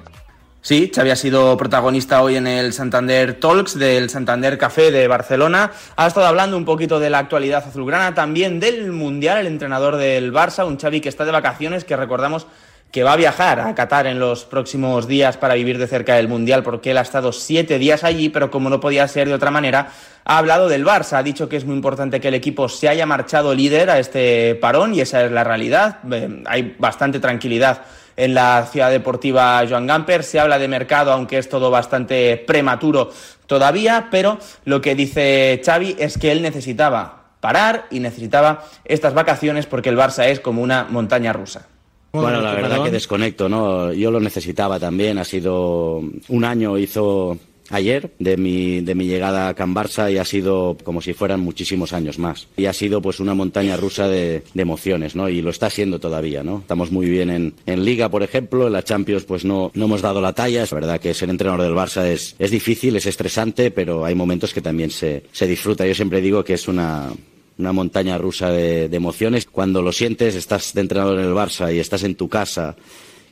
Sí, 0.63 0.91
Xavi 0.93 1.09
ha 1.09 1.15
sido 1.15 1.57
protagonista 1.57 2.21
hoy 2.21 2.35
en 2.35 2.45
el 2.45 2.71
Santander 2.71 3.39
Talks 3.39 3.79
del 3.79 4.11
Santander 4.11 4.59
Café 4.59 4.91
de 4.91 5.07
Barcelona. 5.07 5.71
Ha 5.95 6.05
estado 6.05 6.27
hablando 6.27 6.55
un 6.55 6.65
poquito 6.65 6.99
de 6.99 7.09
la 7.09 7.17
actualidad 7.17 7.63
azulgrana, 7.67 8.13
también 8.13 8.59
del 8.59 8.91
Mundial, 8.91 9.39
el 9.39 9.47
entrenador 9.47 9.95
del 9.95 10.31
Barça, 10.31 10.67
un 10.67 10.77
Xavi 10.77 11.01
que 11.01 11.09
está 11.09 11.25
de 11.25 11.31
vacaciones, 11.31 11.83
que 11.83 11.97
recordamos 11.97 12.45
que 12.91 13.01
va 13.01 13.13
a 13.13 13.15
viajar 13.15 13.59
a 13.59 13.73
Qatar 13.73 14.05
en 14.05 14.19
los 14.19 14.45
próximos 14.45 15.07
días 15.07 15.35
para 15.35 15.55
vivir 15.55 15.79
de 15.79 15.87
cerca 15.87 16.13
del 16.13 16.27
Mundial, 16.27 16.61
porque 16.61 16.91
él 16.91 16.99
ha 16.99 17.01
estado 17.01 17.31
siete 17.31 17.79
días 17.79 18.03
allí, 18.03 18.29
pero 18.29 18.51
como 18.51 18.69
no 18.69 18.79
podía 18.79 19.07
ser 19.07 19.29
de 19.29 19.33
otra 19.33 19.49
manera, 19.49 19.89
ha 20.25 20.37
hablado 20.37 20.69
del 20.69 20.85
Barça, 20.85 21.13
ha 21.13 21.23
dicho 21.23 21.49
que 21.49 21.57
es 21.57 21.65
muy 21.65 21.75
importante 21.75 22.21
que 22.21 22.27
el 22.27 22.35
equipo 22.35 22.69
se 22.69 22.87
haya 22.87 23.07
marchado 23.07 23.55
líder 23.55 23.89
a 23.89 23.97
este 23.97 24.53
parón 24.55 24.93
y 24.93 25.01
esa 25.01 25.25
es 25.25 25.31
la 25.31 25.43
realidad. 25.43 25.99
Eh, 26.11 26.43
hay 26.45 26.75
bastante 26.77 27.19
tranquilidad 27.19 27.81
en 28.15 28.33
la 28.33 28.67
ciudad 28.71 28.91
deportiva 28.91 29.63
Joan 29.67 29.87
Gamper. 29.87 30.23
Se 30.23 30.39
habla 30.39 30.59
de 30.59 30.67
mercado, 30.67 31.11
aunque 31.11 31.37
es 31.37 31.49
todo 31.49 31.71
bastante 31.71 32.37
prematuro 32.37 33.11
todavía, 33.47 34.07
pero 34.11 34.37
lo 34.65 34.81
que 34.81 34.95
dice 34.95 35.61
Xavi 35.63 35.95
es 35.99 36.17
que 36.17 36.31
él 36.31 36.41
necesitaba 36.41 37.21
parar 37.39 37.87
y 37.91 37.99
necesitaba 37.99 38.63
estas 38.85 39.13
vacaciones 39.13 39.65
porque 39.65 39.89
el 39.89 39.97
Barça 39.97 40.27
es 40.27 40.39
como 40.39 40.61
una 40.61 40.85
montaña 40.89 41.33
rusa. 41.33 41.67
Bueno, 42.13 42.41
la 42.41 42.53
verdad 42.53 42.83
que 42.83 42.91
desconecto, 42.91 43.47
¿no? 43.47 43.93
Yo 43.93 44.11
lo 44.11 44.19
necesitaba 44.19 44.79
también. 44.79 45.17
Ha 45.17 45.23
sido 45.23 46.01
un 46.27 46.43
año, 46.43 46.77
hizo 46.77 47.37
ayer 47.71 48.11
de 48.19 48.37
mi, 48.37 48.81
de 48.81 48.95
mi 48.95 49.07
llegada 49.07 49.47
a 49.47 49.53
Can 49.53 49.73
Barça 49.73 50.11
y 50.11 50.17
ha 50.17 50.25
sido 50.25 50.77
como 50.83 51.01
si 51.01 51.13
fueran 51.13 51.39
muchísimos 51.39 51.93
años 51.93 52.19
más. 52.19 52.47
Y 52.57 52.65
ha 52.65 52.73
sido 52.73 53.01
pues 53.01 53.19
una 53.19 53.33
montaña 53.33 53.77
rusa 53.77 54.07
de, 54.07 54.43
emociones, 54.55 55.15
¿no? 55.15 55.27
Y 55.27 55.41
lo 55.41 55.49
está 55.49 55.69
siendo 55.69 55.99
todavía, 55.99 56.43
¿no? 56.43 56.59
Estamos 56.59 56.91
muy 56.91 57.09
bien 57.09 57.29
en, 57.29 57.53
en, 57.65 57.83
Liga, 57.83 58.09
por 58.09 58.21
ejemplo, 58.21 58.67
en 58.67 58.73
la 58.73 58.83
Champions 58.83 59.23
pues 59.23 59.43
no, 59.43 59.71
no 59.73 59.85
hemos 59.85 60.01
dado 60.01 60.21
la 60.21 60.33
talla. 60.33 60.63
Es 60.63 60.71
verdad 60.71 60.99
que 60.99 61.13
ser 61.13 61.29
entrenador 61.29 61.63
del 61.63 61.73
Barça 61.73 62.05
es, 62.05 62.35
es 62.37 62.51
difícil, 62.51 62.95
es 62.95 63.05
estresante, 63.05 63.71
pero 63.71 64.05
hay 64.05 64.13
momentos 64.13 64.53
que 64.53 64.61
también 64.61 64.91
se, 64.91 65.23
se 65.31 65.47
disfruta. 65.47 65.85
Yo 65.87 65.95
siempre 65.95 66.21
digo 66.21 66.43
que 66.43 66.53
es 66.53 66.67
una, 66.67 67.11
una 67.57 67.71
montaña 67.71 68.17
rusa 68.17 68.51
de, 68.51 68.87
de, 68.87 68.97
emociones. 68.97 69.45
Cuando 69.45 69.81
lo 69.81 69.91
sientes, 69.91 70.35
estás 70.35 70.73
de 70.73 70.81
entrenador 70.81 71.19
en 71.19 71.25
el 71.25 71.33
Barça 71.33 71.73
y 71.73 71.79
estás 71.79 72.03
en 72.03 72.15
tu 72.15 72.29
casa 72.29 72.75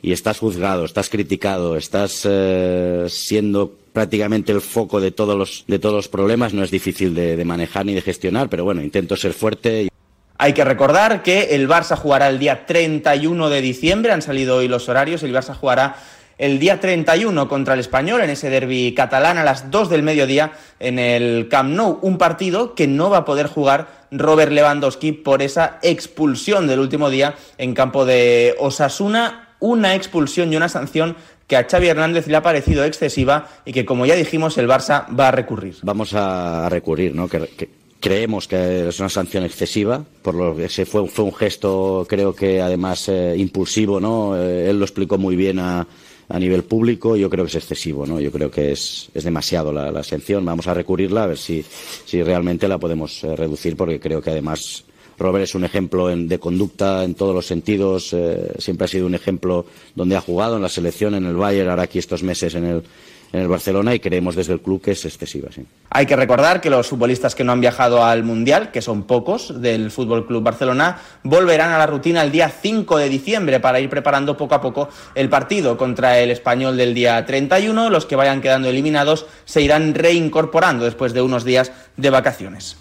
y 0.02 0.12
estás 0.12 0.40
juzgado, 0.40 0.86
estás 0.86 1.10
criticado, 1.10 1.76
estás 1.76 2.22
eh, 2.24 3.06
siendo 3.10 3.74
prácticamente 3.94 4.52
el 4.52 4.62
foco 4.62 5.02
de 5.02 5.12
todos 5.12 5.38
los, 5.38 5.66
de 5.68 5.80
todos 5.80 5.96
los 5.96 6.08
problemas, 6.08 6.54
no 6.54 6.64
es 6.64 6.72
difícil 6.72 7.14
de, 7.14 7.44
manejar 7.44 7.86
ni 7.86 7.94
de 7.94 8.02
gestionar, 8.02 8.50
pero 8.50 8.64
bueno, 8.64 8.82
intento 8.82 9.16
ser 9.16 9.34
fuerte. 9.34 9.90
Hay 10.38 10.54
que 10.54 10.64
recordar 10.64 11.22
que 11.22 11.56
el 11.56 11.68
Barça 11.68 11.98
jugará 11.98 12.30
el 12.30 12.40
día 12.40 12.66
31 12.66 13.50
de 13.50 13.62
diciembre, 13.62 14.12
han 14.12 14.22
salido 14.22 14.58
hoy 14.58 14.68
los 14.68 14.88
horarios, 14.88 15.24
el 15.24 15.34
Barça 15.34 15.54
jugará 15.54 15.98
el 16.38 16.60
día 16.60 16.80
31 16.80 17.50
contra 17.50 17.74
el 17.74 17.82
Español 17.82 18.22
en 18.22 18.30
ese 18.30 18.50
derby 18.50 18.94
catalán 18.96 19.38
a 19.38 19.44
las 19.44 19.70
2 19.70 19.90
del 19.90 20.04
mediodía 20.04 20.54
en 20.80 20.98
el 20.98 21.50
Camp 21.50 21.72
Nou, 21.72 22.00
un 22.02 22.18
partido 22.18 22.76
que 22.76 22.88
no 22.88 23.10
va 23.10 23.18
a 23.18 23.26
poder 23.26 23.48
jugar 23.48 24.08
Robert 24.12 24.54
Lewandowski 24.54 25.12
por 25.12 25.42
esa 25.42 25.80
expulsión 25.84 26.68
del 26.68 26.80
último 26.80 27.10
día 27.10 27.36
en 27.58 27.74
campo 27.74 28.06
de 28.06 28.56
Osasuna, 28.58 29.49
una 29.60 29.96
expulsión 29.96 30.52
y 30.52 30.56
una 30.56 30.70
sanción 30.70 31.16
que 31.48 31.58
a 31.58 31.68
Xavi 31.70 31.88
Hernández 31.88 32.28
le 32.28 32.36
ha 32.36 32.44
parecido 32.44 32.86
excesiva 32.86 33.50
y 33.66 33.74
que, 33.74 33.86
como 33.86 34.06
ya 34.06 34.16
dijimos, 34.16 34.58
el 34.58 34.68
Barça 34.68 35.06
va 35.18 35.30
a 35.30 35.32
recurrir. 35.32 35.78
Vamos 35.82 36.14
a 36.14 36.70
recurrir, 36.70 37.16
¿no? 37.16 37.28
Que, 37.28 37.70
creemos 38.00 38.48
que 38.48 38.88
es 38.88 39.00
una 39.00 39.10
sanción 39.10 39.44
excesiva, 39.44 40.04
por 40.22 40.36
lo 40.36 40.56
que 40.56 40.70
se 40.70 40.86
fue, 40.86 41.08
fue 41.08 41.26
un 41.26 41.34
gesto, 41.34 42.06
creo 42.08 42.34
que 42.34 42.62
además 42.62 43.10
eh, 43.10 43.36
impulsivo, 43.38 44.00
¿no? 44.00 44.38
Eh, 44.38 44.70
él 44.70 44.80
lo 44.80 44.86
explicó 44.86 45.18
muy 45.18 45.36
bien 45.36 45.60
a, 45.60 45.86
a 46.30 46.40
nivel 46.40 46.64
público, 46.64 47.16
yo 47.16 47.30
creo 47.30 47.44
que 47.46 47.50
es 47.50 47.56
excesivo, 47.56 48.06
¿no? 48.06 48.20
Yo 48.20 48.32
creo 48.32 48.50
que 48.52 48.72
es, 48.72 49.10
es 49.14 49.24
demasiado 49.24 49.74
la, 49.74 49.92
la 49.92 50.04
sanción. 50.04 50.46
Vamos 50.46 50.68
a 50.68 50.74
recurrirla 50.74 51.24
a 51.24 51.28
ver 51.28 51.38
si, 51.38 51.66
si 52.06 52.24
realmente 52.24 52.68
la 52.68 52.78
podemos 52.78 53.24
eh, 53.24 53.36
reducir, 53.36 53.76
porque 53.76 54.00
creo 54.00 54.22
que 54.22 54.30
además 54.30 54.86
Robert 55.20 55.44
es 55.44 55.56
un 55.56 55.66
ejemplo 55.66 56.10
en, 56.10 56.28
de 56.28 56.40
conducta 56.40 57.04
en 57.04 57.14
todos 57.14 57.36
los 57.36 57.46
sentidos. 57.46 58.14
Eh, 58.14 58.54
siempre 58.58 58.86
ha 58.86 58.88
sido 58.88 59.06
un 59.06 59.16
ejemplo 59.16 59.66
donde 59.96 60.16
ha 60.16 60.22
jugado 60.22 60.56
en 60.56 60.62
la 60.62 60.70
selección, 60.70 61.14
en 61.16 61.26
el 61.26 61.36
Bayern, 61.36 61.70
ahora 61.70 61.84
aquí 61.84 62.00
estos 62.00 62.24
meses 62.24 62.56
en 62.56 62.66
el, 62.66 62.84
en 63.32 63.42
el 63.42 63.48
Barcelona 63.48 63.94
y 63.94 64.00
creemos 64.00 64.36
desde 64.36 64.54
el 64.54 64.62
club 64.62 64.82
que 64.82 64.92
es 64.92 65.06
excesiva. 65.06 65.50
Hay 65.90 66.06
que 66.06 66.16
recordar 66.16 66.62
que 66.62 66.70
los 66.70 66.88
futbolistas 66.88 67.36
que 67.36 67.44
no 67.44 67.52
han 67.52 67.62
viajado 67.62 68.04
al 68.04 68.24
Mundial, 68.24 68.72
que 68.72 68.82
son 68.82 69.04
pocos 69.04 69.62
del 69.62 69.92
Fútbol 69.92 70.26
Club 70.26 70.44
Barcelona, 70.44 71.00
volverán 71.24 71.72
a 71.72 71.78
la 71.78 71.86
rutina 71.86 72.24
el 72.24 72.32
día 72.32 72.50
5 72.50 72.98
de 72.98 73.10
diciembre 73.10 73.60
para 73.60 73.80
ir 73.80 73.90
preparando 73.90 74.38
poco 74.38 74.56
a 74.56 74.62
poco 74.62 74.90
el 75.16 75.30
partido 75.30 75.78
contra 75.78 76.20
el 76.20 76.32
Español 76.32 76.78
del 76.78 76.94
día 76.94 77.24
31. 77.26 77.90
Los 77.90 78.06
que 78.06 78.16
vayan 78.16 78.42
quedando 78.42 78.70
eliminados 78.70 79.26
se 79.46 79.62
irán 79.62 79.94
reincorporando 79.94 80.86
después 80.86 81.14
de 81.14 81.22
unos 81.22 81.44
días 81.44 81.72
de 81.98 82.10
vacaciones. 82.10 82.78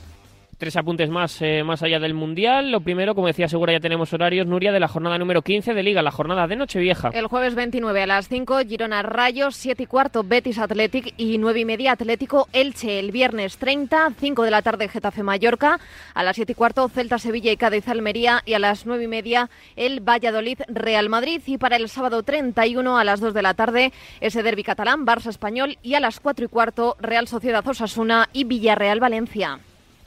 Tres 0.58 0.74
apuntes 0.76 1.08
más, 1.08 1.40
eh, 1.40 1.62
más 1.62 1.84
allá 1.84 2.00
del 2.00 2.14
Mundial. 2.14 2.72
Lo 2.72 2.80
primero, 2.80 3.14
como 3.14 3.28
decía 3.28 3.46
Segura, 3.46 3.72
ya 3.72 3.78
tenemos 3.78 4.12
horarios, 4.12 4.44
Nuria, 4.48 4.72
de 4.72 4.80
la 4.80 4.88
jornada 4.88 5.16
número 5.16 5.42
15 5.42 5.72
de 5.72 5.84
Liga, 5.84 6.02
la 6.02 6.10
jornada 6.10 6.48
de 6.48 6.56
Nochevieja. 6.56 7.10
El 7.14 7.28
jueves 7.28 7.54
29 7.54 8.02
a 8.02 8.06
las 8.08 8.26
5, 8.26 8.58
Girona 8.68 9.04
Rayos, 9.04 9.54
7 9.54 9.84
y 9.84 9.86
cuarto 9.86 10.24
Betis 10.24 10.58
Athletic 10.58 11.14
y 11.16 11.38
9 11.38 11.60
y 11.60 11.64
media 11.64 11.92
Atlético 11.92 12.48
Elche. 12.52 12.98
El 12.98 13.12
viernes 13.12 13.56
30, 13.58 14.14
5 14.18 14.42
de 14.42 14.50
la 14.50 14.62
tarde 14.62 14.88
Getafe 14.88 15.22
Mallorca, 15.22 15.78
a 16.12 16.24
las 16.24 16.34
7 16.34 16.50
y 16.50 16.54
cuarto 16.56 16.88
Celta 16.88 17.20
Sevilla 17.20 17.52
y 17.52 17.56
Cádiz 17.56 17.86
Almería 17.86 18.42
y 18.44 18.54
a 18.54 18.58
las 18.58 18.84
9 18.84 19.04
y 19.04 19.06
media 19.06 19.50
el 19.76 20.00
Valladolid 20.00 20.58
Real 20.66 21.08
Madrid. 21.08 21.40
Y 21.46 21.58
para 21.58 21.76
el 21.76 21.88
sábado 21.88 22.24
31 22.24 22.98
a 22.98 23.04
las 23.04 23.20
2 23.20 23.32
de 23.32 23.42
la 23.42 23.54
tarde 23.54 23.92
ese 24.20 24.42
derbi 24.42 24.64
catalán, 24.64 25.06
Barça 25.06 25.28
Español 25.28 25.78
y 25.84 25.94
a 25.94 26.00
las 26.00 26.18
4 26.18 26.46
y 26.46 26.48
cuarto 26.48 26.96
Real 26.98 27.28
Sociedad 27.28 27.64
Osasuna 27.64 28.28
y 28.32 28.42
Villarreal 28.42 28.98
Valencia. 28.98 29.60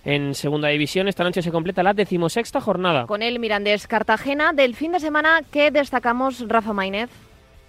En 0.03 0.33
segunda 0.33 0.69
división, 0.69 1.07
esta 1.07 1.23
noche 1.23 1.41
se 1.41 1.51
completa 1.51 1.83
la 1.83 1.93
decimosexta 1.93 2.59
jornada. 2.59 3.05
Con 3.05 3.21
el 3.21 3.39
Mirandés 3.39 3.85
Cartagena 3.85 4.51
del 4.51 4.75
fin 4.75 4.93
de 4.93 4.99
semana 4.99 5.41
que 5.51 5.69
destacamos 5.69 6.43
Rafa 6.47 6.73
Mainez. 6.73 7.09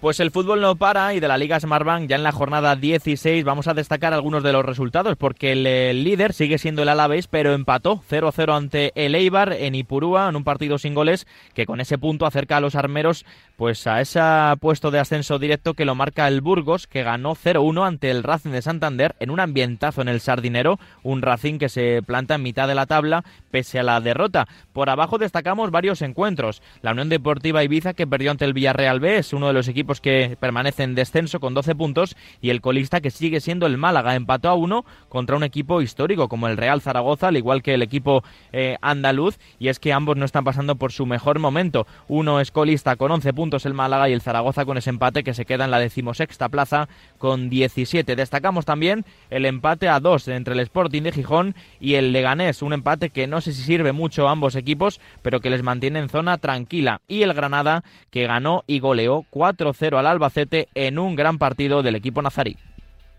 Pues 0.03 0.19
el 0.19 0.31
fútbol 0.31 0.59
no 0.59 0.75
para 0.75 1.13
y 1.13 1.21
de 1.21 1.29
la 1.29 1.37
Liga 1.37 1.57
Smartbank 1.57 2.09
ya 2.09 2.17
en 2.17 2.23
la 2.23 2.33
jornada 2.33 2.75
16 2.75 3.45
vamos 3.45 3.69
a 3.69 3.73
destacar 3.73 4.13
algunos 4.13 4.43
de 4.43 4.51
los 4.51 4.65
resultados 4.65 5.15
porque 5.15 5.53
el, 5.53 6.03
líder 6.03 6.33
sigue 6.33 6.57
siendo 6.57 6.81
el 6.81 6.89
Alavés 6.89 7.27
pero 7.27 7.53
empató 7.53 8.03
0-0 8.09 8.53
ante 8.53 8.91
el 8.95 9.15
Eibar 9.15 9.53
en 9.53 9.75
Ipurúa 9.75 10.27
en 10.27 10.35
un 10.35 10.43
partido 10.43 10.77
sin 10.77 10.93
goles 10.93 11.25
que 11.53 11.65
con 11.65 11.79
ese 11.79 11.97
punto 11.97 12.25
acerca 12.25 12.57
a 12.57 12.59
los 12.59 12.75
armeros 12.75 13.25
pues 13.55 13.87
a 13.87 14.01
ese 14.01 14.19
puesto 14.59 14.91
de 14.91 14.99
ascenso 14.99 15.39
directo 15.39 15.73
que 15.73 15.85
lo 15.85 15.95
marca 15.95 16.27
el 16.27 16.41
Burgos 16.41 16.85
que 16.85 17.03
ganó 17.03 17.33
0-1 17.33 17.87
ante 17.87 18.11
el 18.11 18.23
Racing 18.23 18.51
de 18.51 18.61
Santander 18.61 19.15
en 19.21 19.29
un 19.29 19.39
ambientazo 19.39 20.01
en 20.01 20.09
el 20.09 20.19
Sardinero, 20.19 20.79
un 21.03 21.21
Racing 21.21 21.59
que 21.59 21.69
se 21.69 22.01
planta 22.01 22.35
en 22.35 22.43
mitad 22.43 22.67
de 22.67 22.75
la 22.75 22.87
tabla 22.87 23.23
pese 23.51 23.79
a 23.79 23.83
la 23.83 24.01
derrota. 24.01 24.49
Por 24.73 24.89
abajo 24.89 25.17
destacamos 25.17 25.71
varios 25.71 26.01
encuentros. 26.01 26.61
La 26.81 26.91
Unión 26.91 27.07
Deportiva 27.07 27.63
Ibiza 27.63 27.93
que 27.93 28.07
perdió 28.07 28.31
ante 28.31 28.43
el 28.43 28.53
Villarreal 28.53 28.99
B 28.99 29.17
es 29.17 29.31
uno 29.31 29.47
de 29.47 29.53
los 29.53 29.67
equipos 29.67 29.92
que 30.01 30.37
permanece 30.39 30.83
en 30.83 30.95
descenso 30.95 31.39
con 31.39 31.53
12 31.53 31.75
puntos 31.75 32.15
y 32.41 32.49
el 32.49 32.61
colista 32.61 33.01
que 33.01 33.11
sigue 33.11 33.41
siendo 33.41 33.65
el 33.65 33.77
Málaga 33.77 34.15
empató 34.15 34.49
a 34.49 34.55
uno 34.55 34.85
contra 35.09 35.35
un 35.35 35.43
equipo 35.43 35.81
histórico 35.81 36.27
como 36.27 36.47
el 36.47 36.57
Real 36.57 36.81
Zaragoza, 36.81 37.27
al 37.27 37.37
igual 37.37 37.61
que 37.63 37.73
el 37.73 37.81
equipo 37.81 38.23
eh, 38.51 38.77
andaluz, 38.81 39.37
y 39.59 39.67
es 39.67 39.79
que 39.79 39.93
ambos 39.93 40.17
no 40.17 40.25
están 40.25 40.43
pasando 40.43 40.75
por 40.75 40.91
su 40.91 41.05
mejor 41.05 41.39
momento. 41.39 41.87
Uno 42.07 42.39
es 42.39 42.51
colista 42.51 42.95
con 42.95 43.11
11 43.11 43.33
puntos 43.33 43.65
el 43.65 43.73
Málaga 43.73 44.09
y 44.09 44.13
el 44.13 44.21
Zaragoza 44.21 44.65
con 44.65 44.77
ese 44.77 44.89
empate 44.89 45.23
que 45.23 45.33
se 45.33 45.45
queda 45.45 45.65
en 45.65 45.71
la 45.71 45.79
decimosexta 45.79 46.49
plaza 46.49 46.87
con 47.17 47.49
17. 47.49 48.15
Destacamos 48.15 48.65
también 48.65 49.05
el 49.29 49.45
empate 49.45 49.89
a 49.89 49.99
dos 49.99 50.27
entre 50.27 50.53
el 50.53 50.59
Sporting 50.61 51.03
de 51.03 51.11
Gijón 51.11 51.55
y 51.79 51.95
el 51.95 52.11
Leganés, 52.11 52.61
un 52.61 52.73
empate 52.73 53.09
que 53.09 53.27
no 53.27 53.41
sé 53.41 53.53
si 53.53 53.63
sirve 53.63 53.91
mucho 53.91 54.27
a 54.27 54.31
ambos 54.31 54.55
equipos, 54.55 54.99
pero 55.21 55.39
que 55.39 55.49
les 55.49 55.63
mantiene 55.63 55.99
en 55.99 56.09
zona 56.09 56.37
tranquila. 56.37 57.01
Y 57.07 57.23
el 57.23 57.33
Granada 57.33 57.83
que 58.09 58.27
ganó 58.27 58.63
y 58.67 58.79
goleó 58.79 59.25
4-0 59.31 59.82
al 59.91 60.07
Albacete 60.07 60.67
en 60.73 60.97
un 60.97 61.15
gran 61.15 61.37
partido 61.37 61.83
del 61.83 61.95
equipo 61.95 62.21
nazarí. 62.21 62.57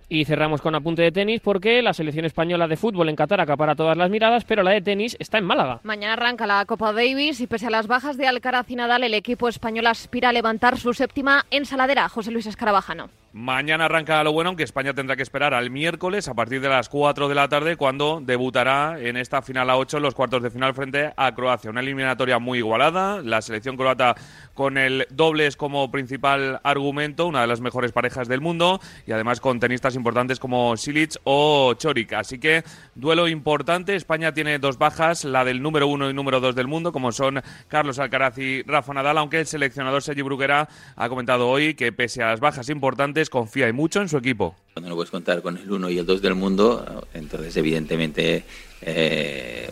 Y 0.09 0.25
cerramos 0.27 0.61
con 0.61 0.75
apunte 0.75 1.03
de 1.03 1.13
tenis 1.13 1.41
porque 1.41 1.83
la 1.83 1.95
selección 1.95 2.25
española 2.25 2.69
de 2.69 2.77
fútbol 2.77 3.09
en 3.09 3.17
Qatar 3.17 3.41
acapara 3.41 3.75
todas 3.75 3.97
las 3.97 4.11
miradas, 4.11 4.45
pero 4.45 4.63
la 4.63 4.73
de 4.73 4.83
tenis 4.83 5.17
está 5.19 5.39
en 5.39 5.45
Málaga. 5.45 5.81
Mañana 5.83 6.13
arranca 6.13 6.47
la 6.47 6.65
Copa 6.67 6.93
Davis 6.93 7.41
y 7.41 7.47
pese 7.47 7.67
a 7.67 7.71
las 7.71 7.87
bajas 7.87 8.17
de 8.17 8.27
Alcaraz 8.27 8.71
y 8.71 8.77
Nadal, 8.77 9.05
el 9.05 9.15
equipo 9.15 9.49
español 9.49 9.87
aspira 9.87 10.29
a 10.29 10.33
levantar 10.33 10.79
su 10.79 10.93
séptima 10.93 11.47
ensaladera. 11.51 12.09
José 12.09 12.31
Luis 12.31 12.47
Escarabajano. 12.47 13.09
Mañana 13.37 13.87
arranca 13.87 14.23
lo 14.23 14.33
bueno, 14.33 14.51
aunque 14.51 14.63
España 14.63 14.95
tendrá 14.95 15.17
que 15.17 15.25
esperar 15.25 15.55
al 15.55 15.69
miércoles 15.69 16.29
a 16.29 16.35
partir 16.35 16.61
de 16.61 16.69
las 16.69 16.89
4 16.89 17.29
de 17.29 17.35
la 17.35 17.49
tarde 17.49 17.75
cuando 17.75 18.23
debutará 18.25 19.01
en 19.01 19.17
esta 19.17 19.43
final 19.43 19.71
a 19.71 19.77
8 19.77 19.99
los 19.99 20.15
cuartos 20.15 20.41
de 20.41 20.51
final 20.51 20.73
frente 20.73 21.13
a 21.17 21.35
Croacia. 21.35 21.69
Una 21.69 21.81
eliminatoria 21.81 22.39
muy 22.39 22.59
igualada, 22.59 23.21
la 23.23 23.43
selección 23.43 23.77
croata 23.77 24.15
con 24.55 24.79
el 24.79 25.09
dobles 25.11 25.57
como 25.57 25.91
principal 25.91 26.61
argumento, 26.63 27.27
una 27.27 27.41
de 27.41 27.49
las 27.49 27.61
mejores 27.61 27.91
parejas 27.91 28.29
del 28.29 28.41
mundo 28.41 28.81
y 29.05 29.11
además 29.11 29.41
con 29.41 29.59
tenistas 29.59 29.97
importantes 29.97 30.39
como 30.39 30.77
Silic 30.77 31.17
o 31.25 31.75
Chorik. 31.75 32.13
Así 32.13 32.39
que 32.39 32.63
duelo 32.95 33.27
importante, 33.27 33.97
España 33.97 34.33
tiene 34.33 34.61
dos 34.61 34.79
bajas, 34.79 35.25
la 35.25 35.45
del 35.45 35.61
número 35.61 35.89
uno 35.89 36.09
y 36.09 36.15
número 36.15 36.39
dos 36.39 36.55
del 36.55 36.69
mundo 36.69 36.93
como 36.93 37.11
son 37.11 37.43
Carlos 37.67 37.99
Alcaraz 37.99 38.39
y 38.39 38.63
Rafa 38.63 38.95
Nadal, 38.95 39.19
aunque 39.19 39.41
el 39.41 39.47
seleccionador 39.47 40.05
Sergi 40.05 40.23
Bruguera 40.23 40.69
ha 40.95 41.09
comentado 41.09 41.49
hoy 41.49 41.75
que 41.75 41.91
pese 41.91 42.23
a 42.23 42.29
las 42.29 42.39
bajas 42.39 42.69
importantes 42.69 43.24
confía 43.31 43.69
y 43.69 43.73
mucho 43.73 44.01
en 44.01 44.09
su 44.09 44.17
equipo. 44.17 44.57
Cuando 44.75 44.89
no 44.89 44.97
puedes 44.97 45.11
contar 45.11 45.43
con 45.43 45.57
el 45.57 45.71
1 45.71 45.91
y 45.91 45.99
el 45.99 46.07
2 46.07 46.23
del 46.23 46.35
mundo, 46.35 47.07
entonces 47.15 47.57
evidentemente 47.57 48.45
eh, 48.83 49.69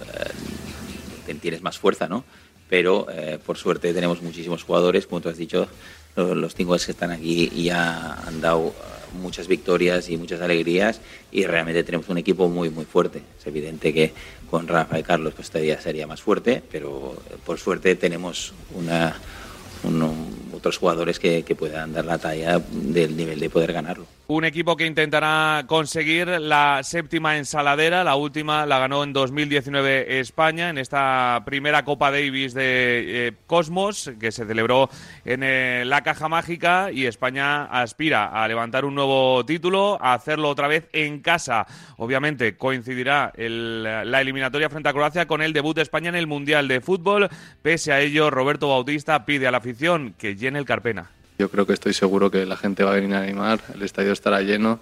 tienes 1.40 1.62
más 1.62 1.78
fuerza, 1.78 2.09
¿no? 2.09 2.24
Pero 2.68 3.07
eh, 3.11 3.38
por 3.44 3.59
suerte 3.59 3.92
tenemos 3.92 4.22
muchísimos 4.22 4.62
jugadores, 4.62 5.07
como 5.07 5.20
tú 5.20 5.28
has 5.28 5.36
dicho, 5.36 5.68
los, 6.16 6.55
cinco 6.55 6.76
que 6.76 6.92
están 6.92 7.11
aquí 7.11 7.50
ya 7.64 8.14
han 8.26 8.40
dado 8.40 8.68
eh, 8.68 9.18
muchas 9.20 9.48
victorias 9.48 10.09
y 10.09 10.16
muchas 10.16 10.40
alegrías 10.40 11.00
y 11.30 11.44
realmente 11.44 11.84
tenemos 11.84 12.09
un 12.09 12.18
equipo 12.18 12.48
muy 12.48 12.70
muy 12.70 12.84
fuerte. 12.84 13.22
Es 13.38 13.46
evidente 13.46 13.92
que 13.92 14.12
con 14.50 14.68
Rafa 14.68 14.98
y 14.98 15.03
Carlos 15.03 15.34
pues 15.34 15.50
todavía 15.50 15.80
sería 15.80 16.07
más 16.07 16.22
fuerte, 16.22 16.62
pero 16.70 17.16
por 17.44 17.59
suerte 17.59 17.94
tenemos 17.96 18.55
una, 18.74 19.16
otros 20.62 20.78
jugadores 20.78 21.18
que, 21.18 21.42
puedan 21.58 21.92
dar 21.92 22.04
la 22.04 22.18
talla 22.18 22.62
del 22.70 23.16
nivel 23.16 23.40
de 23.40 23.50
poder 23.50 23.72
ganarlo. 23.72 24.06
Un 24.33 24.47
equipo 24.47 24.78
que 24.78 24.87
intentará 24.87 25.64
conseguir 25.66 26.26
la 26.26 26.83
séptima 26.85 27.37
ensaladera, 27.37 28.03
la 28.03 28.16
última 28.16 28.64
la 28.64 28.78
ganó 28.78 29.05
en 29.05 29.12
2019 29.12 30.20
España, 30.20 30.70
en 30.70 30.78
esta 30.78 31.43
primera 31.45 31.85
Copa 31.85 32.11
Davis 32.11 32.55
de 32.55 33.26
eh, 33.26 33.33
Cosmos, 33.47 34.11
que 34.18 34.33
se 34.33 34.47
celebró 34.47 34.89
en 35.26 35.43
eh, 35.43 35.85
la 35.85 36.01
Caja 36.01 36.30
Mágica, 36.30 36.91
y 36.91 37.05
España 37.05 37.64
aspira 37.64 38.24
a 38.28 38.49
levantar 38.49 38.87
un 38.87 38.95
nuevo 38.95 39.45
título, 39.45 39.99
a 40.01 40.14
hacerlo 40.14 40.49
otra 40.49 40.66
vez 40.66 40.89
en 40.95 41.20
casa. 41.20 41.66
Obviamente 41.99 42.57
coincidirá 42.57 43.35
la 43.37 44.20
eliminatoria 44.22 44.70
frente 44.70 44.89
a 44.89 44.95
Croacia 44.95 45.26
con 45.26 45.43
el 45.43 45.53
debut 45.53 45.76
de 45.76 45.83
España 45.83 46.09
en 46.09 46.14
el 46.14 46.26
Mundial 46.26 46.68
de 46.68 46.80
Fútbol. 46.80 47.28
Pese 47.61 47.93
a 47.93 48.01
ello, 48.01 48.30
Roberto 48.30 48.70
Bautista 48.70 49.26
pide 49.26 49.47
a 49.47 49.51
la 49.51 49.59
afición 49.59 50.14
que 50.16 50.37
llene 50.37 50.59
el 50.59 50.64
Carpena. 50.64 51.11
Yo 51.43 51.51
creo 51.51 51.66
que 51.66 51.72
estoy 51.72 51.93
seguro 51.93 52.30
que 52.30 52.47
la 52.47 52.57
gente 52.57 52.84
va 52.84 52.93
a 52.93 52.95
venir 52.95 53.16
a 53.16 53.22
animar, 53.22 53.59
el 53.74 53.82
estadio 53.82 54.12
estará 54.12 54.43
lleno. 54.43 54.78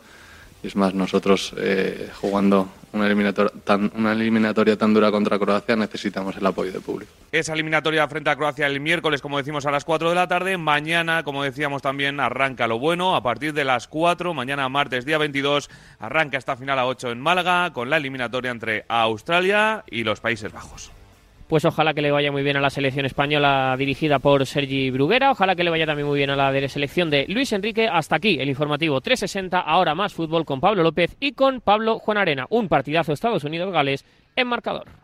Y 0.63 0.67
es 0.67 0.77
más, 0.77 0.93
nosotros 0.93 1.55
eh, 1.57 2.11
jugando 2.21 2.69
una 2.93 3.07
eliminatoria, 3.07 3.51
tan, 3.65 3.91
una 3.97 4.13
eliminatoria 4.13 4.77
tan 4.77 4.93
dura 4.93 5.11
contra 5.11 5.39
Croacia 5.39 5.75
necesitamos 5.75 6.37
el 6.37 6.45
apoyo 6.45 6.71
del 6.71 6.83
público. 6.83 7.11
Esa 7.33 7.55
eliminatoria 7.55 8.07
frente 8.09 8.29
a 8.29 8.37
Croacia 8.37 8.67
el 8.67 8.79
miércoles, 8.79 9.23
como 9.23 9.39
decimos, 9.39 9.65
a 9.65 9.71
las 9.71 9.87
4 9.87 10.11
de 10.11 10.15
la 10.15 10.29
tarde. 10.29 10.59
Mañana, 10.59 11.23
como 11.23 11.45
decíamos 11.45 11.81
también, 11.81 12.21
arranca 12.21 12.67
lo 12.67 12.79
bueno. 12.79 13.17
A 13.17 13.23
partir 13.23 13.55
de 13.55 13.65
las 13.65 13.89
4, 13.89 14.35
mañana 14.35 14.69
martes 14.69 15.07
día 15.07 15.17
22, 15.17 15.71
arranca 15.99 16.37
esta 16.37 16.57
final 16.57 16.79
a 16.79 16.85
8 16.85 17.11
en 17.13 17.21
Málaga 17.21 17.73
con 17.73 17.89
la 17.89 17.97
eliminatoria 17.97 18.51
entre 18.51 18.85
Australia 18.87 19.83
y 19.91 20.05
los 20.05 20.21
Países 20.21 20.53
Bajos 20.53 20.93
pues 21.51 21.65
ojalá 21.65 21.95
que 21.95 22.01
le 22.01 22.13
vaya 22.13 22.31
muy 22.31 22.45
bien 22.45 22.57
a 22.57 22.61
la 22.61 22.71
selección 22.71 23.07
española 23.07 23.75
dirigida 23.77 24.21
por 24.21 24.47
Sergi 24.47 24.93
Bruguera, 24.93 25.33
ojalá 25.33 25.57
que 25.57 25.65
le 25.65 25.71
vaya 25.71 25.85
también 25.85 26.07
muy 26.07 26.17
bien 26.17 26.31
a 26.31 26.37
la 26.37 26.53
de 26.53 26.69
selección 26.69 27.11
de 27.11 27.27
Luis 27.27 27.53
Enrique. 27.53 27.89
Hasta 27.89 28.15
aquí 28.15 28.39
el 28.39 28.49
informativo 28.49 29.01
360, 29.01 29.59
ahora 29.59 29.97
más 29.97 30.15
fútbol 30.15 30.45
con 30.45 30.61
Pablo 30.61 30.85
López 30.85 31.17
y 31.19 31.33
con 31.33 31.61
Pablo 31.61 31.99
Juan 31.99 32.19
Arena. 32.19 32.47
Un 32.51 32.69
partidazo 32.69 33.13
Estados 33.13 33.43
Unidos-Gales 33.43 34.05
en 34.37 34.47
marcador. 34.47 35.00